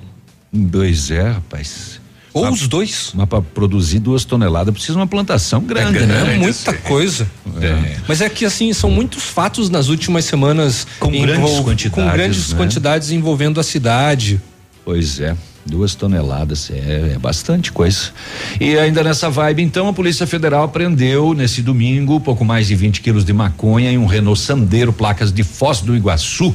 [0.72, 2.00] Pois é, rapaz.
[2.34, 3.12] Ou os dois.
[3.16, 6.36] Mas para produzir duas toneladas precisa uma plantação grande, é grande né?
[6.36, 7.28] É muita coisa.
[7.60, 7.98] É.
[8.08, 10.86] Mas é que assim, são muitos fatos nas últimas semanas.
[11.00, 11.92] Com grandes quantidades.
[11.92, 12.58] Com grandes né?
[12.58, 14.40] quantidades envolvendo a cidade.
[14.86, 15.36] Pois é.
[15.70, 18.12] Duas toneladas, é, é, bastante coisa.
[18.60, 23.02] E ainda nessa vibe, então, a Polícia Federal prendeu nesse domingo pouco mais de 20
[23.02, 26.54] quilos de maconha em um Renault Sandero, placas de Foz do Iguaçu.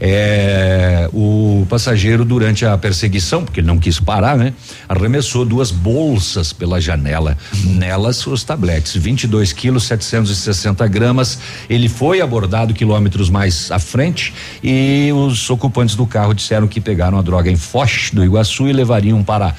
[0.00, 4.52] É, o passageiro, durante a perseguição, porque ele não quis parar, né?
[4.88, 7.36] Arremessou duas bolsas pela janela.
[7.64, 11.38] Nelas, os tabletes, 22 quilos, 760 gramas.
[11.68, 14.32] Ele foi abordado quilômetros mais à frente
[14.62, 18.72] e os ocupantes do carro disseram que pegaram a droga em Foz do Iguaçu e
[18.72, 19.54] levariam para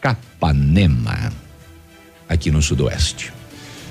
[0.00, 1.32] Capanema,
[2.28, 3.32] aqui no Sudoeste.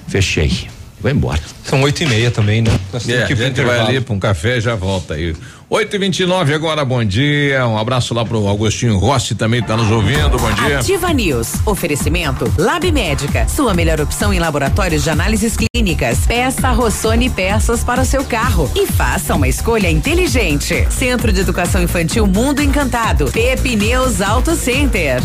[0.07, 0.74] Fechei.
[0.99, 1.39] Vou embora.
[1.63, 2.71] São oito e meia também, né?
[3.07, 5.35] É, a gente vai ali para um café e já volta aí.
[5.67, 7.65] 8 e 29 agora, bom dia.
[7.67, 10.37] Um abraço lá pro Augustinho Rossi também tá nos ouvindo.
[10.37, 10.79] Bom dia.
[10.79, 11.53] Ativa News.
[11.65, 13.47] Oferecimento Lab Médica.
[13.47, 16.19] Sua melhor opção em laboratórios de análises clínicas.
[16.27, 20.87] Peça Rossoni peças para o seu carro e faça uma escolha inteligente.
[20.91, 23.31] Centro de Educação Infantil Mundo Encantado.
[23.31, 25.19] Pepineus Auto Center.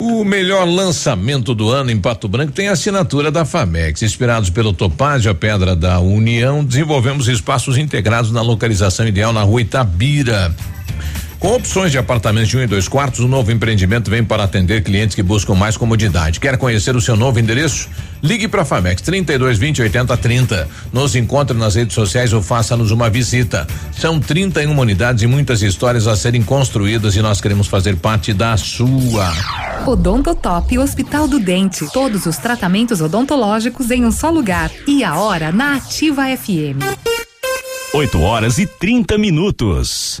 [0.00, 4.00] O melhor lançamento do ano em Pato Branco tem a assinatura da FAMEX.
[4.02, 9.60] Inspirados pelo Topázio, a Pedra da União, desenvolvemos espaços integrados na localização ideal na rua
[9.60, 10.54] Itabira.
[11.38, 14.82] Com opções de apartamentos de um e dois quartos, o novo empreendimento vem para atender
[14.82, 16.40] clientes que buscam mais comodidade.
[16.40, 17.88] Quer conhecer o seu novo endereço?
[18.20, 20.68] Ligue para a Famex 32 20 80 30.
[20.92, 23.68] Nos encontre nas redes sociais ou faça-nos uma visita.
[23.96, 28.56] São 31 unidades e muitas histórias a serem construídas e nós queremos fazer parte da
[28.56, 29.32] sua.
[29.86, 31.86] Odontotop Hospital do Dente.
[31.92, 34.72] Todos os tratamentos odontológicos em um só lugar.
[34.88, 36.82] E a hora na Ativa FM.
[37.94, 40.20] 8 horas e 30 minutos.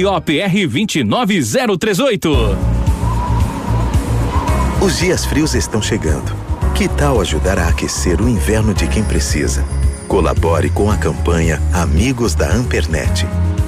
[0.03, 2.57] ROPR 29038.
[4.81, 6.33] Os dias frios estão chegando.
[6.73, 9.63] Que tal ajudar a aquecer o inverno de quem precisa?
[10.07, 13.27] Colabore com a campanha Amigos da Ampernet.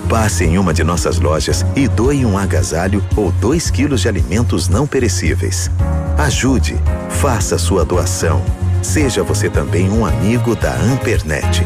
[0.10, 4.68] Passe em uma de nossas lojas e doe um agasalho ou 2 quilos de alimentos
[4.68, 5.70] não perecíveis.
[6.18, 6.76] Ajude,
[7.10, 8.44] faça sua doação.
[8.82, 11.66] Seja você também um amigo da Ampernet.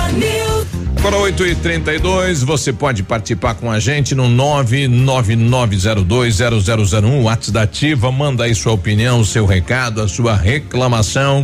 [1.01, 8.11] Agora 8 e 32 você pode participar com a gente no 999020001, WhatsApp da Ativa,
[8.11, 11.43] manda aí sua opinião, seu recado, a sua reclamação.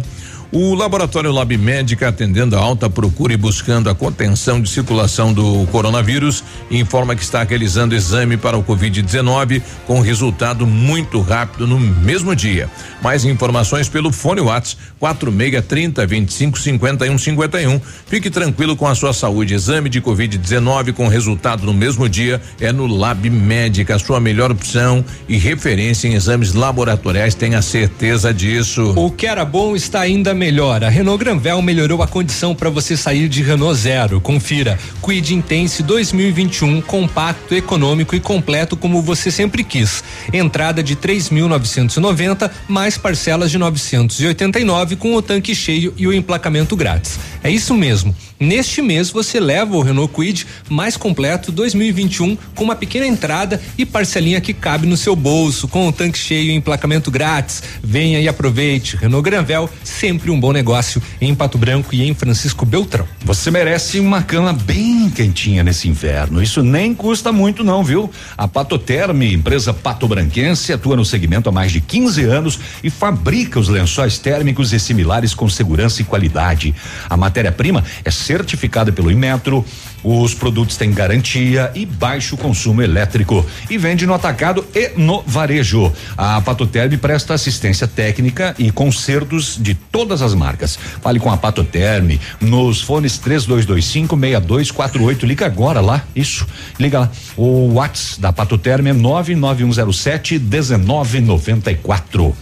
[0.49, 5.67] O Laboratório Lab Médica, atendendo a alta procura e buscando a contenção de circulação do
[5.73, 6.41] coronavírus,
[6.71, 12.69] informa que está realizando exame para o Covid-19 com resultado muito rápido no mesmo dia.
[13.01, 17.81] Mais informações pelo fone WhatsApp 4630 25 51 51.
[18.07, 19.53] Fique tranquilo com a sua saúde.
[19.53, 25.03] Exame de Covid-19 com resultado no mesmo dia é no Lab Médica, sua melhor opção
[25.27, 27.35] e referência em exames laboratoriais.
[27.35, 28.93] Tenha certeza disso.
[28.95, 30.83] O que era bom está ainda melhor.
[30.83, 34.21] A Renault Granvel melhorou a condição para você sair de Renault Zero.
[34.21, 34.79] Confira.
[35.03, 40.03] Quid Intense 2021, compacto, econômico e completo como você sempre quis.
[40.31, 47.19] Entrada de 3.990 mais parcelas de 989 com o tanque cheio e o emplacamento grátis.
[47.43, 48.15] É isso mesmo.
[48.39, 53.85] Neste mês você leva o Renault Quid mais completo 2021 com uma pequena entrada e
[53.85, 57.63] parcelinha que cabe no seu bolso, com o tanque cheio e emplacamento grátis.
[57.81, 58.95] Venha e aproveite.
[58.95, 63.07] Renault Granvel, sempre um bom negócio em Pato Branco e em Francisco Beltrão.
[63.23, 66.41] Você merece uma cama bem quentinha nesse inverno.
[66.41, 68.09] Isso nem custa muito não, viu?
[68.37, 73.67] A Patoterme, empresa patobranquense, atua no segmento há mais de 15 anos e fabrica os
[73.67, 76.73] lençóis térmicos e similares com segurança e qualidade.
[77.09, 79.65] A matéria-prima é certificada pelo Inmetro.
[80.03, 85.91] Os produtos têm garantia e baixo consumo elétrico e vende no atacado e no varejo.
[86.15, 90.77] A Patoterme presta assistência técnica e consertos de todas as marcas.
[91.01, 95.25] Fale com a Patoterme nos fones 3225 6248.
[95.25, 96.47] Liga agora lá, isso.
[96.79, 97.11] Liga lá.
[97.35, 102.35] O WhatsApp da Patoterme é 99107 1994.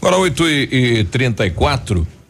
[0.00, 2.20] Agora 8 e, e 34 e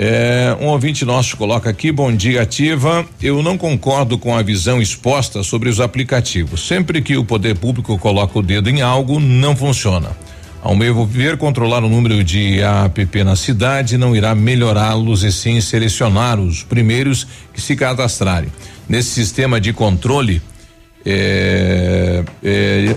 [0.00, 3.04] É, um ouvinte nosso coloca aqui, bom dia, ativa.
[3.20, 6.66] Eu não concordo com a visão exposta sobre os aplicativos.
[6.66, 10.10] Sempre que o poder público coloca o dedo em algo, não funciona.
[10.60, 15.60] Ao meu ver, controlar o número de app na cidade não irá melhorá-los e sim
[15.60, 18.50] selecionar os primeiros que se cadastrarem.
[18.88, 20.42] Nesse sistema de controle,
[21.06, 22.96] é, é,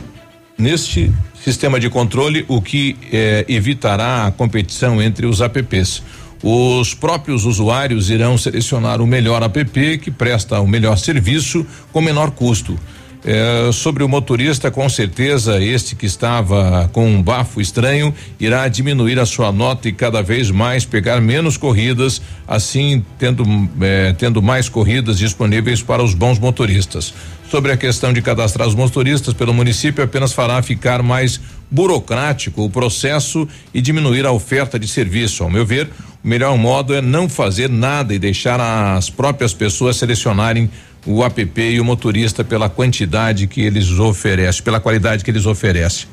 [0.58, 1.14] neste
[1.44, 6.02] sistema de controle, o que é, evitará a competição entre os apps.
[6.44, 11.64] Os próprios usuários irão selecionar o melhor app que presta o melhor serviço
[11.94, 12.76] com menor custo.
[13.24, 19.20] É, sobre o motorista, com certeza, este que estava com um bafo estranho irá diminuir
[19.20, 23.44] a sua nota e cada vez mais pegar menos corridas, assim tendo,
[23.80, 27.14] é, tendo mais corridas disponíveis para os bons motoristas.
[27.50, 31.40] Sobre a questão de cadastrar os motoristas pelo município, apenas fará ficar mais
[31.70, 35.44] burocrático o processo e diminuir a oferta de serviço.
[35.44, 35.90] Ao meu ver,
[36.24, 40.70] o melhor modo é não fazer nada e deixar as próprias pessoas selecionarem
[41.06, 46.08] o app e o motorista pela quantidade que eles oferecem, pela qualidade que eles oferecem.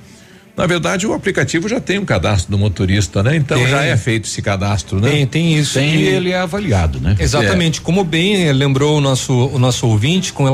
[0.59, 3.37] Na verdade, o aplicativo já tem um cadastro do motorista, né?
[3.37, 3.69] Então tem.
[3.69, 5.09] já é feito esse cadastro, né?
[5.09, 5.75] Tem, tem isso.
[5.75, 7.15] Tem e ele é avaliado, né?
[7.17, 7.79] Exatamente.
[7.79, 7.83] É.
[7.85, 10.47] Como bem lembrou o nosso, o nosso ouvinte com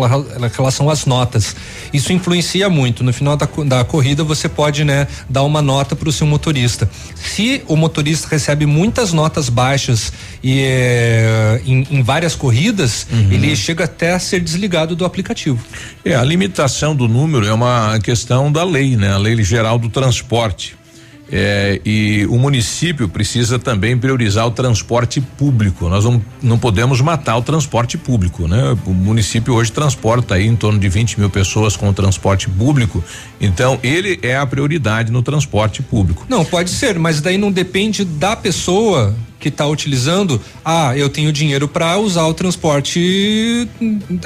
[0.55, 1.57] relação às notas.
[1.91, 3.03] Isso influencia muito.
[3.03, 6.87] No final da, da corrida, você pode, né, dar uma nota para o seu motorista.
[7.15, 10.13] Se o motorista recebe muitas notas baixas
[10.43, 13.33] e é, em, em, várias corridas, uhum.
[13.33, 15.65] ele chega até a ser desligado do aplicativo.
[16.05, 19.13] É, a limitação do número é uma questão da lei, né?
[19.13, 20.77] A lei geral do transporte.
[21.33, 25.89] É, e o município precisa também priorizar o transporte público.
[25.89, 28.77] Nós não, não podemos matar o transporte público, né?
[28.85, 33.03] O município hoje transporta aí em torno de 20 mil pessoas com o transporte público.
[33.41, 36.27] Então, ele é a prioridade no transporte público.
[36.29, 41.33] Não, pode ser, mas daí não depende da pessoa que está utilizando, ah, eu tenho
[41.33, 43.69] dinheiro para usar o transporte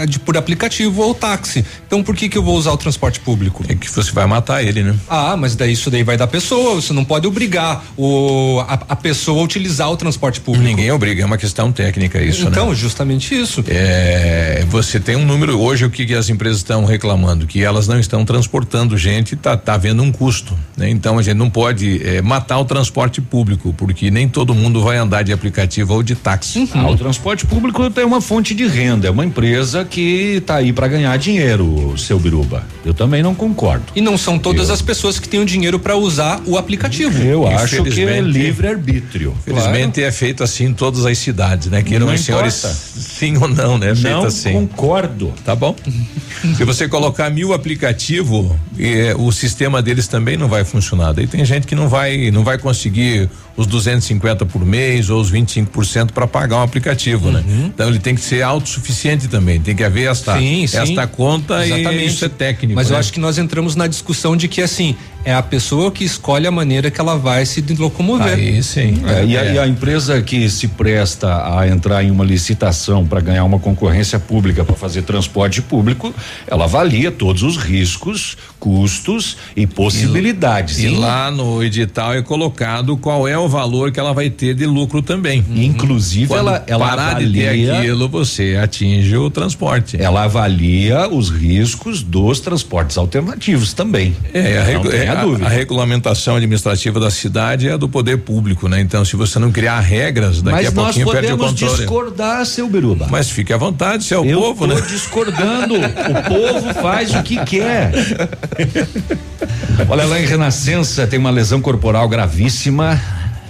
[0.08, 1.64] de, por aplicativo ou táxi.
[1.86, 3.64] Então por que que eu vou usar o transporte público?
[3.68, 4.94] É que você vai matar ele, né?
[5.08, 6.76] Ah, mas daí isso daí vai da pessoa.
[6.76, 10.64] Você não pode obrigar o a, a pessoa a utilizar o transporte público.
[10.64, 12.56] Ninguém obriga, é uma questão técnica isso, então, né?
[12.58, 13.64] Então, justamente isso.
[13.68, 17.98] É, você tem um número hoje o que, as empresas estão reclamando que elas não
[17.98, 20.88] estão transportando gente, tá tá havendo um custo, né?
[20.88, 24.96] Então a gente não pode é, matar o transporte público porque nem todo mundo vai
[24.96, 26.60] andar andar de aplicativo ou de táxi.
[26.60, 26.68] Uhum.
[26.74, 30.72] Ah, o transporte público tem uma fonte de renda, é uma empresa que está aí
[30.72, 32.64] para ganhar dinheiro, seu Biruba.
[32.84, 33.86] Eu também não concordo.
[33.96, 34.74] E não são todas Eu...
[34.74, 37.22] as pessoas que têm o dinheiro para usar o aplicativo.
[37.22, 39.34] Eu acho que é livre arbítrio.
[39.44, 40.08] Felizmente claro.
[40.08, 41.82] é feito assim em todas as cidades, né?
[41.82, 43.90] Que não os senhores sim ou não, né?
[43.90, 44.52] É não assim.
[44.52, 45.32] concordo.
[45.44, 45.74] Tá bom?
[46.56, 51.12] Se você colocar mil aplicativo, eh, o sistema deles também não vai funcionar.
[51.12, 53.28] Daí tem gente que não vai, não vai conseguir
[53.58, 57.42] os 250 por mês ou os 25% para pagar um aplicativo, né?
[57.46, 57.56] uhum.
[57.56, 57.70] né?
[57.74, 60.78] Então ele tem que ser autossuficiente também, tem que haver esta sim, sim.
[60.78, 62.04] esta conta Exatamente.
[62.04, 62.76] e isso é técnico.
[62.76, 62.94] Mas né?
[62.94, 64.94] eu acho que nós entramos na discussão de que assim,
[65.24, 68.34] é a pessoa que escolhe a maneira que ela vai se locomover.
[68.34, 69.02] Aí sim.
[69.06, 73.20] É, e, a, e, a, empresa que se presta a entrar em uma licitação para
[73.20, 76.14] ganhar uma concorrência pública para fazer transporte público,
[76.46, 80.78] ela avalia todos os riscos, custos e possibilidades.
[80.78, 84.54] E, e lá no edital é colocado qual é o valor que ela vai ter
[84.54, 85.44] de lucro também.
[85.48, 85.62] Uhum.
[85.62, 90.00] Inclusive Quando ela, ela parar avalia, de ter aquilo, você atinge o transporte.
[90.00, 94.16] Ela avalia os riscos dos transportes alternativos também.
[94.32, 98.80] É, a, é, a, a, regulamentação administrativa da cidade é do poder público, né?
[98.80, 101.52] Então, se você não criar regras, daqui Mas a pouquinho perde o controle.
[101.52, 103.06] Mas nós podemos discordar, seu Biruba.
[103.10, 104.74] Mas fique à vontade, se é o Eu povo, né?
[104.74, 105.74] Eu discordando.
[105.74, 107.92] o povo faz o que quer.
[109.88, 113.00] Olha lá em Renascença tem uma lesão corporal gravíssima.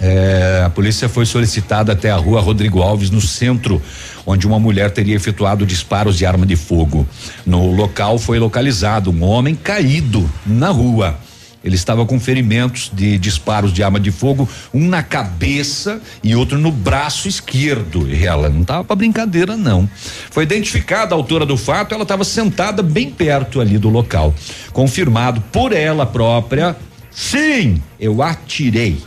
[0.01, 3.81] É, a polícia foi solicitada até a rua Rodrigo Alves, no centro,
[4.25, 7.07] onde uma mulher teria efetuado disparos de arma de fogo.
[7.45, 11.17] No local foi localizado um homem caído na rua.
[11.61, 16.57] Ele estava com ferimentos de disparos de arma de fogo, um na cabeça e outro
[16.57, 18.07] no braço esquerdo.
[18.07, 19.89] E ela não estava para brincadeira, não.
[20.31, 24.33] Foi identificada a autora do fato, ela estava sentada bem perto ali do local.
[24.71, 26.77] Confirmado por ela própria,
[27.11, 28.97] sim, eu atirei.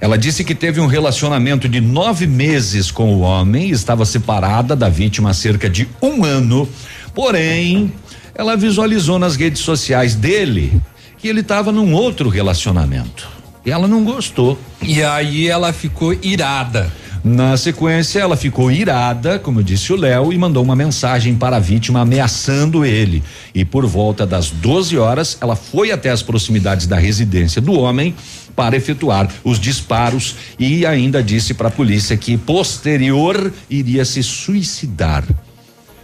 [0.00, 4.88] Ela disse que teve um relacionamento de nove meses com o homem, estava separada da
[4.88, 6.68] vítima há cerca de um ano.
[7.14, 7.92] Porém,
[8.34, 10.80] ela visualizou nas redes sociais dele
[11.18, 13.28] que ele estava num outro relacionamento.
[13.64, 14.58] E ela não gostou.
[14.82, 16.92] E aí ela ficou irada.
[17.24, 21.60] Na sequência, ela ficou irada, como disse o Léo, e mandou uma mensagem para a
[21.60, 23.22] vítima ameaçando ele.
[23.54, 28.12] E por volta das 12 horas, ela foi até as proximidades da residência do homem
[28.54, 35.24] para efetuar os disparos e ainda disse para a polícia que posterior iria se suicidar.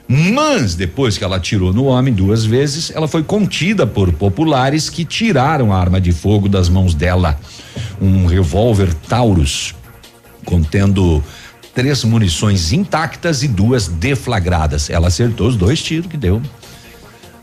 [0.08, 5.04] Mas depois que ela atirou no homem duas vezes, ela foi contida por populares que
[5.04, 7.38] tiraram a arma de fogo das mãos dela.
[8.00, 9.74] Um revólver Taurus
[10.46, 11.22] contendo
[11.74, 14.88] três munições intactas e duas deflagradas.
[14.88, 16.40] Ela acertou os dois tiros que deu.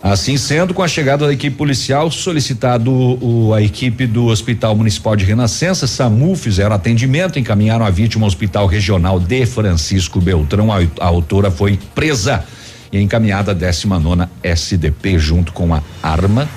[0.02, 5.16] Assim sendo, com a chegada da equipe policial, solicitado o, a equipe do Hospital Municipal
[5.16, 10.72] de Renascença, SAMU, fizeram atendimento, encaminharam a vítima ao Hospital Regional de Francisco Beltrão.
[10.72, 12.44] A, a autora foi presa
[12.92, 16.48] e encaminhada à 19 SDP junto com a arma,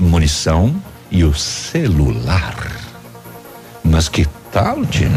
[0.00, 0.74] munição
[1.10, 2.72] e o celular.
[3.84, 5.08] Mas que tal, tia?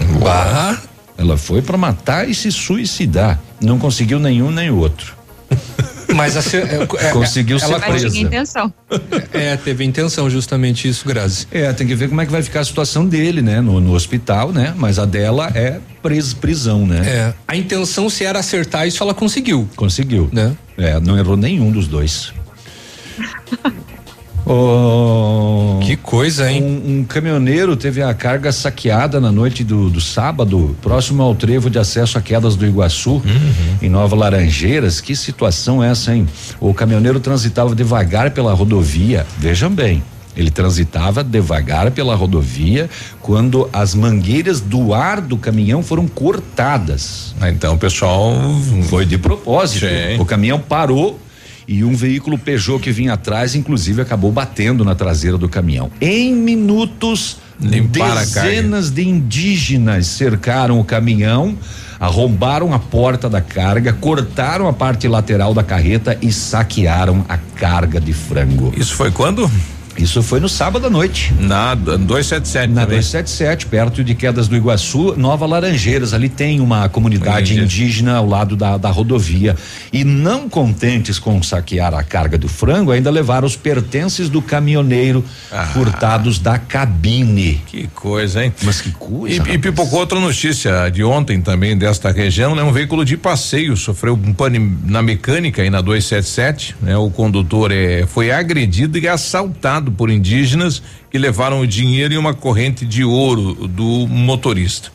[1.18, 3.40] Ela foi para matar e se suicidar.
[3.60, 5.16] Não conseguiu nenhum nem outro.
[6.16, 8.10] Mas a, é, é, conseguiu ela ser presa.
[8.10, 8.74] Tinha intenção.
[9.32, 11.48] É, teve intenção justamente isso, Grazi.
[11.52, 13.94] É, tem que ver como é que vai ficar a situação dele, né, no, no
[13.94, 14.74] hospital, né?
[14.78, 17.02] Mas a dela é pres, prisão, né?
[17.06, 17.34] É.
[17.48, 19.70] A intenção se era acertar isso, ela conseguiu.
[19.76, 20.56] Conseguiu, né?
[20.78, 22.34] É, não errou nenhum dos dois.
[24.46, 26.64] Oh, que coisa, hein?
[26.64, 31.70] Um, um, caminhoneiro teve a carga saqueada na noite do, do sábado, próximo ao trevo
[31.70, 33.22] de acesso a quedas do Iguaçu, uhum.
[33.82, 35.02] em Nova Laranjeiras.
[35.02, 36.28] Que situação é essa, hein?
[36.60, 39.26] O caminhoneiro transitava devagar pela rodovia.
[39.38, 40.04] Vejam bem.
[40.36, 42.90] Ele transitava devagar pela rodovia
[43.20, 47.36] quando as mangueiras do ar do caminhão foram cortadas.
[47.42, 48.34] Então o pessoal
[48.90, 49.86] foi de propósito.
[49.86, 50.20] Sim.
[50.20, 51.20] O caminhão parou
[51.70, 55.92] e um veículo Peugeot que vinha atrás, inclusive, acabou batendo na traseira do caminhão.
[56.02, 61.56] Em minutos, Limpar dezenas de indígenas cercaram o caminhão,
[62.00, 68.02] arrombaram a porta da carga, cortaram a parte lateral da carreta e saquearam a carga
[68.02, 68.74] de frango.
[68.76, 69.48] Isso foi quando?
[70.00, 71.34] Isso foi no sábado à noite.
[71.38, 72.72] Na 277.
[72.72, 76.14] Na 277, perto de Quedas do Iguaçu, Nova Laranjeiras.
[76.14, 79.58] Ali tem uma comunidade indígena ao lado da, da rodovia.
[79.92, 85.24] E não contentes com saquear a carga do frango, ainda levaram os pertences do caminhoneiro
[85.52, 87.62] ah, furtados da cabine.
[87.68, 88.54] Que coisa, hein?
[88.64, 89.50] Mas que coisa.
[89.50, 92.64] E, e pipocou outra notícia de ontem também desta região, né?
[92.64, 96.96] Um veículo de passeio sofreu um pane na mecânica aí na 277, né?
[96.96, 102.34] O condutor é, foi agredido e assaltado por indígenas que levaram o dinheiro e uma
[102.34, 104.90] corrente de ouro do motorista.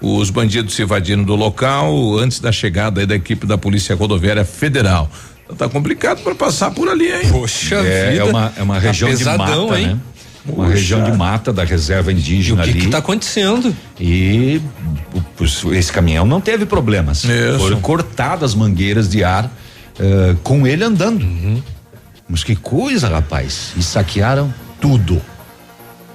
[0.00, 5.10] Os bandidos se evadiram do local antes da chegada da equipe da Polícia Rodoviária Federal.
[5.44, 7.28] Então tá complicado para passar por ali, hein?
[7.30, 8.22] Poxa é, vida.
[8.22, 9.86] É uma, é uma tá região pesadão, de mata, hein?
[9.88, 9.98] né?
[10.46, 10.76] Uma Puxa.
[10.76, 12.80] região de mata da reserva indígena e o que ali.
[12.80, 13.76] O que tá acontecendo?
[13.98, 14.60] E
[15.72, 17.24] esse caminhão não teve problemas.
[17.24, 17.58] Isso.
[17.58, 21.22] Foram cortadas mangueiras de ar uh, com ele andando.
[21.22, 21.62] Uhum.
[22.30, 23.72] Mas que coisa, rapaz.
[23.76, 25.20] E saquearam tudo.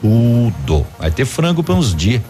[0.01, 0.87] Tudo.
[0.97, 2.21] Vai ter frango para uns dias.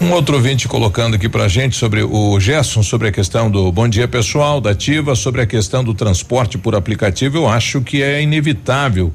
[0.00, 3.72] Um, um, outro ouvinte colocando aqui pra gente sobre o Gerson, sobre a questão do
[3.72, 8.02] bom dia pessoal, da ativa, sobre a questão do transporte por aplicativo, eu acho que
[8.02, 9.12] é inevitável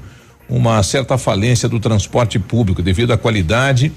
[0.50, 3.92] uma certa falência do transporte público devido à qualidade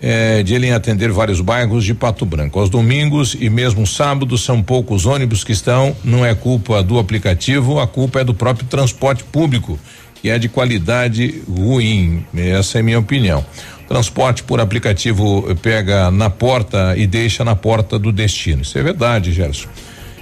[0.00, 2.58] é, de ele atender vários bairros de Pato Branco.
[2.58, 7.80] Aos domingos e mesmo sábados são poucos ônibus que estão, não é culpa do aplicativo,
[7.80, 9.78] a culpa é do próprio transporte público,
[10.20, 12.24] que é de qualidade ruim.
[12.36, 13.44] Essa é minha opinião.
[13.88, 18.62] Transporte por aplicativo pega na porta e deixa na porta do destino.
[18.62, 19.68] Isso é verdade, Gerson.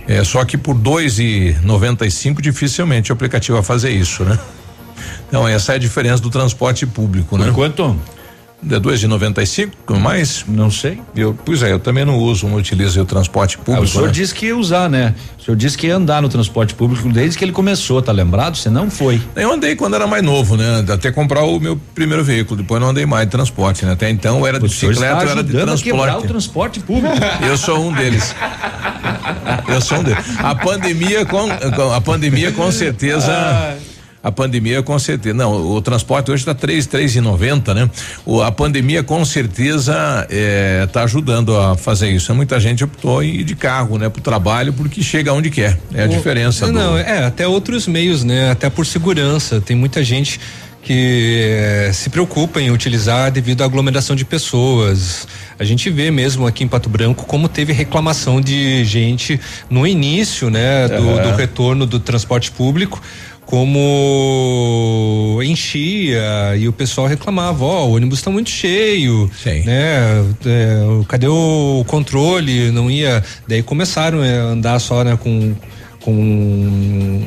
[0.07, 4.23] É só que por dois e noventa e cinco dificilmente o aplicativo vai fazer isso,
[4.23, 4.39] né?
[5.27, 7.47] Então essa é a diferença do transporte público, né?
[7.47, 7.97] Por quanto?
[8.63, 10.45] De dois de noventa e cinco, mais?
[10.49, 10.99] Não sei.
[11.15, 13.81] Eu, pois é, eu também não uso, não utilizo o transporte público.
[13.81, 14.13] Ah, o senhor né?
[14.13, 15.15] disse que ia usar, né?
[15.39, 18.57] O senhor disse que ia andar no transporte público desde que ele começou, tá lembrado?
[18.57, 19.21] Você não foi.
[19.37, 20.85] Eu andei quando era mais novo, né?
[20.89, 23.93] Até comprar o meu primeiro veículo, depois não andei mais de transporte, né?
[23.93, 26.11] Até então era de bicicleta, era de transporte.
[26.11, 27.15] A o transporte público.
[27.47, 28.35] eu sou um deles.
[29.69, 30.25] eu sou um deles.
[30.39, 31.47] A pandemia com
[31.95, 33.77] a pandemia com certeza ah
[34.27, 35.37] a pandemia com certeza.
[35.37, 37.89] Não, o transporte hoje está três, três e noventa, né?
[38.25, 40.27] O, a pandemia com certeza
[40.83, 42.35] está é, ajudando a fazer isso.
[42.35, 45.79] Muita gente optou em ir de carro, né, para o trabalho porque chega onde quer.
[45.95, 46.67] É a o, diferença.
[46.73, 46.99] Não, do...
[46.99, 48.51] é até outros meios, né?
[48.51, 49.61] Até por segurança.
[49.61, 50.41] Tem muita gente
[50.83, 55.27] que eh, se preocupa em utilizar devido à aglomeração de pessoas.
[55.59, 60.49] A gente vê mesmo aqui em Pato Branco como teve reclamação de gente no início,
[60.49, 63.03] né, do, do retorno do transporte público
[63.47, 69.63] como enchia e o pessoal reclamava, ó, oh, o ônibus está muito cheio, Sim.
[69.63, 70.25] né?
[70.45, 72.73] É, cadê o controle?
[72.73, 73.25] Não ia.
[73.47, 75.55] Daí começaram a andar só, né, com
[76.07, 77.27] com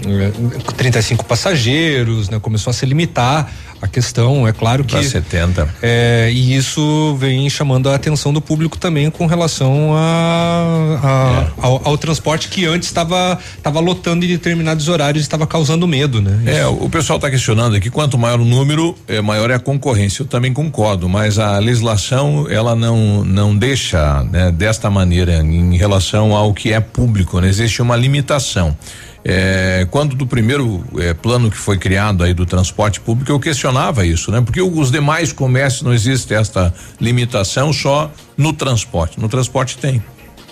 [0.78, 2.40] 35 é, passageiros, né?
[2.40, 3.52] Começou a se limitar
[3.82, 4.48] a questão.
[4.48, 4.94] É claro que.
[4.94, 5.76] Pra 70.
[5.82, 11.66] É, e isso vem chamando a atenção do público também com relação a, a é.
[11.66, 16.22] ao, ao, transporte que antes estava estava lotando em determinados horários e estava causando medo,
[16.22, 16.42] né?
[16.46, 20.24] É, o pessoal está questionando aqui quanto maior o número, é, maior é a concorrência.
[20.24, 26.36] Eu também concordo, mas a legislação ela não não deixa né, desta maneira em relação
[26.36, 27.48] ao que é público, né?
[27.48, 28.76] Existe uma limitação.
[29.24, 34.06] É, quando do primeiro é, plano que foi criado aí do transporte público, eu questionava
[34.06, 34.42] isso, né?
[34.42, 39.20] Porque os demais comércios não existe esta limitação só no transporte.
[39.20, 40.02] No transporte tem.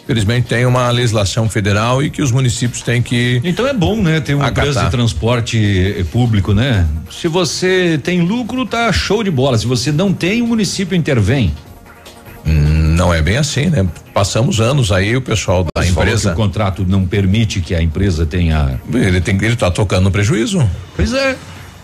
[0.05, 3.41] Felizmente tem uma legislação federal e que os municípios têm que.
[3.43, 4.21] Então é bom, né?
[4.21, 4.63] Ter uma acatar.
[4.63, 6.87] empresa de transporte eh, público, né?
[7.11, 9.57] Se você tem lucro, tá show de bola.
[9.57, 11.53] Se você não tem, o município intervém.
[12.47, 13.85] Não é bem assim, né?
[14.13, 16.31] Passamos anos aí, o pessoal da Mas empresa.
[16.31, 18.79] o contrato não permite que a empresa tenha.
[18.91, 20.67] Ele tem ele tá tocando no prejuízo.
[20.95, 21.35] Pois é.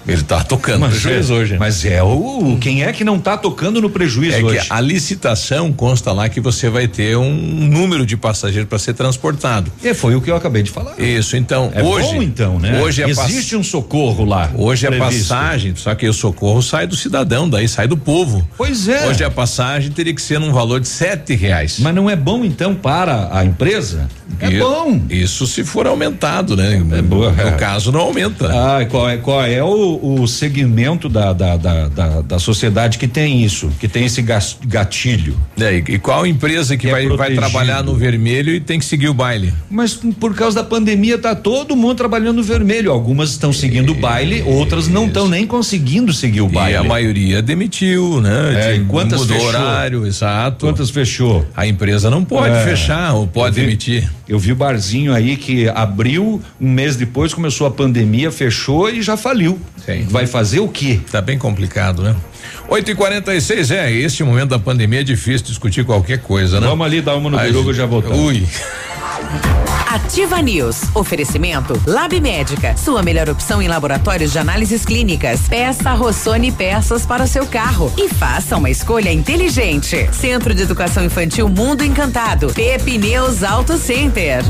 [0.07, 1.57] Ele tá tocando mas prejuízo é, hoje.
[1.57, 4.65] Mas é o quem é que não tá tocando no prejuízo é hoje?
[4.65, 8.93] Que a licitação consta lá que você vai ter um número de passageiros para ser
[8.93, 9.71] transportado.
[9.83, 10.99] E foi o que eu acabei de falar.
[10.99, 12.81] Isso, então é hoje bom, então, né?
[12.81, 14.51] Hoje é existe um socorro lá.
[14.55, 18.47] Hoje a passagem, só que o socorro sai do cidadão, daí sai do povo.
[18.57, 19.07] Pois é.
[19.07, 21.77] Hoje a passagem teria que ser num valor de sete reais.
[21.79, 24.09] Mas não é bom então para a empresa?
[24.39, 25.01] É e, bom.
[25.09, 26.81] Isso se for aumentado, né?
[26.91, 27.31] É boa.
[27.31, 27.51] No é.
[27.51, 28.47] caso não aumenta.
[28.47, 33.07] Ah, qual é qual é o, o segmento da, da, da, da, da sociedade que
[33.07, 34.21] tem isso, que tem esse
[34.65, 35.37] gatilho.
[35.59, 38.79] É, e, e qual empresa que, que vai, é vai trabalhar no vermelho e tem
[38.79, 39.53] que seguir o baile?
[39.69, 42.91] Mas por causa da pandemia tá todo mundo trabalhando no vermelho.
[42.91, 46.73] Algumas estão seguindo o baile, outras não estão nem conseguindo seguir o baile.
[46.73, 48.53] E a maioria demitiu, né?
[48.55, 49.49] É, De, quantas mudou fechou?
[49.49, 50.65] horário, exato.
[50.65, 51.45] Quantas fechou?
[51.55, 52.63] A empresa não pode é.
[52.63, 54.11] fechar ou pode eu vi, demitir.
[54.27, 59.01] Eu vi o barzinho aí que abriu, um mês depois começou a pandemia, fechou e
[59.01, 59.59] já faliu.
[59.85, 60.07] Sim.
[60.09, 60.99] Vai fazer o quê?
[61.11, 62.15] Tá bem complicado, né?
[62.67, 66.67] 8 e 46 é, este momento da pandemia é difícil discutir qualquer coisa, né?
[66.67, 68.17] Vamos ali dar uma no Biruga e já voltamos.
[68.17, 68.47] Ui.
[69.93, 70.81] Ativa News.
[70.95, 72.75] Oferecimento Lab Médica.
[72.75, 75.41] Sua melhor opção em laboratórios de análises clínicas.
[75.47, 80.09] Peça Rossoni peças para o seu carro e faça uma escolha inteligente.
[80.11, 82.51] Centro de Educação Infantil Mundo Encantado.
[82.55, 84.41] Pepe News Auto Center.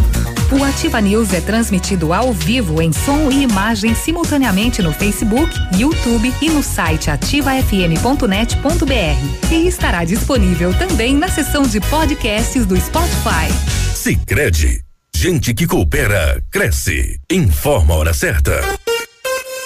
[0.50, 6.34] O Ativa News é transmitido ao vivo em som e imagem simultaneamente no Facebook, YouTube
[6.42, 9.52] e no site ativafm.net.br.
[9.52, 13.52] E estará disponível também na seção de podcasts do Spotify.
[13.94, 14.82] Sicredi
[15.24, 17.18] Gente que coopera, cresce.
[17.32, 18.60] Informa a hora certa.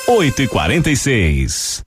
[0.07, 1.86] 8 e 46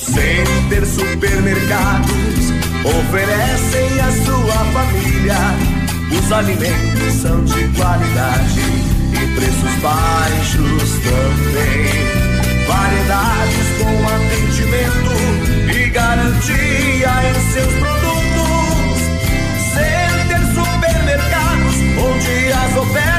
[0.00, 2.52] Center Supermercados
[2.84, 5.36] oferecem à sua família.
[6.10, 8.60] Os alimentos são de qualidade
[9.12, 11.90] e preços baixos também.
[12.66, 15.14] Variedades com atendimento
[15.70, 19.00] e garantia em seus produtos.
[19.74, 23.09] Center Supermercados, onde as ofertas.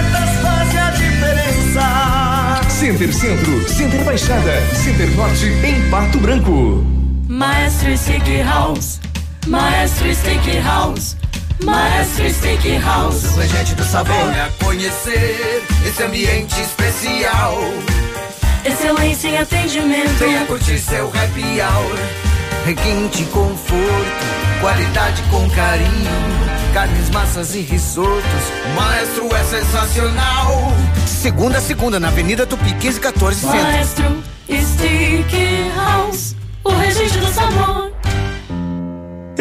[2.82, 6.84] Center Centro, Center Baixada, Center Norte em Pato Branco.
[7.28, 9.00] Maestro Steakhouse,
[9.46, 11.16] Maestro Steakhouse.
[11.64, 14.16] Maestro Steakhouse, o regente do sabor.
[14.16, 17.56] Venha conhecer esse ambiente especial.
[18.66, 20.18] Excelência em atendimento.
[20.18, 22.00] Venha curtir seu happy hour.
[22.66, 24.26] Requinte conforto,
[24.60, 26.41] qualidade com carinho
[26.74, 28.24] carnes, massas e risotos.
[28.66, 30.72] O maestro é sensacional.
[31.06, 37.92] Segunda a segunda, na Avenida Tupi, 1514 Maestro Stick House, o registro do sabor.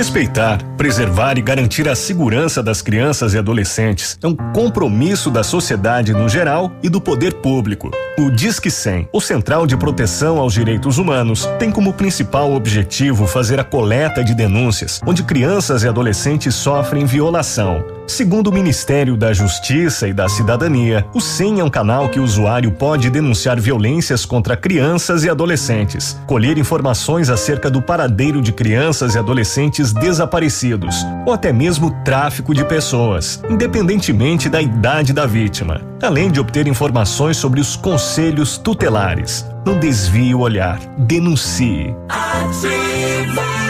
[0.01, 6.14] Respeitar, preservar e garantir a segurança das crianças e adolescentes é um compromisso da sociedade
[6.14, 7.90] no geral e do poder público.
[8.18, 13.60] O Disque 100, o Central de Proteção aos Direitos Humanos, tem como principal objetivo fazer
[13.60, 17.85] a coleta de denúncias onde crianças e adolescentes sofrem violação.
[18.06, 22.24] Segundo o Ministério da Justiça e da Cidadania, o 100 é um canal que o
[22.24, 29.14] usuário pode denunciar violências contra crianças e adolescentes, colher informações acerca do paradeiro de crianças
[29.14, 30.94] e adolescentes desaparecidos
[31.26, 35.80] ou até mesmo tráfico de pessoas, independentemente da idade da vítima.
[36.02, 39.46] Além de obter informações sobre os conselhos tutelares.
[39.66, 40.78] Não desvie o olhar.
[40.96, 41.94] Denuncie.
[42.08, 43.69] Ativa.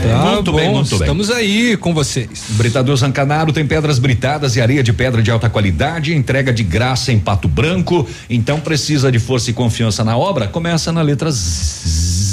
[0.00, 1.36] Tá muito bom, bem, muito estamos bem.
[1.36, 2.44] aí com vocês.
[2.50, 7.12] Britador Zancanaro tem pedras britadas e areia de pedra de alta qualidade, entrega de graça
[7.12, 8.08] em Pato Branco.
[8.28, 10.48] Então precisa de força e confiança na obra?
[10.48, 12.31] Começa na letra Z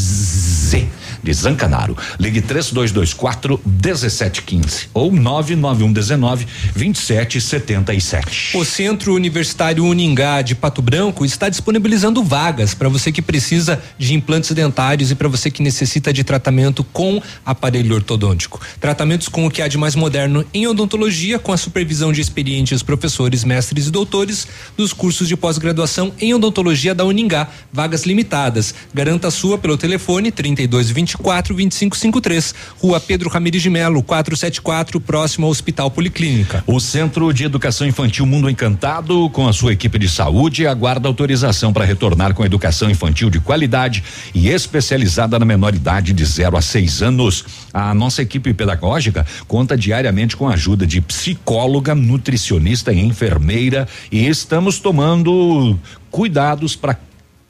[1.23, 1.97] de Zancanaro.
[2.19, 8.57] Ligue 3224 1715 ou 99119 2777.
[8.57, 14.13] O Centro Universitário Uningá de Pato Branco está disponibilizando vagas para você que precisa de
[14.13, 18.59] implantes dentários e para você que necessita de tratamento com aparelho ortodôntico.
[18.79, 22.81] Tratamentos com o que há de mais moderno em odontologia, com a supervisão de experientes
[22.83, 24.47] professores, mestres e doutores
[24.77, 27.47] dos cursos de pós-graduação em odontologia da Uningá.
[27.71, 28.73] Vagas limitadas.
[28.93, 35.45] Garanta a sua pelo telefone 3220 24 2553, Rua Pedro Ramirez de Melo, 474, próximo
[35.45, 36.63] ao Hospital Policlínica.
[36.67, 41.73] O Centro de Educação Infantil Mundo Encantado, com a sua equipe de saúde, aguarda autorização
[41.73, 44.03] para retornar com educação infantil de qualidade
[44.33, 47.45] e especializada na menor idade de 0 a 6 anos.
[47.73, 54.27] A nossa equipe pedagógica conta diariamente com a ajuda de psicóloga, nutricionista e enfermeira e
[54.27, 55.77] estamos tomando
[56.11, 56.97] cuidados para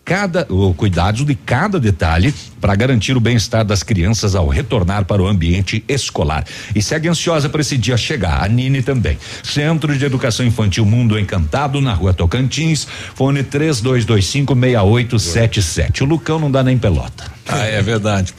[0.09, 5.21] cada o cuidados de cada detalhe para garantir o bem-estar das crianças ao retornar para
[5.21, 6.43] o ambiente escolar.
[6.75, 8.43] E segue ansiosa para esse dia chegar.
[8.43, 9.19] A Nini também.
[9.43, 16.03] Centro de Educação Infantil Mundo Encantado na Rua Tocantins, fone 3225 6877.
[16.03, 17.25] O Lucão não dá nem pelota.
[17.47, 18.33] Ah, é verdade.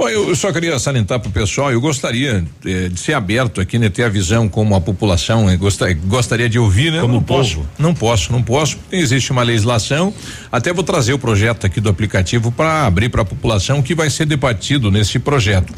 [0.00, 3.78] Bom, eu só queria salientar para o pessoal, eu gostaria eh, de ser aberto aqui,
[3.78, 7.02] né, ter a visão como a população eh, gostaria, gostaria de ouvir, né?
[7.02, 7.42] Como não povo.
[7.42, 8.78] posso, não posso, não posso.
[8.90, 10.14] Existe uma legislação.
[10.50, 14.08] Até vou trazer o projeto aqui do aplicativo para abrir para a população que vai
[14.08, 15.70] ser debatido nesse projeto.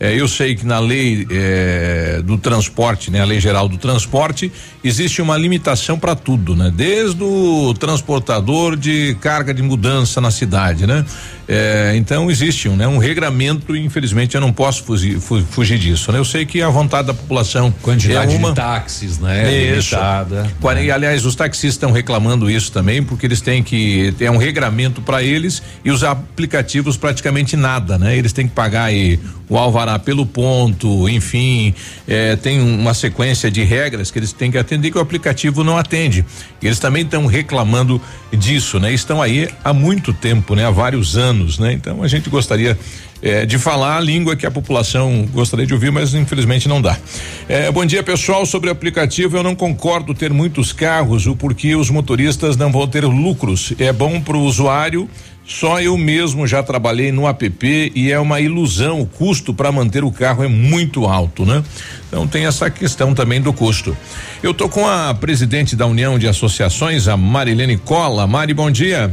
[0.00, 4.50] É, eu sei que na lei é, do transporte, né, a lei geral do transporte,
[4.82, 6.72] existe uma limitação para tudo, né?
[6.74, 11.04] Desde o transportador de carga de mudança na cidade, né?
[11.46, 16.18] É, então existe um, né, um regramento, infelizmente eu não posso fugir, fugir disso, né?
[16.18, 19.52] Eu sei que a vontade da população quantidade é uma, de táxis, né?
[19.52, 19.94] Isso.
[19.96, 20.50] Limitada.
[20.82, 25.02] E, aliás, os taxistas estão reclamando isso também, porque eles têm que ter um regramento
[25.02, 28.16] para eles e os aplicativos praticamente nada, né?
[28.16, 29.20] Eles têm que pagar aí
[29.50, 31.74] o alvará pelo ponto, enfim,
[32.06, 35.76] é, tem uma sequência de regras que eles têm que atender que o aplicativo não
[35.76, 36.24] atende.
[36.62, 38.00] Eles também estão reclamando
[38.32, 38.92] disso, né?
[38.92, 40.66] Estão aí há muito tempo, né?
[40.66, 41.72] Há vários anos, né?
[41.72, 42.78] Então a gente gostaria
[43.22, 46.96] é, de falar a língua que a população gostaria de ouvir, mas infelizmente não dá.
[47.48, 48.46] É, bom dia, pessoal.
[48.46, 52.86] Sobre o aplicativo, eu não concordo ter muitos carros, o porquê os motoristas não vão
[52.86, 53.72] ter lucros.
[53.78, 55.08] É bom para o usuário.
[55.50, 59.00] Só eu mesmo já trabalhei no app e é uma ilusão.
[59.00, 61.64] O custo para manter o carro é muito alto, né?
[62.06, 63.96] Então tem essa questão também do custo.
[64.44, 68.28] Eu tô com a presidente da União de Associações, a Marilene Cola.
[68.28, 69.12] Mari, bom dia.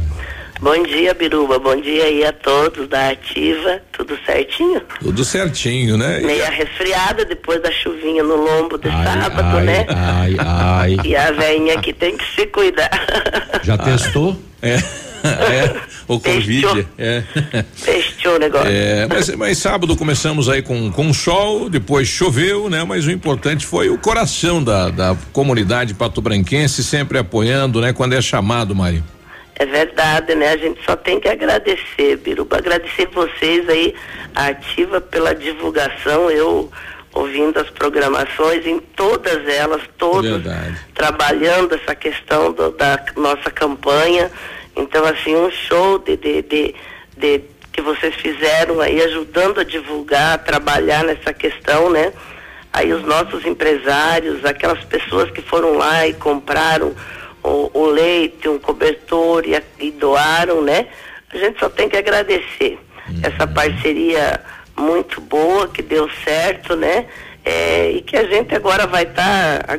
[0.60, 1.58] Bom dia, Biruba.
[1.58, 3.80] Bom dia aí a todos da Ativa.
[3.90, 4.80] Tudo certinho?
[5.00, 6.20] Tudo certinho, né?
[6.20, 9.86] Meia resfriada depois da chuvinha no lombo de ai, sábado, ai, né?
[9.88, 10.96] Ai, ai.
[11.04, 12.90] E a velhinha aqui tem que se cuidar.
[13.64, 14.40] Já testou?
[14.62, 14.78] É.
[15.24, 16.86] é, o Covid.
[16.98, 17.22] É.
[17.74, 18.68] Fechou o negócio.
[18.68, 22.84] É, mas, mas sábado começamos aí com, com sol, depois choveu, né?
[22.84, 27.92] Mas o importante foi o coração da, da comunidade patobranquense sempre apoiando, né?
[27.92, 29.02] Quando é chamado, Mari.
[29.56, 30.52] É verdade, né?
[30.52, 33.92] A gente só tem que agradecer, Biruba, agradecer vocês aí,
[34.34, 36.30] Ativa, pela divulgação.
[36.30, 36.70] Eu
[37.12, 40.78] ouvindo as programações, em todas elas, todas Verdade.
[40.94, 44.30] trabalhando essa questão do, da nossa campanha.
[44.78, 46.74] Então, assim, um show de, de, de,
[47.16, 47.40] de,
[47.72, 52.12] que vocês fizeram aí, ajudando a divulgar, a trabalhar nessa questão, né?
[52.72, 56.94] Aí os nossos empresários, aquelas pessoas que foram lá e compraram
[57.42, 60.86] o, o leite, um cobertor e, e, doaram, né?
[61.32, 62.78] A gente só tem que agradecer
[63.08, 63.20] uhum.
[63.24, 64.40] essa parceria
[64.76, 67.06] muito boa que deu certo, né?
[67.44, 69.64] É, e que a gente agora vai estar.
[69.64, 69.78] Tá,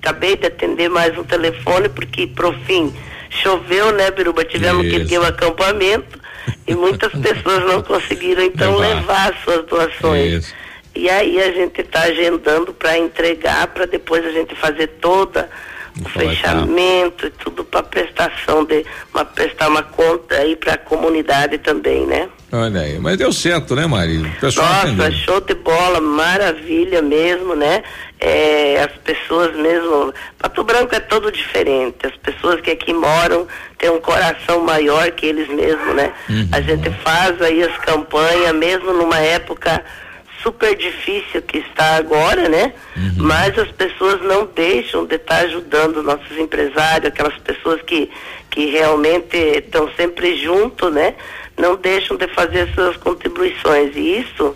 [0.00, 2.94] acabei de atender mais um telefone porque pro fim
[3.36, 4.44] choveu, né, Biruba?
[4.44, 5.00] Tivemos Isso.
[5.00, 6.18] que ter um acampamento.
[6.66, 10.32] e muitas pessoas não conseguiram então levar, levar suas doações.
[10.44, 10.54] Isso.
[10.94, 15.75] E aí a gente está agendando para entregar, para depois a gente fazer toda o
[16.04, 22.06] fechamento e tudo para prestação de uma prestar uma conta aí para a comunidade também,
[22.06, 22.28] né?
[22.52, 24.20] Olha aí, mas deu certo, né, Maria?
[24.40, 25.12] Nossa, entendeu.
[25.12, 27.82] show de bola, maravilha mesmo, né?
[28.20, 32.06] É, as pessoas mesmo, Pato Branco é todo diferente.
[32.06, 33.46] As pessoas que aqui moram
[33.78, 36.12] têm um coração maior que eles mesmos, né?
[36.28, 36.48] Uhum.
[36.52, 39.82] A gente faz aí as campanhas, mesmo numa época
[40.46, 42.72] super difícil que está agora, né?
[42.96, 43.14] Uhum.
[43.16, 48.08] Mas as pessoas não deixam de estar ajudando nossos empresários, aquelas pessoas que,
[48.48, 51.16] que realmente estão sempre junto, né?
[51.58, 53.96] Não deixam de fazer suas contribuições.
[53.96, 54.54] E isso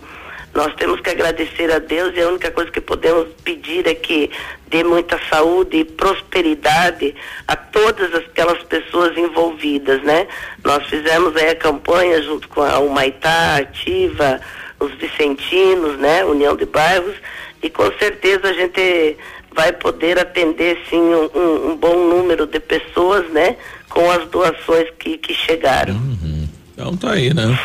[0.53, 4.31] nós temos que agradecer a Deus e a única coisa que podemos pedir é que
[4.67, 7.13] dê muita saúde e prosperidade
[7.47, 10.25] a todas aquelas pessoas envolvidas, né?
[10.63, 14.39] Nós fizemos aí a campanha junto com a Humaitá, Ativa,
[14.81, 17.15] os vicentinos, né, União de Bairros,
[17.61, 19.17] e com certeza a gente
[19.55, 23.55] vai poder atender sim um, um, um bom número de pessoas, né,
[23.89, 25.93] com as doações que, que chegaram.
[25.93, 26.47] Uhum.
[26.73, 27.57] Então tá aí, né?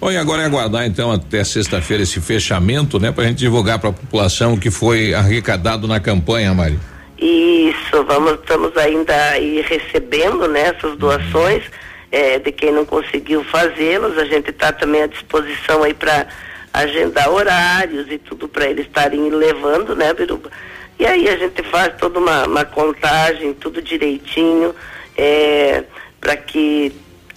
[0.00, 3.78] Bom, e agora é aguardar então até sexta-feira esse fechamento, né, para a gente divulgar
[3.78, 6.78] para a população o que foi arrecadado na campanha, Mari.
[7.18, 11.62] Isso, vamos, estamos ainda aí recebendo né, essas doações
[12.10, 14.16] é, de quem não conseguiu fazê-las.
[14.16, 16.26] A gente está também à disposição aí para
[16.72, 20.50] agendar horários e tudo para eles estarem levando, né, Biruba?
[20.98, 24.74] E aí a gente faz toda uma, uma contagem, tudo direitinho,
[25.16, 25.84] é,
[26.20, 26.92] para que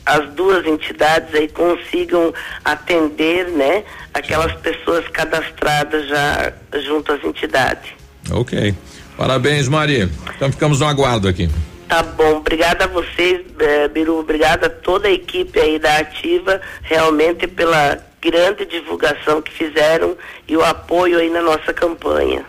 [0.06, 2.34] as duas entidades aí consigam
[2.64, 3.84] atender, né,
[4.14, 6.54] aquelas pessoas cadastradas já
[6.86, 7.92] junto às entidades.
[8.32, 8.76] Ok.
[9.18, 10.10] Parabéns, Maria.
[10.36, 11.50] Então ficamos no aguardo aqui.
[11.88, 16.60] Tá bom, obrigada a vocês, é, Biru, obrigada a toda a equipe aí da Ativa,
[16.82, 20.16] realmente pela grande divulgação que fizeram
[20.48, 22.46] e o apoio aí na nossa campanha.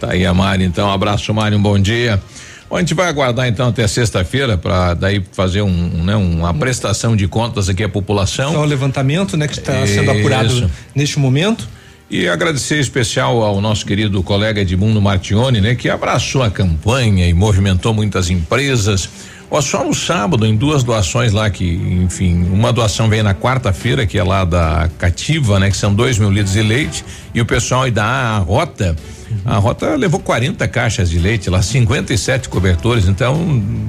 [0.00, 2.20] Tá aí a Mari, então, um abraço Mari, um bom dia.
[2.68, 6.52] Bom, a gente vai aguardar então até sexta-feira para daí fazer um, um, né, uma
[6.52, 8.52] prestação de contas aqui à população.
[8.52, 11.66] Só o levantamento, né, que está sendo apurado neste momento.
[12.10, 17.34] E agradecer especial ao nosso querido colega Edmundo Martione, né, que abraçou a campanha e
[17.34, 19.08] movimentou muitas empresas
[19.50, 24.06] Ó, só no sábado, em duas doações lá que, enfim, uma doação vem na quarta-feira,
[24.06, 25.70] que é lá da Cativa, né?
[25.70, 27.04] Que são dois mil litros de leite,
[27.34, 28.94] e o pessoal aí da Rota,
[29.44, 33.36] a Rota levou 40 caixas de leite lá, 57 cobertores, então,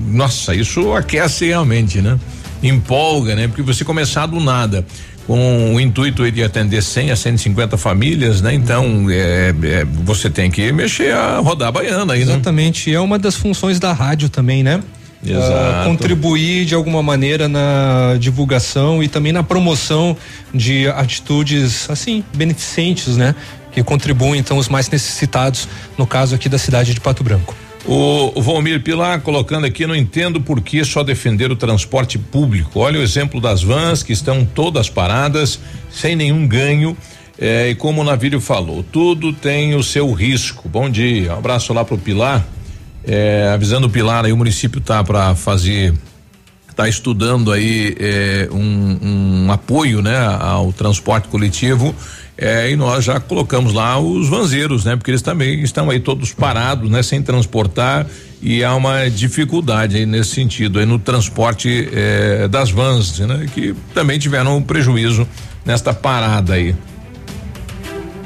[0.08, 2.18] nossa, isso aquece realmente, né?
[2.64, 3.48] Empolga, né?
[3.48, 4.86] Porque você começar do nada
[5.28, 8.54] com o intuito de atender 100 a 150 famílias, né?
[8.54, 12.34] Então, é, é, você tem que mexer a rodar a baiana aí, né?
[12.34, 14.82] Exatamente, é uma das funções da rádio também, né?
[15.22, 20.16] Uh, contribuir de alguma maneira na divulgação e também na promoção
[20.54, 23.36] de atitudes assim beneficentes, né?
[23.72, 25.68] Que contribuem então os mais necessitados,
[25.98, 27.54] no caso aqui da cidade de Pato Branco.
[27.86, 32.80] O, o Valmir Pilar colocando aqui, não entendo por que só defender o transporte público.
[32.80, 35.60] Olha o exemplo das vans que estão todas paradas,
[35.92, 36.96] sem nenhum ganho.
[37.38, 40.68] É, e como o Navírio falou, tudo tem o seu risco.
[40.68, 42.46] Bom dia, um abraço lá pro Pilar.
[43.12, 45.96] É, avisando o Pilar aí, o município tá para fazer,
[46.76, 51.96] tá estudando aí é, um, um, apoio, né, ao transporte coletivo.
[52.38, 54.96] É, e nós já colocamos lá os vanzeiros, né?
[54.96, 57.04] Porque eles também estão aí todos parados, né?
[57.04, 58.06] Sem transportar
[58.42, 63.46] e há uma dificuldade aí nesse sentido aí no transporte é, das vans, né?
[63.54, 65.28] Que também tiveram um prejuízo
[65.66, 66.74] nesta parada aí.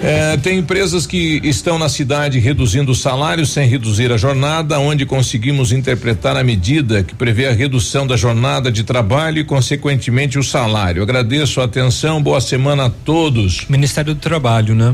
[0.04, 5.06] É, tem empresas que estão na cidade reduzindo o salário sem reduzir a jornada, onde
[5.06, 10.44] conseguimos interpretar a medida que prevê a redução da jornada de trabalho e, consequentemente, o
[10.44, 11.02] salário.
[11.02, 13.66] Agradeço a atenção, boa semana a todos.
[13.70, 14.94] Ministério do Trabalho, né?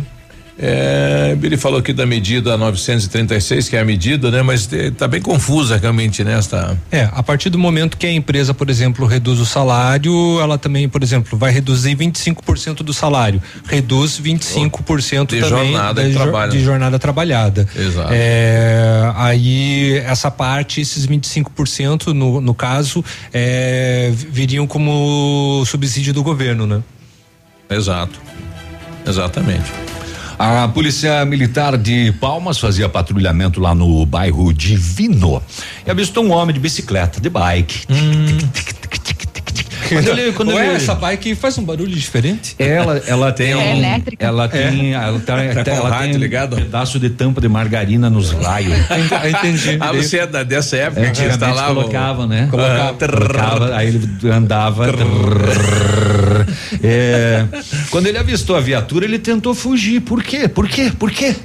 [0.61, 4.41] É, ele falou aqui da medida 936, que é a medida, né?
[4.41, 6.77] Mas está bem confusa realmente nesta.
[6.91, 10.90] É, a partir do momento que a empresa, por exemplo, reduz o salário, ela também,
[10.90, 13.41] por exemplo, vai reduzir 25% do salário.
[13.68, 16.52] Reduz 25% de também jornada da, trabalho.
[16.52, 17.65] de jornada trabalhada.
[17.73, 18.10] Exato.
[18.11, 23.03] É, aí essa parte, esses 25% no, no caso,
[23.34, 26.84] é, viriam como subsídio do governo, né?
[27.69, 28.19] Exato.
[29.07, 29.72] Exatamente.
[30.40, 35.44] A Polícia Militar de Palmas fazia patrulhamento lá no bairro Divino
[35.86, 37.84] e avistou um homem de bicicleta, de bike.
[37.90, 38.38] Hum.
[39.90, 40.76] quando ele, quando Ué, ele...
[40.78, 42.56] essa bike faz um barulho diferente?
[42.57, 44.26] Ela, ela tem é um, elétrica.
[44.26, 44.98] Ela tem, é.
[44.98, 45.36] ela, tá,
[45.66, 46.56] tá ela tem ligado?
[46.56, 48.80] um pedaço de tampa de margarina nos raios.
[49.28, 49.78] Entendi.
[49.82, 51.76] Ah, você é da, dessa época é, que instalava?
[51.76, 52.48] Colocava, né?
[52.49, 52.91] Colocava.
[52.91, 54.88] Ah, colocava aí ele andava.
[56.84, 57.45] É,
[57.89, 60.01] quando ele avistou a viatura, ele tentou fugir.
[60.01, 60.47] Por quê?
[60.47, 60.91] Por quê?
[60.97, 61.35] Por quê?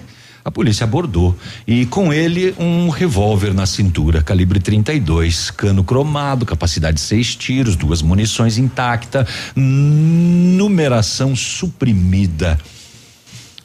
[0.44, 1.34] A polícia abordou
[1.66, 7.76] e com ele um revólver na cintura, calibre 32, cano cromado, capacidade de seis tiros,
[7.76, 9.26] duas munições intacta,
[9.56, 12.58] numeração suprimida.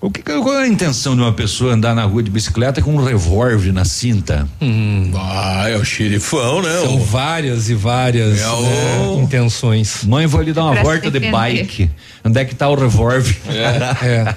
[0.01, 2.95] O que, qual é a intenção de uma pessoa andar na rua de bicicleta com
[2.95, 4.47] um revólver na cinta?
[4.61, 6.69] Hum, ah, é o xerifão, né?
[6.81, 8.61] São várias e várias é o...
[8.61, 10.05] né, intenções.
[10.05, 11.91] Mãe, vou lhe dar uma pra volta de bike.
[12.23, 13.35] Onde é que tá o revólver?
[13.49, 14.05] É.
[14.07, 14.35] é.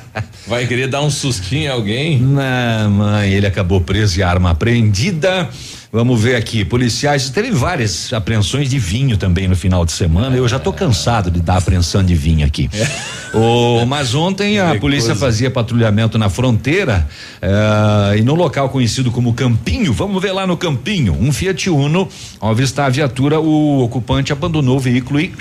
[0.49, 2.19] Vai querer dar um sustinho a alguém?
[2.19, 5.49] Não, mãe, ele acabou preso e arma apreendida.
[5.95, 10.35] Vamos ver aqui, policiais, teve várias apreensões de vinho também no final de semana.
[10.35, 12.71] Eu já tô cansado de dar apreensão de vinho aqui.
[12.73, 12.89] É.
[13.35, 17.09] Oh, mas ontem a polícia fazia patrulhamento na fronteira
[17.43, 22.07] uh, e no local conhecido como Campinho, vamos ver lá no Campinho, um Fiat Uno,
[22.39, 25.33] ao avistar a viatura, o ocupante abandonou o veículo e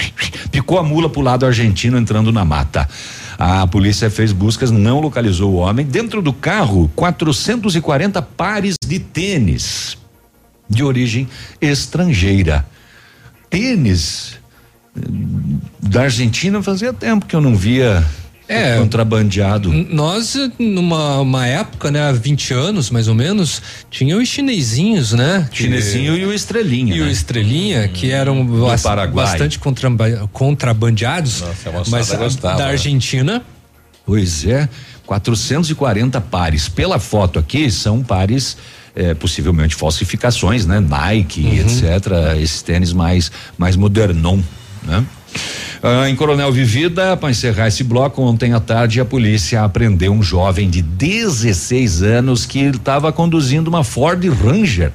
[0.50, 2.88] picou a mula pro lado argentino entrando na mata.
[3.38, 5.84] A polícia fez buscas, não localizou o homem.
[5.84, 9.98] Dentro do carro, 440 pares de tênis
[10.68, 11.28] de origem
[11.60, 12.66] estrangeira.
[13.50, 14.38] Tênis
[14.96, 15.00] eh,
[15.80, 18.04] da Argentina fazia tempo que eu não via
[18.46, 19.72] é, contrabandeado.
[19.72, 25.48] Nós, numa época, né, há 20 anos mais ou menos, tinha os chinesinhos, né?
[25.50, 26.94] Chinesinho e o Estrelinha.
[26.94, 27.06] E né?
[27.06, 28.46] o Estrelinha, que eram
[29.12, 29.58] bastante
[30.32, 32.70] contrabandeados, Nossa, mas gostava, da né?
[32.72, 33.42] Argentina.
[34.04, 34.68] Pois é,
[35.06, 36.68] 440 pares.
[36.68, 38.56] Pela foto aqui, são pares.
[38.96, 40.78] É, possivelmente falsificações, né?
[40.78, 41.52] Nike, uhum.
[41.52, 42.12] etc.
[42.40, 44.38] Esses tênis mais mais modernon,
[44.84, 45.04] né?
[45.82, 50.22] Ah, em Coronel Vivida, para encerrar esse bloco, ontem à tarde a polícia apreendeu um
[50.22, 54.92] jovem de 16 anos que estava conduzindo uma Ford Ranger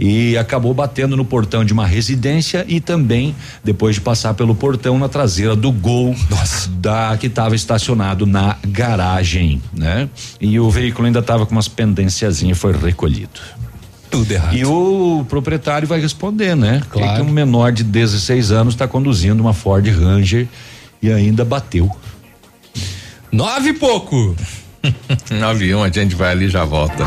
[0.00, 4.98] e acabou batendo no portão de uma residência e também depois de passar pelo portão
[4.98, 6.70] na traseira do Gol Nossa.
[6.70, 10.08] da que estava estacionado na garagem, né?
[10.40, 13.40] E o veículo ainda estava com umas pendênciazinhas foi recolhido.
[14.10, 14.56] Tudo errado.
[14.56, 16.82] E o proprietário vai responder, né?
[16.90, 17.16] Claro.
[17.16, 20.48] Que um menor de 16 anos está conduzindo uma Ford Ranger
[21.00, 21.90] e ainda bateu.
[23.30, 24.34] Nove e pouco.
[25.30, 27.04] no avião, a gente vai ali e já volta.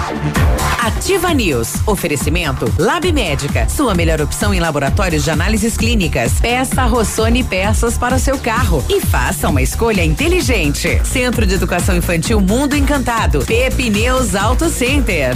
[0.80, 1.76] Ativa News.
[1.86, 3.68] Oferecimento Lab Médica.
[3.68, 6.34] Sua melhor opção em laboratórios de análises clínicas.
[6.40, 11.02] Peça Rossoni peças para o seu carro e faça uma escolha inteligente.
[11.04, 13.44] Centro de Educação Infantil Mundo Encantado.
[13.46, 15.36] Pepineus Auto Center.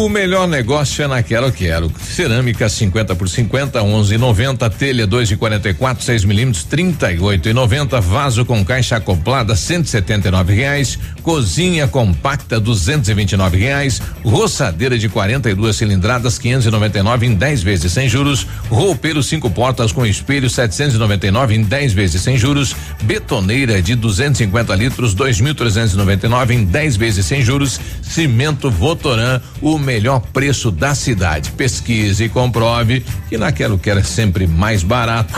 [0.00, 1.92] O melhor negócio é na Quero Quero.
[2.00, 4.70] Cerâmica 50 por 50, 11,90.
[4.70, 8.00] Telha 2,44, 6 milímetros, 38,90.
[8.00, 10.98] Vaso com caixa acoplada, 179 reais.
[11.22, 14.00] Cozinha compacta, 229 reais.
[14.24, 18.46] Roçadeira de 42 cilindradas, 599 em 10 vezes sem juros.
[18.70, 22.74] Roupeiro cinco portas com espelho, 799 em 10 vezes sem juros.
[23.02, 27.78] Betoneira de 250 litros, 2.399 em 10 vezes sem juros.
[28.00, 29.89] Cimento Votoran, o melhor
[30.32, 31.50] preço da cidade.
[31.52, 35.32] Pesquise e comprove que naquela que era sempre mais barato.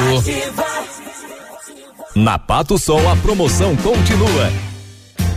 [2.14, 4.71] Na Pato Sol a promoção continua.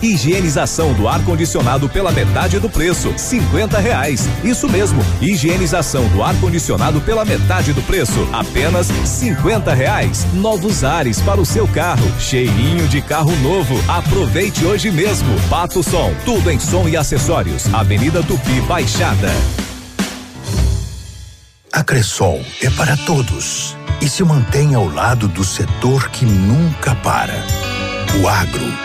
[0.01, 4.27] Higienização do ar-condicionado pela metade do preço, cinquenta reais.
[4.43, 10.25] Isso mesmo, higienização do ar-condicionado pela metade do preço, apenas cinquenta reais.
[10.33, 13.75] Novos ares para o seu carro, cheirinho de carro novo.
[13.87, 15.33] Aproveite hoje mesmo.
[15.49, 17.73] Pato Som, tudo em som e acessórios.
[17.73, 19.31] Avenida Tupi Baixada.
[21.71, 27.33] A Cressol é para todos e se mantém ao lado do setor que nunca para.
[28.21, 28.84] O agro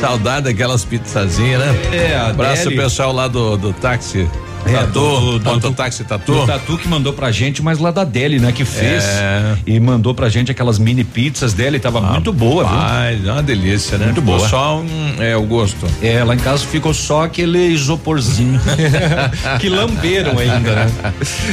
[0.00, 1.74] Saudade daquelas pizzazinhas, né?
[1.92, 4.28] É, Abraço pessoal lá do, do táxi.
[4.72, 6.32] Tatu, do, do, do, táxi Tatu.
[6.32, 8.52] O Tatu que mandou pra gente, mas lá da Deli, né?
[8.52, 9.04] Que fez.
[9.04, 9.56] É.
[9.66, 12.78] E mandou pra gente aquelas mini pizzas dele, tava ah, muito boa, viu?
[12.78, 14.06] Ai, é uma delícia, né?
[14.06, 14.48] Muito boa.
[14.48, 15.86] Só um, é, o gosto.
[16.02, 18.60] É, lá em casa ficou só aquele isoporzinho.
[19.60, 20.92] que lamberam ainda, né?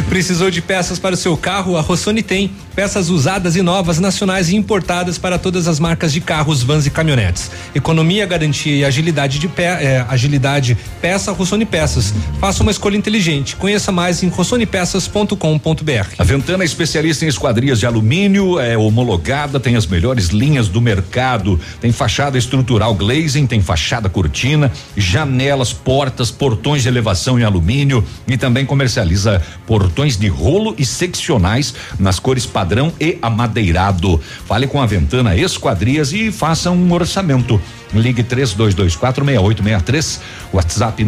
[0.10, 1.78] Precisou de peças para o seu carro?
[1.78, 2.52] A Rossoni tem.
[2.76, 6.90] Peças usadas e novas, nacionais e importadas para todas as marcas de carros, vans e
[6.90, 7.52] caminhonetes.
[7.76, 12.14] Economia, garantia e agilidade de pé, é, agilidade, peça Rossoni Peças.
[12.40, 13.58] Faça uma escolha inteligente.
[13.58, 16.16] Conheça mais em rossonepeças.com.br.
[16.18, 20.80] A Ventana é especialista em esquadrias de alumínio, é homologada, tem as melhores linhas do
[20.80, 21.60] mercado.
[21.82, 28.38] Tem fachada estrutural glazing, tem fachada cortina, janelas, portas, portões de elevação em alumínio e
[28.38, 34.22] também comercializa portões de rolo e seccionais nas cores padrão e amadeirado.
[34.46, 37.60] Fale com a Ventana Esquadrias e faça um orçamento.
[37.94, 40.20] Ligue 32246863,
[40.52, 41.04] WhatsApp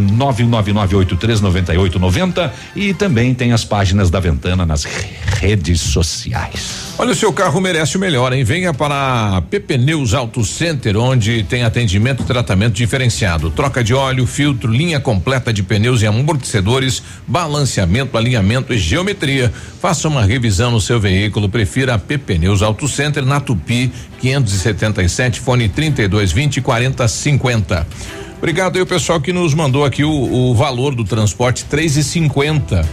[1.90, 6.86] 999839890 e também tem as páginas da Ventana nas redes sociais.
[6.98, 8.44] Olha, o seu carro merece o melhor, hein?
[8.44, 13.50] Venha para a PP Neus Auto Center, onde tem atendimento e tratamento diferenciado.
[13.50, 19.52] Troca de óleo, filtro, linha completa de pneus e amortecedores, balanceamento, alinhamento e geometria.
[19.82, 21.50] Faça uma revisão no seu veículo.
[21.50, 23.92] Prefira a PP Neus Auto Center na Tupi
[24.22, 28.25] 577, fone 3220 4050.
[28.38, 32.04] Obrigado aí o pessoal que nos mandou aqui o, o valor do transporte três e
[32.04, 32.88] cinquenta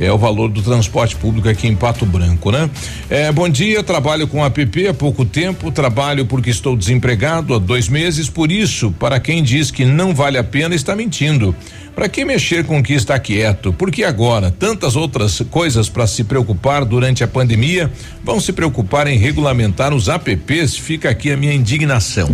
[0.00, 2.70] é o valor do transporte público aqui em Pato Branco, né?
[3.10, 7.88] É, bom dia, trabalho com app há pouco tempo, trabalho porque estou desempregado há dois
[7.88, 11.54] meses, por isso, para quem diz que não vale a pena, está mentindo.
[11.98, 13.72] Para que mexer com o que está quieto?
[13.72, 17.90] Porque agora tantas outras coisas para se preocupar durante a pandemia
[18.22, 20.76] vão se preocupar em regulamentar os apps.
[20.76, 22.30] Fica aqui a minha indignação.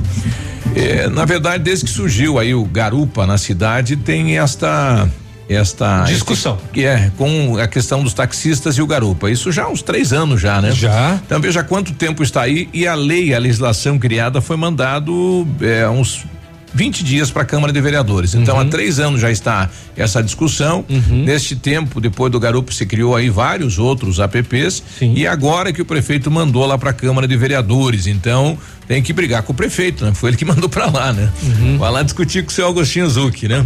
[0.77, 5.09] É, na verdade, desde que surgiu aí o Garupa na cidade, tem esta
[5.49, 9.31] esta discussão que é com a questão dos taxistas e o garupa.
[9.31, 10.73] Isso já há uns três anos já, né?
[10.73, 11.19] Já.
[11.24, 15.89] Então veja quanto tempo está aí e a lei, a legislação criada foi mandado é,
[15.89, 16.27] uns
[16.75, 18.35] 20 dias para a Câmara de Vereadores.
[18.35, 18.63] Então, uhum.
[18.63, 20.85] há três anos já está essa discussão.
[20.89, 21.25] Uhum.
[21.25, 24.83] Neste tempo, depois do Garupa, se criou aí vários outros apps.
[24.99, 25.15] Sim.
[25.17, 28.09] E agora que o prefeito mandou lá para a Câmara de Vereadores.
[28.09, 30.13] Então, tem que brigar com o prefeito, né?
[30.15, 31.31] Foi ele que mandou para lá, né?
[31.43, 31.79] Uhum.
[31.79, 33.65] Vai lá discutir com o seu Agostinho Zucchi, né?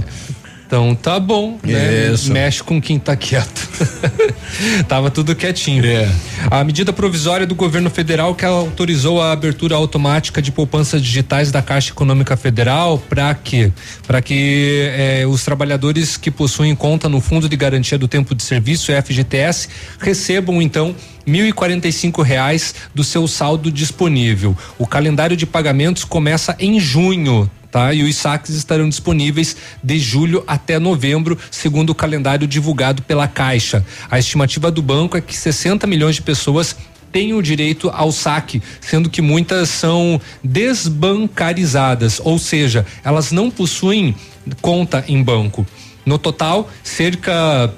[0.68, 2.12] Então tá bom, né?
[2.12, 2.30] Isso.
[2.30, 3.66] Mexe com quem tá quieto.
[4.86, 5.82] Tava tudo quietinho.
[5.86, 6.06] É.
[6.50, 11.62] A medida provisória do governo federal que autorizou a abertura automática de poupanças digitais da
[11.62, 13.72] Caixa Econômica Federal para quê?
[14.06, 18.42] Para que eh, os trabalhadores que possuem conta no Fundo de Garantia do Tempo de
[18.42, 20.94] Serviço, FGTS, recebam então
[21.26, 24.54] mil e quarenta e cinco reais do seu saldo disponível.
[24.78, 27.92] O calendário de pagamentos começa em junho, tá?
[27.92, 33.84] E os saques estarão disponíveis de julho até novembro, segundo o calendário divulgado pela Caixa.
[34.10, 36.76] A estimativa do banco é que 60 milhões de pessoas
[37.12, 44.14] têm o direito ao saque, sendo que muitas são desbancarizadas, ou seja, elas não possuem
[44.60, 45.66] conta em banco.
[46.04, 47.72] No total, cerca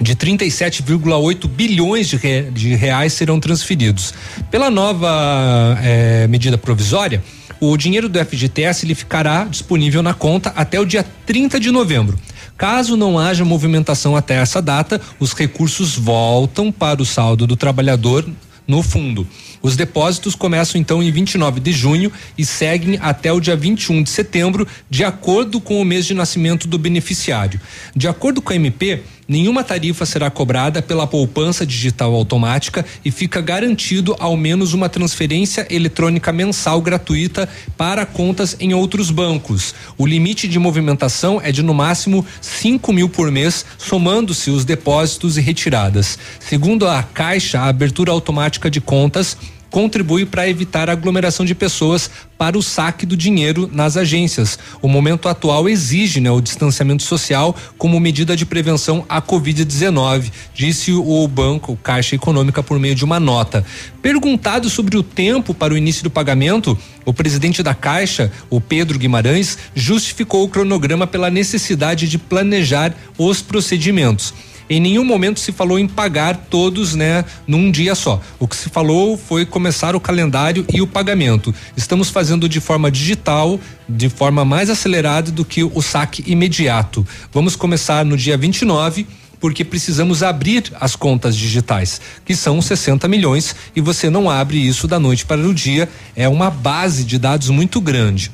[0.00, 4.12] de 37,8 bilhões de, re, de, reais serão transferidos.
[4.50, 7.22] Pela nova eh, medida provisória,
[7.64, 12.18] o dinheiro do FGTS ele ficará disponível na conta até o dia 30 de novembro.
[12.58, 18.28] Caso não haja movimentação até essa data, os recursos voltam para o saldo do trabalhador
[18.66, 19.24] no fundo.
[19.62, 24.10] Os depósitos começam então em 29 de junho e seguem até o dia 21 de
[24.10, 27.60] setembro, de acordo com o mês de nascimento do beneficiário.
[27.94, 33.40] De acordo com a MP, nenhuma tarifa será cobrada pela poupança digital automática e fica
[33.40, 39.74] garantido ao menos uma transferência eletrônica mensal gratuita para contas em outros bancos.
[39.96, 45.38] O limite de movimentação é de no máximo 5 mil por mês, somando-se os depósitos
[45.38, 46.18] e retiradas.
[46.40, 49.36] Segundo a Caixa, a abertura automática de contas
[49.72, 54.58] contribui para evitar a aglomeração de pessoas para o saque do dinheiro nas agências.
[54.82, 60.92] O momento atual exige né, o distanciamento social como medida de prevenção à Covid-19, disse
[60.92, 63.64] o banco Caixa Econômica por meio de uma nota.
[64.02, 66.76] Perguntado sobre o tempo para o início do pagamento,
[67.06, 73.40] o presidente da Caixa, o Pedro Guimarães, justificou o cronograma pela necessidade de planejar os
[73.40, 74.34] procedimentos.
[74.68, 78.20] Em nenhum momento se falou em pagar todos, né, num dia só.
[78.38, 81.54] O que se falou foi começar o calendário e o pagamento.
[81.76, 83.58] Estamos fazendo de forma digital,
[83.88, 87.06] de forma mais acelerada do que o saque imediato.
[87.32, 89.06] Vamos começar no dia 29
[89.42, 94.86] porque precisamos abrir as contas digitais, que são 60 milhões, e você não abre isso
[94.86, 98.30] da noite para o dia, é uma base de dados muito grande.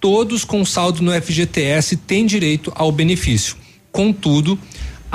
[0.00, 3.54] Todos com saldo no FGTS têm direito ao benefício.
[3.92, 4.58] Contudo,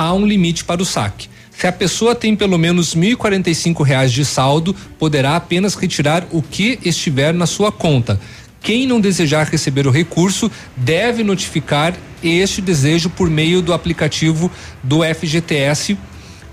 [0.02, 1.30] há um limite para o saque.
[1.52, 6.80] Se a pessoa tem pelo menos 1.045 reais de saldo, poderá apenas retirar o que
[6.84, 8.20] estiver na sua conta.
[8.62, 14.50] Quem não desejar receber o recurso deve notificar este desejo por meio do aplicativo
[14.82, 15.96] do FGTS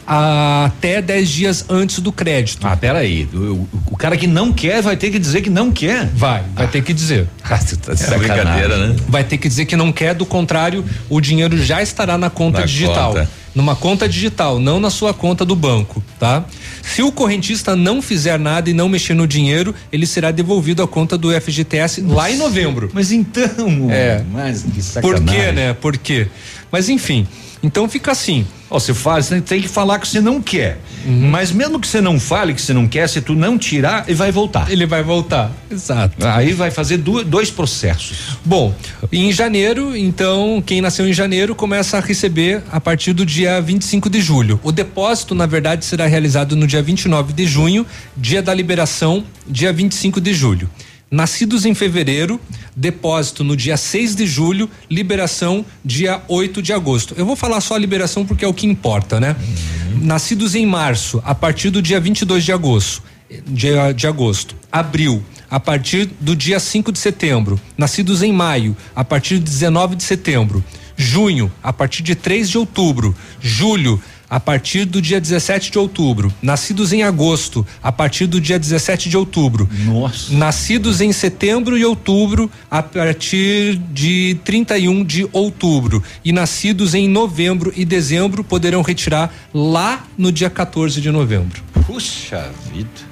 [0.09, 2.66] até 10 dias antes do crédito.
[2.66, 3.28] Ah, peraí.
[3.35, 6.06] O, o cara que não quer vai ter que dizer que não quer.
[6.14, 6.68] Vai, vai ah.
[6.68, 7.28] ter que dizer.
[7.51, 8.97] Ah, tá é brincadeira, né?
[9.09, 12.60] Vai ter que dizer que não quer, do contrário, o dinheiro já estará na conta
[12.60, 13.14] na digital.
[13.14, 13.30] Conta.
[13.55, 16.44] Numa conta digital, não na sua conta do banco, tá?
[16.82, 20.86] Se o correntista não fizer nada e não mexer no dinheiro, ele será devolvido à
[20.86, 22.14] conta do FGTS Nossa.
[22.14, 22.90] lá em novembro.
[22.93, 24.22] Mas então, é.
[24.30, 25.24] Mas que sacanagem.
[25.24, 25.72] Por quê, né?
[25.72, 26.28] Por quê?
[26.70, 27.26] Mas enfim,
[27.62, 28.47] então fica assim.
[28.70, 30.78] Oh, você fala, você tem que falar que você não quer.
[31.06, 31.30] Uhum.
[31.30, 34.14] Mas mesmo que você não fale que você não quer, se tu não tirar, ele
[34.14, 34.70] vai voltar.
[34.70, 36.26] Ele vai voltar, exato.
[36.26, 38.36] Aí vai fazer do, dois processos.
[38.44, 38.74] Bom,
[39.10, 44.10] em janeiro, então, quem nasceu em janeiro começa a receber a partir do dia 25
[44.10, 44.60] de julho.
[44.62, 47.86] O depósito, na verdade, será realizado no dia 29 de junho,
[48.16, 50.68] dia da liberação, dia 25 de julho.
[51.10, 52.39] Nascidos em fevereiro,
[52.76, 57.14] depósito no dia 6 de julho, liberação dia 8 de agosto.
[57.16, 59.35] Eu vou falar só a liberação porque é o que importa, né?
[59.40, 60.05] Uhum.
[60.05, 63.02] Nascidos em março, a partir do dia 22 de agosto.
[63.47, 64.55] De, de agosto.
[64.70, 67.59] Abril, a partir do dia 5 de setembro.
[67.76, 70.62] Nascidos em maio, a partir de 19 de setembro.
[70.94, 73.16] Junho, a partir de 3 de outubro.
[73.40, 76.33] Julho, a partir do dia 17 de outubro.
[76.43, 79.69] Nascidos em agosto, a partir do dia 17 de outubro.
[79.85, 80.33] Nossa.
[80.35, 86.03] Nascidos em setembro e outubro, a partir de 31 de outubro.
[86.25, 91.63] E nascidos em novembro e dezembro poderão retirar lá no dia 14 de novembro.
[91.87, 93.09] Puxa vida.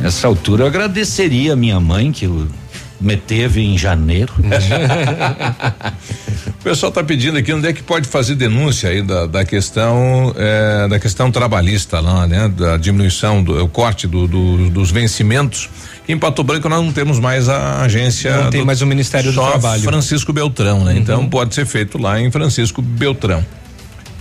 [0.00, 2.48] Nessa altura eu agradeceria a minha mãe que eu
[3.00, 4.32] me teve em janeiro.
[6.60, 10.34] o pessoal está pedindo aqui onde é que pode fazer denúncia aí da, da questão
[10.36, 12.48] é, da questão trabalhista lá, né?
[12.48, 15.68] Da diminuição do o corte do, do, dos vencimentos.
[16.08, 18.36] Em Pato Branco nós não temos mais a agência.
[18.36, 19.82] Não tem mais o Ministério do Trabalho.
[19.82, 20.96] Francisco Beltrão, né?
[20.96, 21.24] Então uhum.
[21.24, 23.44] Então pode ser feito lá em Francisco Beltrão.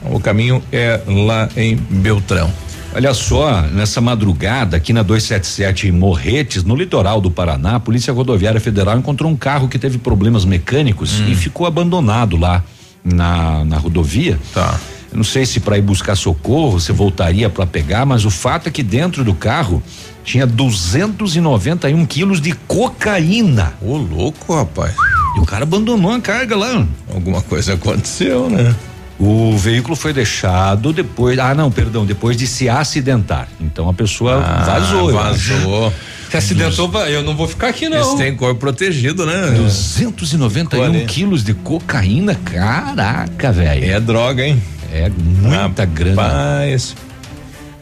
[0.03, 2.51] O caminho é lá em Beltrão.
[2.95, 8.11] Olha só, nessa madrugada aqui na 277 em Morretes, no litoral do Paraná, a Polícia
[8.11, 11.27] Rodoviária Federal encontrou um carro que teve problemas mecânicos hum.
[11.29, 12.63] e ficou abandonado lá
[13.03, 14.39] na, na rodovia.
[14.53, 14.79] Tá.
[15.11, 18.67] Eu não sei se para ir buscar socorro você voltaria para pegar, mas o fato
[18.67, 19.81] é que dentro do carro
[20.23, 23.73] tinha 291 quilos de cocaína.
[23.81, 24.93] Ô, louco, rapaz.
[25.35, 26.85] E o cara abandonou a carga lá.
[27.13, 28.75] Alguma coisa aconteceu, né?
[29.19, 33.47] O veículo foi deixado depois, ah não, perdão, depois de se acidentar.
[33.59, 35.11] Então a pessoa ah, vazou.
[35.11, 35.93] Vazou.
[36.29, 37.97] Se acidentou, eu não vou ficar aqui não.
[37.97, 39.51] Eles têm corpo protegido, né?
[39.55, 43.89] 291 quilos de cocaína, caraca, velho.
[43.89, 44.61] É droga, hein?
[44.91, 45.89] É muita Rapaz.
[45.93, 47.06] grana.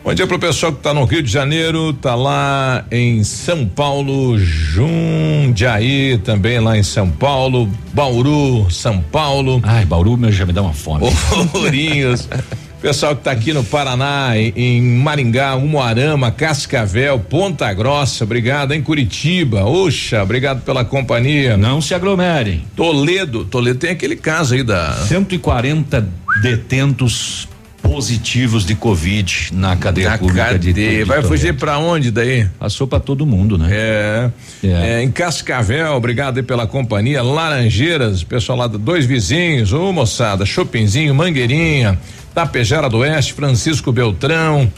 [0.05, 4.37] Bom dia pro pessoal que tá no Rio de Janeiro, tá lá em São Paulo,
[4.37, 9.59] Jundiaí também lá em São Paulo, Bauru, São Paulo.
[9.63, 11.05] Ai, Bauru meu, já me dá uma fome.
[11.55, 12.29] Ourinhos.
[12.79, 19.65] Pessoal que está aqui no Paraná, em Maringá, Umuarama, Cascavel, Ponta Grossa, obrigado em Curitiba,
[19.65, 21.57] Oxa, obrigado pela companhia.
[21.57, 22.63] Não se aglomerem.
[22.75, 26.07] Toledo, Toledo tem aquele caso aí da 140
[26.43, 27.47] detentos
[27.85, 30.73] positivos de Covid na cadeia na pública cadeia.
[30.73, 32.47] de, de Vai fugir para onde daí?
[32.59, 33.69] Passou para todo mundo, né?
[33.71, 34.31] É,
[34.63, 34.67] é.
[34.67, 35.03] é.
[35.03, 37.21] Em Cascavel, obrigado aí pela companhia.
[37.21, 41.97] Laranjeiras, pessoal lá, dois vizinhos, ô moçada, Chopinzinho, Mangueirinha.
[42.33, 44.69] Tapejara do Oeste, Francisco Beltrão,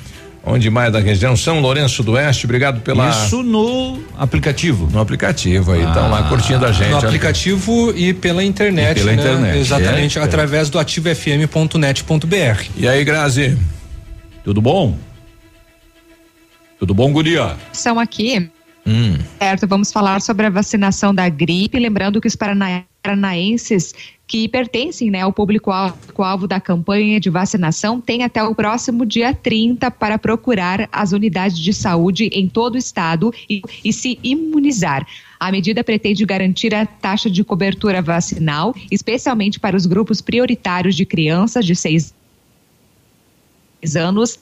[0.49, 1.35] Onde mais da região?
[1.35, 3.09] São Lourenço do Oeste, obrigado pela.
[3.09, 4.89] Isso no aplicativo.
[4.89, 6.89] No aplicativo aí, estão ah, lá curtindo a gente.
[6.89, 8.97] No aplicativo e pela internet.
[8.97, 9.21] E pela né?
[9.21, 9.57] internet.
[9.57, 10.71] Exatamente, é, através é.
[10.71, 12.63] do ativofm.net.br.
[12.77, 13.57] E aí, Grazi?
[14.45, 14.97] Tudo bom?
[16.79, 17.57] Tudo bom, Guria?
[17.73, 18.49] São aqui.
[18.85, 19.17] Hum.
[19.37, 21.77] Certo, vamos falar sobre a vacinação da gripe.
[21.77, 22.87] Lembrando que os paranaenses
[24.27, 29.89] que pertencem né, ao público-alvo da campanha de vacinação têm até o próximo dia 30
[29.89, 35.07] para procurar as unidades de saúde em todo o estado e, e se imunizar.
[35.39, 41.05] A medida pretende garantir a taxa de cobertura vacinal, especialmente para os grupos prioritários de
[41.05, 42.13] crianças de seis
[43.95, 44.39] anos.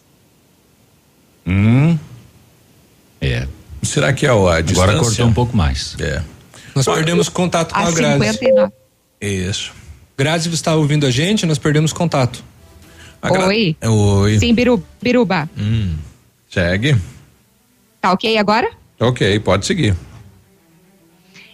[1.45, 1.97] Hum.
[3.21, 3.47] É.
[3.83, 4.83] Será que é a distância?
[4.83, 5.95] Agora cortou um pouco mais.
[5.99, 6.23] É.
[6.75, 8.33] Nós perdemos contato com a, a Grazi.
[8.33, 8.73] 59.
[9.21, 9.73] Isso.
[10.17, 11.45] Grazi, está ouvindo a gente?
[11.45, 12.43] Nós perdemos contato.
[13.21, 13.47] Gra...
[13.47, 13.75] Oi.
[13.81, 14.39] Oi.
[14.39, 15.49] Sim, Biru, Biruba.
[15.57, 15.95] Hum.
[16.49, 16.95] Segue.
[18.01, 18.69] Tá ok agora?
[18.99, 19.95] Ok, pode seguir.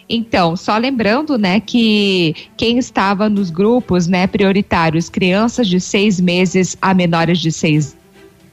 [0.10, 6.77] Então, só lembrando, né, que quem estava nos grupos, né, prioritários, crianças de seis meses
[6.81, 7.95] a menores de seis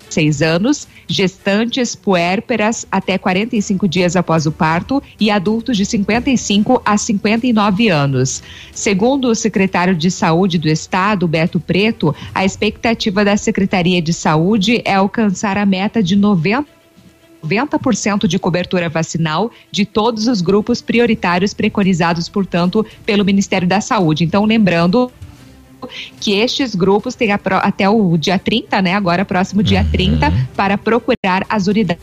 [0.09, 6.99] seis anos, gestantes puérperas até 45 dias após o parto e adultos de 55 a
[6.99, 8.43] 59 anos.
[8.73, 14.83] Segundo o secretário de Saúde do Estado, Beto Preto, a expectativa da Secretaria de Saúde
[14.85, 16.79] é alcançar a meta de 90
[17.45, 24.25] 90% de cobertura vacinal de todos os grupos prioritários preconizados, portanto, pelo Ministério da Saúde.
[24.25, 25.11] Então, lembrando
[26.21, 28.95] que estes grupos têm até o dia 30, né?
[28.95, 29.91] Agora, próximo dia uhum.
[29.91, 32.03] 30, para procurar as unidades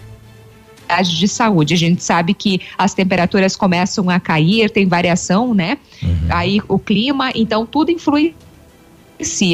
[1.09, 1.73] de saúde.
[1.73, 5.77] A gente sabe que as temperaturas começam a cair, tem variação, né?
[6.01, 6.27] Uhum.
[6.29, 8.35] Aí o clima, então tudo influi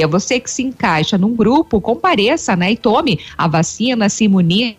[0.09, 4.75] você que se encaixa num grupo, compareça, né, e tome a vacina, se imunize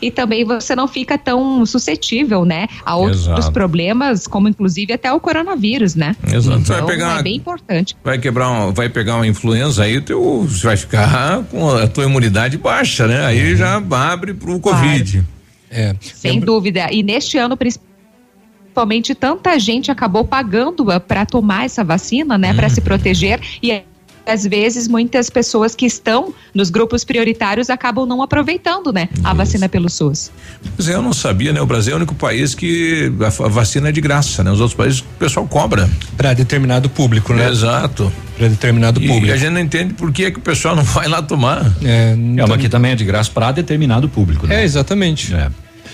[0.00, 3.52] e também você não fica tão suscetível, né, a outros Exato.
[3.52, 6.14] problemas, como inclusive até o coronavírus, né?
[6.32, 6.60] Exato.
[6.60, 7.96] Então, vai pegar, é bem importante.
[8.04, 12.04] Vai quebrar, uma, vai pegar uma influenza aí, teu, você vai ficar com a tua
[12.04, 13.24] imunidade baixa, né?
[13.24, 13.56] Aí uhum.
[13.56, 15.12] já abre pro Covid.
[15.12, 15.26] Claro.
[15.70, 15.94] É.
[16.00, 16.46] Sem Lembra...
[16.46, 16.88] dúvida.
[16.90, 22.80] E neste ano, principalmente, tanta gente acabou pagando para tomar essa vacina, né, para se
[22.80, 22.84] uhum.
[22.84, 23.82] proteger e
[24.30, 29.68] às vezes muitas pessoas que estão nos grupos prioritários acabam não aproveitando, né, a vacina
[29.68, 30.30] pelo SUS.
[30.76, 31.60] Pois é, eu não sabia, né?
[31.60, 34.50] O Brasil é o único país que a vacina é de graça, né?
[34.50, 35.88] Os outros países o pessoal cobra.
[36.16, 37.48] Para determinado público, né?
[37.48, 38.12] Exato.
[38.36, 39.26] Para determinado e público.
[39.26, 41.66] E a gente não entende por que, que o pessoal não vai lá tomar.
[41.82, 44.62] É, é mas aqui também é de graça para determinado público, né?
[44.62, 45.34] É, exatamente.
[45.34, 45.50] É.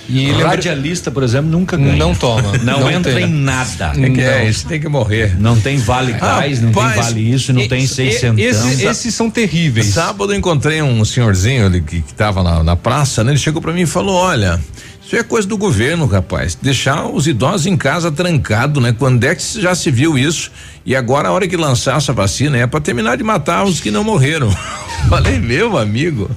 [0.08, 1.96] E radialista, por exemplo, nunca ganha.
[1.96, 2.52] Não toma.
[2.62, 3.24] Não, não entra tem.
[3.24, 3.92] em nada.
[3.96, 5.36] É, que é isso tem que morrer.
[5.38, 8.38] Não tem vale gás, ah, não tem vale isso, não tem seiscentão.
[8.38, 9.86] Esse, esses são terríveis.
[9.86, 13.32] Sábado eu encontrei um senhorzinho ali que, que tava na, na praça, né?
[13.32, 14.60] Ele chegou para mim e falou: olha.
[15.06, 16.58] Isso é coisa do governo, rapaz.
[16.60, 18.92] Deixar os idosos em casa trancado, né?
[18.92, 20.50] Quando é que já se viu isso?
[20.84, 23.88] E agora a hora que lançar essa vacina é para terminar de matar os que
[23.88, 24.50] não morreram.
[25.08, 26.28] Falei, meu amigo.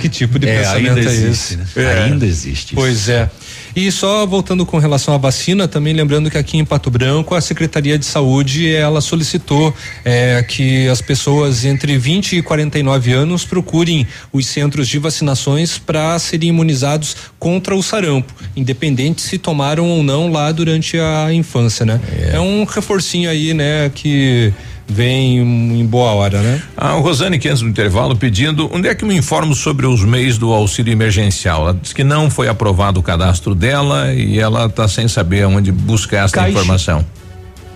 [0.00, 1.56] Que tipo de é, pensamento ainda é existe, esse?
[1.58, 1.66] Né?
[1.76, 2.02] É.
[2.04, 2.74] Ainda existe.
[2.74, 3.30] Pois é.
[3.76, 7.40] E só voltando com relação à vacina, também lembrando que aqui em Pato Branco a
[7.40, 9.74] Secretaria de Saúde ela solicitou
[10.04, 16.16] é, que as pessoas entre 20 e 49 anos procurem os centros de vacinações para
[16.20, 22.00] serem imunizados contra o sarampo, independente se tomaram ou não lá durante a infância, né?
[22.16, 24.52] É, é um reforcinho aí, né, que
[24.86, 25.38] vem
[25.80, 26.62] em boa hora, né?
[26.76, 30.38] A Rosane que antes do intervalo pedindo onde é que me informo sobre os meios
[30.38, 31.62] do auxílio emergencial.
[31.62, 35.72] Ela diz que não foi aprovado o cadastro dela e ela está sem saber onde
[35.72, 36.50] buscar essa Caixa.
[36.50, 37.04] informação.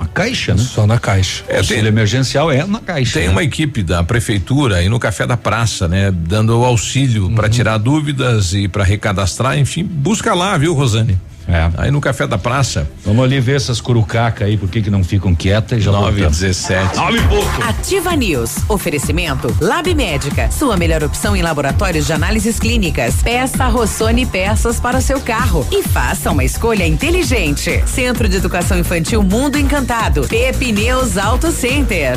[0.01, 0.63] A caixa, né?
[0.63, 1.43] Só na caixa.
[1.49, 3.19] É, auxílio tem, emergencial é na caixa.
[3.19, 3.33] Tem né?
[3.33, 6.13] uma equipe da prefeitura e no café da praça, né?
[6.13, 7.35] Dando auxílio uhum.
[7.35, 11.19] para tirar dúvidas e para recadastrar, enfim, busca lá, viu, Rosane?
[11.49, 11.71] É.
[11.79, 12.89] Aí no café da praça.
[13.05, 16.27] Vamos ali ver essas curucacas aí, por que que não ficam quietas já 9 e
[16.27, 16.97] 17.
[16.97, 17.63] 9 e pouco.
[17.63, 18.57] Ativa News.
[18.69, 20.51] Oferecimento Lab Médica.
[20.51, 23.23] Sua melhor opção em laboratórios de análises clínicas.
[23.23, 27.83] Peça Rossoni peças para o seu carro e faça uma escolha inteligente.
[27.87, 30.29] Centro de Educação Infantil Mundo Encantado.
[30.29, 32.17] Pepineus Auto Center.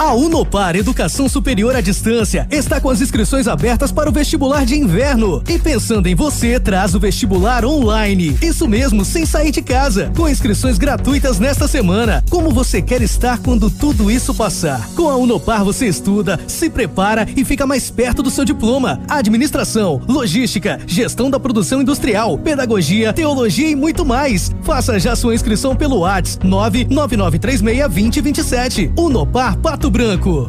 [0.00, 4.74] A Unopar Educação Superior à Distância está com as inscrições abertas para o vestibular de
[4.74, 5.42] inverno.
[5.46, 8.34] E pensando em você, traz o vestibular online.
[8.40, 10.10] Isso mesmo, sem sair de casa.
[10.16, 12.24] Com inscrições gratuitas nesta semana.
[12.30, 14.88] Como você quer estar quando tudo isso passar?
[14.96, 19.02] Com a Unopar você estuda, se prepara e fica mais perto do seu diploma.
[19.06, 24.50] Administração, logística, gestão da produção industrial, pedagogia, teologia e muito mais.
[24.62, 28.98] Faça já sua inscrição pelo WhatsApp 999362027.
[28.98, 30.48] Unopar Pato Branco.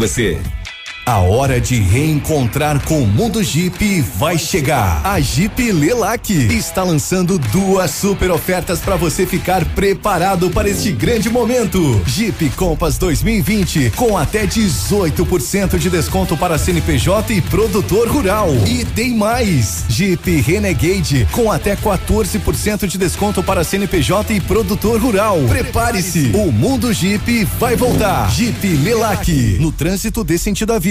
[0.01, 0.39] você.
[1.03, 5.01] A hora de reencontrar com o mundo Jeep vai chegar.
[5.03, 11.27] A Jeep Lelac está lançando duas super ofertas para você ficar preparado para este grande
[11.27, 11.99] momento.
[12.05, 18.49] Jeep Compass 2020 com até 18% de desconto para CNPJ e produtor rural.
[18.67, 19.85] E tem mais.
[19.89, 25.39] Jeep Renegade com até 14% de desconto para CNPJ e produtor rural.
[25.49, 26.31] Prepare-se.
[26.35, 28.29] O mundo Jeep vai voltar.
[28.29, 30.90] Jeep Lelac no trânsito desse sentido à vida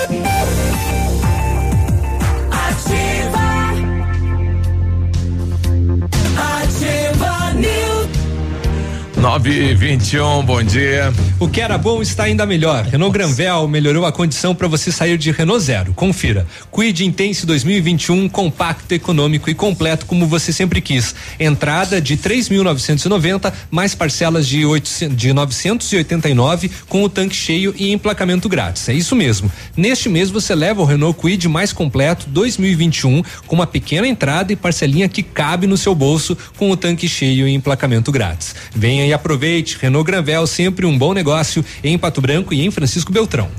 [9.21, 11.13] 9 e 21 bom dia.
[11.39, 12.85] O que era bom está ainda melhor.
[12.85, 15.93] Renault Granvel melhorou a condição para você sair de Renault Zero.
[15.93, 16.47] Confira.
[16.71, 21.13] Quid Intense 2021 compacto, econômico e completo como você sempre quis.
[21.39, 28.49] Entrada de 3.990 mais parcelas de 800, de 989 com o tanque cheio e emplacamento
[28.49, 28.89] grátis.
[28.89, 29.51] É isso mesmo.
[29.77, 34.55] Neste mês você leva o Renault Quid mais completo 2021 com uma pequena entrada e
[34.55, 38.55] parcelinha que cabe no seu bolso com o tanque cheio e emplacamento grátis.
[38.73, 39.77] Venha e aproveite.
[39.79, 43.49] Renault Granvel, sempre um bom negócio em Pato Branco e em Francisco Beltrão.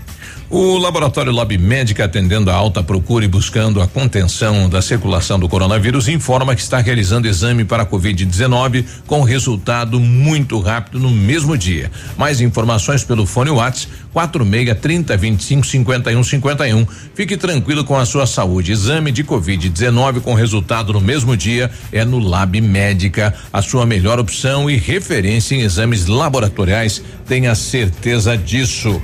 [0.54, 5.48] O Laboratório Lab Médica, atendendo a alta procura e buscando a contenção da circulação do
[5.48, 11.90] coronavírus, informa que está realizando exame para Covid-19 com resultado muito rápido no mesmo dia.
[12.18, 16.86] Mais informações pelo fone WhatsApp 46 30 25 51 51.
[17.14, 18.72] Fique tranquilo com a sua saúde.
[18.72, 24.20] Exame de Covid-19 com resultado no mesmo dia é no Lab Médica, a sua melhor
[24.20, 27.02] opção e referência em exames laboratoriais.
[27.26, 29.00] Tenha certeza disso.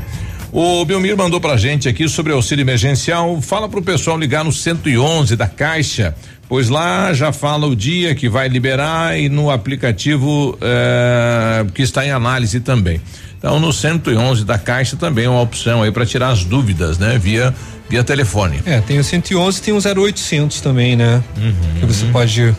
[0.51, 3.41] O Belmir mandou pra gente aqui sobre auxílio emergencial.
[3.43, 6.15] Fala pro pessoal ligar no 111 da Caixa,
[6.49, 12.07] pois lá já fala o dia que vai liberar e no aplicativo eh, que está
[12.07, 13.01] em análise também.
[13.37, 17.19] Então no 111 da Caixa também é uma opção aí para tirar as dúvidas, né?
[17.19, 17.55] Via
[17.89, 18.61] via telefone.
[18.67, 21.23] É, tem o 111 tem o 0800 também, né?
[21.37, 21.81] Uhum.
[21.81, 22.55] Que você pode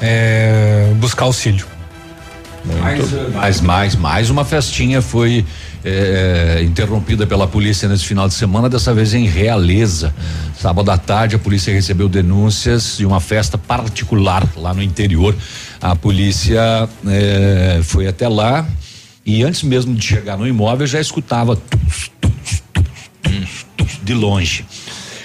[0.00, 1.66] é, buscar auxílio.
[2.64, 5.44] Mais, mais, mais, mais uma festinha foi
[5.84, 10.14] é, interrompida pela polícia nesse final de semana, dessa vez em Realeza.
[10.58, 15.34] Sábado à tarde, a polícia recebeu denúncias de uma festa particular lá no interior.
[15.80, 18.66] A polícia é, foi até lá
[19.24, 21.58] e antes mesmo de chegar no imóvel já escutava
[24.02, 24.64] de longe.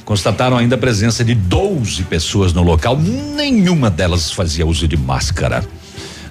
[0.05, 5.63] Constataram ainda a presença de 12 pessoas no local, nenhuma delas fazia uso de máscara.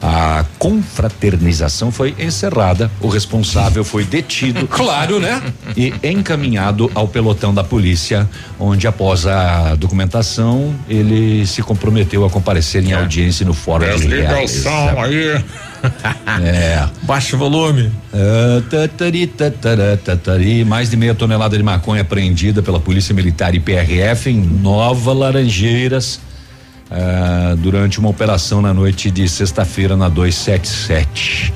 [0.09, 4.65] A confraternização foi encerrada, o responsável foi detido.
[4.70, 5.43] claro, né?
[5.76, 12.85] E encaminhado ao pelotão da polícia, onde após a documentação ele se comprometeu a comparecer
[12.85, 12.94] em é.
[12.94, 15.43] audiência no fórum de Desliga o som aí.
[16.41, 16.89] é.
[17.02, 17.91] Baixo volume.
[18.15, 23.59] Uh, tatari, tatara, tatari, mais de meia tonelada de maconha apreendida pela Polícia Militar e
[23.59, 26.20] PRF em Nova Laranjeiras.
[26.91, 31.53] Uh, durante uma operação na noite de sexta-feira na 277.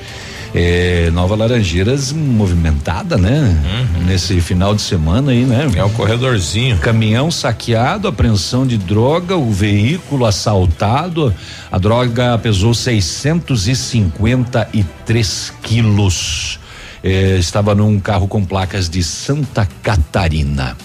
[0.52, 3.39] É, Nova Laranjeiras movimentada, né?
[3.39, 4.02] Uhum.
[4.05, 5.70] Nesse final de semana aí, né?
[5.76, 6.76] É o corredorzinho.
[6.78, 11.33] Caminhão saqueado, apreensão de droga, o veículo assaltado.
[11.70, 16.59] A droga pesou 653 quilos.
[17.02, 20.76] É, estava num carro com placas de Santa Catarina.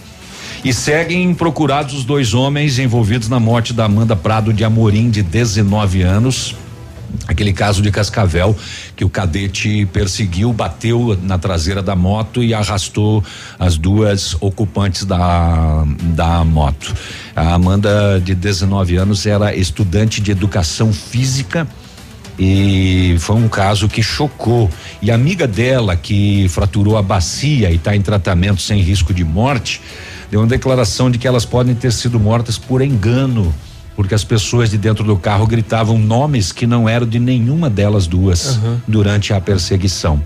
[0.66, 5.22] E seguem procurados os dois homens envolvidos na morte da Amanda Prado de Amorim, de
[5.22, 6.56] 19 anos.
[7.28, 8.58] Aquele caso de Cascavel
[8.96, 13.24] que o cadete perseguiu, bateu na traseira da moto e arrastou
[13.60, 15.86] as duas ocupantes da,
[16.16, 16.96] da moto.
[17.36, 21.68] A Amanda, de 19 anos, era estudante de educação física
[22.40, 24.68] e foi um caso que chocou.
[25.00, 29.24] E a amiga dela, que fraturou a bacia e está em tratamento sem risco de
[29.24, 29.80] morte,
[30.30, 33.54] deu uma declaração de que elas podem ter sido mortas por engano,
[33.96, 38.08] porque as pessoas de dentro do carro gritavam nomes que não eram de nenhuma delas
[38.08, 38.80] duas uhum.
[38.88, 40.22] durante a perseguição.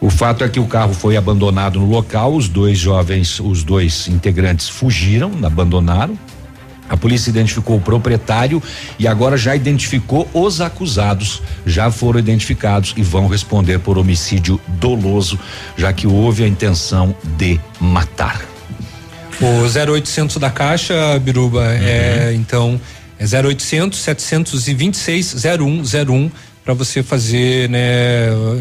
[0.00, 4.08] O fato é que o carro foi abandonado no local, os dois jovens, os dois
[4.08, 6.18] integrantes fugiram, abandonaram.
[6.88, 8.60] A polícia identificou o proprietário
[8.98, 11.40] e agora já identificou os acusados.
[11.64, 15.38] Já foram identificados e vão responder por homicídio doloso,
[15.76, 18.49] já que houve a intenção de matar.
[19.40, 21.66] O 0800 da Caixa, Biruba, uhum.
[21.66, 22.80] é então
[23.18, 26.30] é 0800 726 0101
[26.64, 27.78] para você fazer né,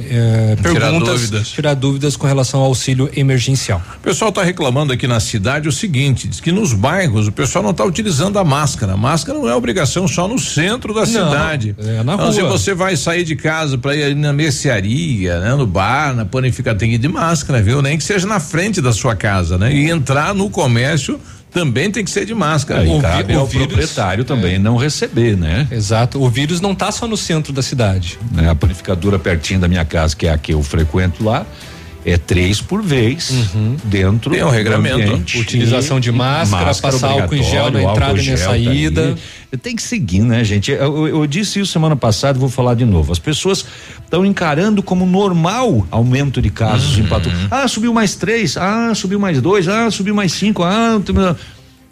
[0.09, 1.49] é, tirar perguntas, dúvidas.
[1.49, 3.81] tirar dúvidas com relação ao auxílio emergencial.
[3.97, 7.63] O pessoal está reclamando aqui na cidade o seguinte, diz que nos bairros o pessoal
[7.63, 8.93] não está utilizando a máscara.
[8.93, 11.75] A máscara não é obrigação só no centro da não, cidade.
[11.77, 12.33] É na então, rua.
[12.33, 16.79] se você vai sair de casa para ir na mercearia, né, no bar, na panificadora,
[16.79, 17.81] tem que ir de máscara, viu?
[17.81, 19.73] Nem que seja na frente da sua casa, né?
[19.73, 21.19] E entrar no comércio
[21.51, 22.87] também tem que ser de máscara.
[22.87, 24.59] É, cabe o ao vírus, proprietário também é.
[24.59, 25.67] não receber, né?
[25.71, 26.21] Exato.
[26.21, 28.19] O vírus não está só no centro da cidade.
[28.37, 31.45] É, a panificadora pertinho da minha casa, que é a que eu frequento lá,
[32.05, 33.75] é três por vez uhum.
[33.83, 35.37] dentro Tem um regramento.
[35.37, 39.15] Utilização de máscara, máscara passar álcool em gel na entrada e na saída.
[39.51, 40.71] Tá Tem que seguir, né, gente?
[40.71, 43.11] Eu, eu, disse isso semana passada, vou falar de novo.
[43.11, 43.65] As pessoas
[44.03, 47.03] estão encarando como normal aumento de casos uhum.
[47.03, 47.29] em Pato.
[47.51, 48.55] Ah, subiu mais três.
[48.55, 49.67] Ah, subiu mais dois.
[49.67, 50.63] Ah, subiu mais cinco.
[50.63, 50.99] Ah,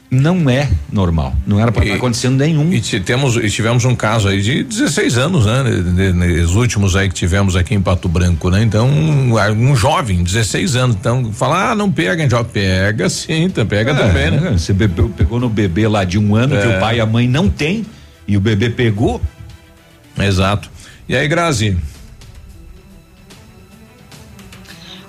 [0.09, 1.35] não é normal.
[1.45, 2.71] Não era para estar tá acontecendo nenhum.
[2.71, 5.63] E temos e tivemos um caso aí de 16 anos, né?
[6.43, 8.63] Os últimos aí que tivemos aqui em Pato Branco, né?
[8.63, 13.65] Então, um, um jovem, 16 anos, então, falar, ah, não pega, já pega sim, então
[13.65, 14.51] pega é, também, né?
[14.57, 16.61] Você bebeu, pegou no bebê lá de um ano é.
[16.61, 17.85] que o pai e a mãe não tem
[18.25, 19.21] e o bebê pegou.
[20.17, 20.69] Exato.
[21.07, 21.77] E aí, Grazi?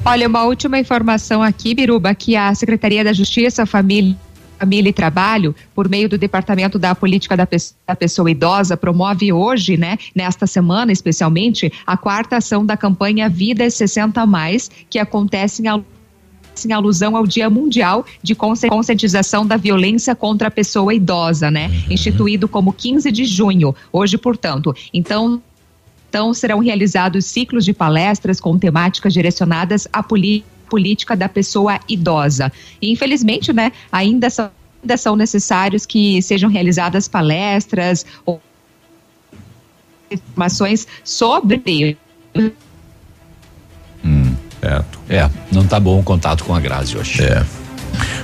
[0.05, 4.17] Olha, uma última informação aqui, Biruba, que a Secretaria da Justiça, Família
[4.59, 7.47] Família e Trabalho, por meio do Departamento da Política da,
[7.87, 13.69] da Pessoa Idosa, promove hoje, né, nesta semana especialmente, a quarta ação da campanha Vida
[13.70, 15.69] 60 Mais, que acontece em
[16.67, 21.69] em alusão ao Dia Mundial de Conscientização da Violência contra a Pessoa Idosa, né?
[21.69, 21.93] Uhum.
[21.93, 24.75] Instituído como 15 de junho, hoje, portanto.
[24.93, 25.41] Então,
[26.09, 32.53] então serão realizados ciclos de palestras com temáticas direcionadas à política política da pessoa idosa.
[32.81, 34.51] E, infelizmente, né, ainda são,
[34.83, 38.41] ainda são necessários que sejam realizadas palestras ou
[40.11, 41.97] informações sobre
[44.05, 44.99] hum, certo.
[45.09, 47.23] É, não está bom o contato com a Grazi hoje.
[47.23, 47.45] É.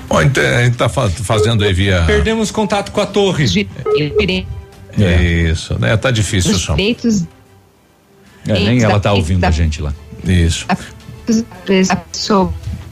[0.08, 2.04] Bom, então, a gente está fazendo aí via.
[2.06, 3.44] Perdemos contato com a torre.
[4.98, 5.22] É.
[5.50, 5.96] Isso, né?
[5.96, 6.76] Tá difícil o som.
[6.76, 7.26] Direitos
[8.46, 9.92] é, nem ela tá ouvindo a gente lá.
[10.24, 10.66] Isso.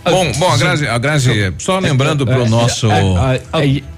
[0.05, 2.89] Bom, bom, a Grazi, a Grazi só lembrando para o nosso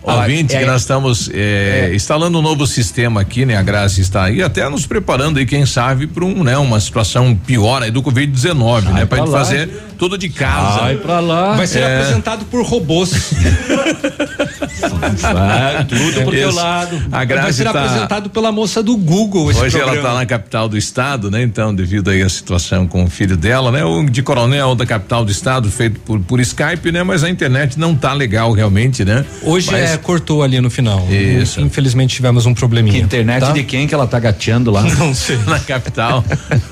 [0.03, 3.57] ouvinte que nós estamos é, instalando um novo sistema aqui, né?
[3.57, 7.35] A Grazi está aí até nos preparando aí, quem sabe, para um, né, uma situação
[7.35, 9.07] pior aí do Covid-19, né?
[9.07, 10.81] Para gente fazer tudo de casa.
[10.81, 11.57] Vai para lá.
[11.57, 11.97] Vai ser é.
[11.97, 13.11] apresentado por robôs.
[14.89, 17.03] Vai, tudo pro teu lado.
[17.13, 20.09] A Grazi Vai ser tá- apresentado pela moça do Google esse Hoje ela programa.
[20.09, 21.43] está na capital do estado, né?
[21.43, 23.85] Então, devido aí à situação com o filho dela, né?
[23.85, 27.03] O de coronel da capital do estado, feito por, por Skype, né?
[27.03, 29.25] Mas a internet não tá legal realmente, né?
[29.43, 31.07] Hoje Mas- é, cortou ali no final.
[31.11, 31.61] Isso.
[31.61, 32.99] Infelizmente tivemos um probleminha.
[32.99, 33.53] Que internet tá?
[33.53, 34.83] de quem que ela tá gateando lá?
[34.95, 35.39] Não sei.
[35.47, 36.25] na capital.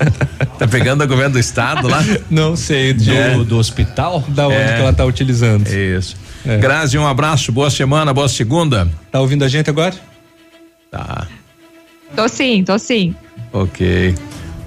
[0.57, 2.03] tá pegando o governo do estado lá?
[2.29, 2.93] Não sei.
[2.93, 3.35] Do, É.
[3.43, 4.23] do hospital?
[4.29, 4.75] Da onde É.
[4.75, 5.67] que ela tá utilizando.
[5.67, 6.15] Isso.
[6.45, 6.57] É.
[6.57, 8.87] Grazi, um abraço, boa semana, boa segunda.
[9.11, 9.95] Tá ouvindo a gente agora?
[10.91, 11.27] Tá,
[12.15, 13.15] Tô sim, tô sim.
[13.51, 14.13] ok.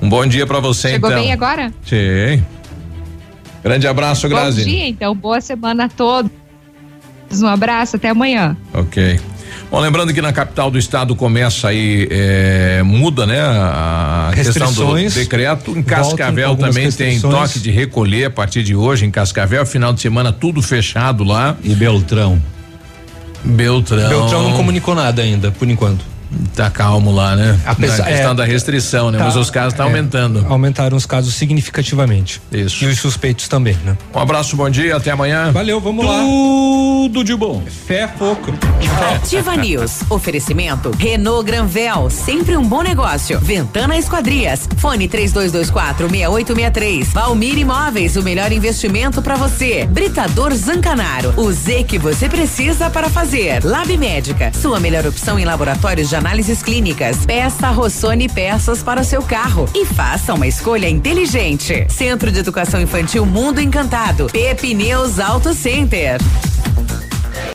[0.03, 1.23] Um bom dia pra você, Chegou então.
[1.23, 1.73] bem agora?
[1.85, 2.43] Sim.
[3.63, 4.63] Grande abraço, Grazi.
[4.65, 5.15] Bom dia, então.
[5.15, 6.31] Boa semana a todos.
[7.33, 8.57] Um abraço, até amanhã.
[8.73, 9.21] Ok.
[9.71, 13.41] Bom, lembrando que na capital do estado começa aí, é, muda, né?
[13.41, 15.15] A questão do Restrições.
[15.15, 15.77] decreto.
[15.77, 20.01] Em Cascavel também tem toque de recolher a partir de hoje em Cascavel, final de
[20.01, 21.57] semana tudo fechado lá.
[21.65, 22.41] E Beltrão?
[23.45, 24.09] Beltrão.
[24.09, 26.16] Beltrão não comunicou nada ainda, por enquanto.
[26.55, 27.59] Tá calmo lá, né?
[27.65, 29.19] Apesar- na questão é, da restrição, né?
[29.19, 30.45] tá, Mas os casos estão é, aumentando.
[30.49, 32.41] Aumentaram os casos significativamente.
[32.51, 32.85] Isso.
[32.85, 33.97] E os suspeitos também, né?
[34.15, 35.53] Um abraço, bom dia, até amanhã.
[35.53, 36.19] Valeu, vamos lá.
[36.21, 37.63] Tudo de bom.
[37.87, 38.53] Fé é pouco.
[39.15, 40.01] Ativa News.
[40.11, 40.91] Oferecimento.
[40.99, 42.11] Renault Granvel.
[42.11, 43.39] Sempre um bom negócio.
[43.41, 44.69] Ventana Esquadrias.
[44.79, 47.09] Fone 3224 6863.
[47.13, 48.17] Valmir Imóveis.
[48.17, 49.87] O melhor investimento para você.
[49.87, 51.35] Britador Zancanaro.
[51.37, 53.65] O Z que você precisa para fazer.
[53.65, 54.51] Lab Médica.
[54.53, 57.25] Sua melhor opção em laboratórios de análises clínicas.
[57.25, 59.69] Peça Rossoni peças para o seu carro.
[59.75, 61.87] E faça uma escolha inteligente.
[61.89, 64.27] Centro de Educação Infantil Mundo Encantado.
[64.33, 66.19] Pepineus Auto Center.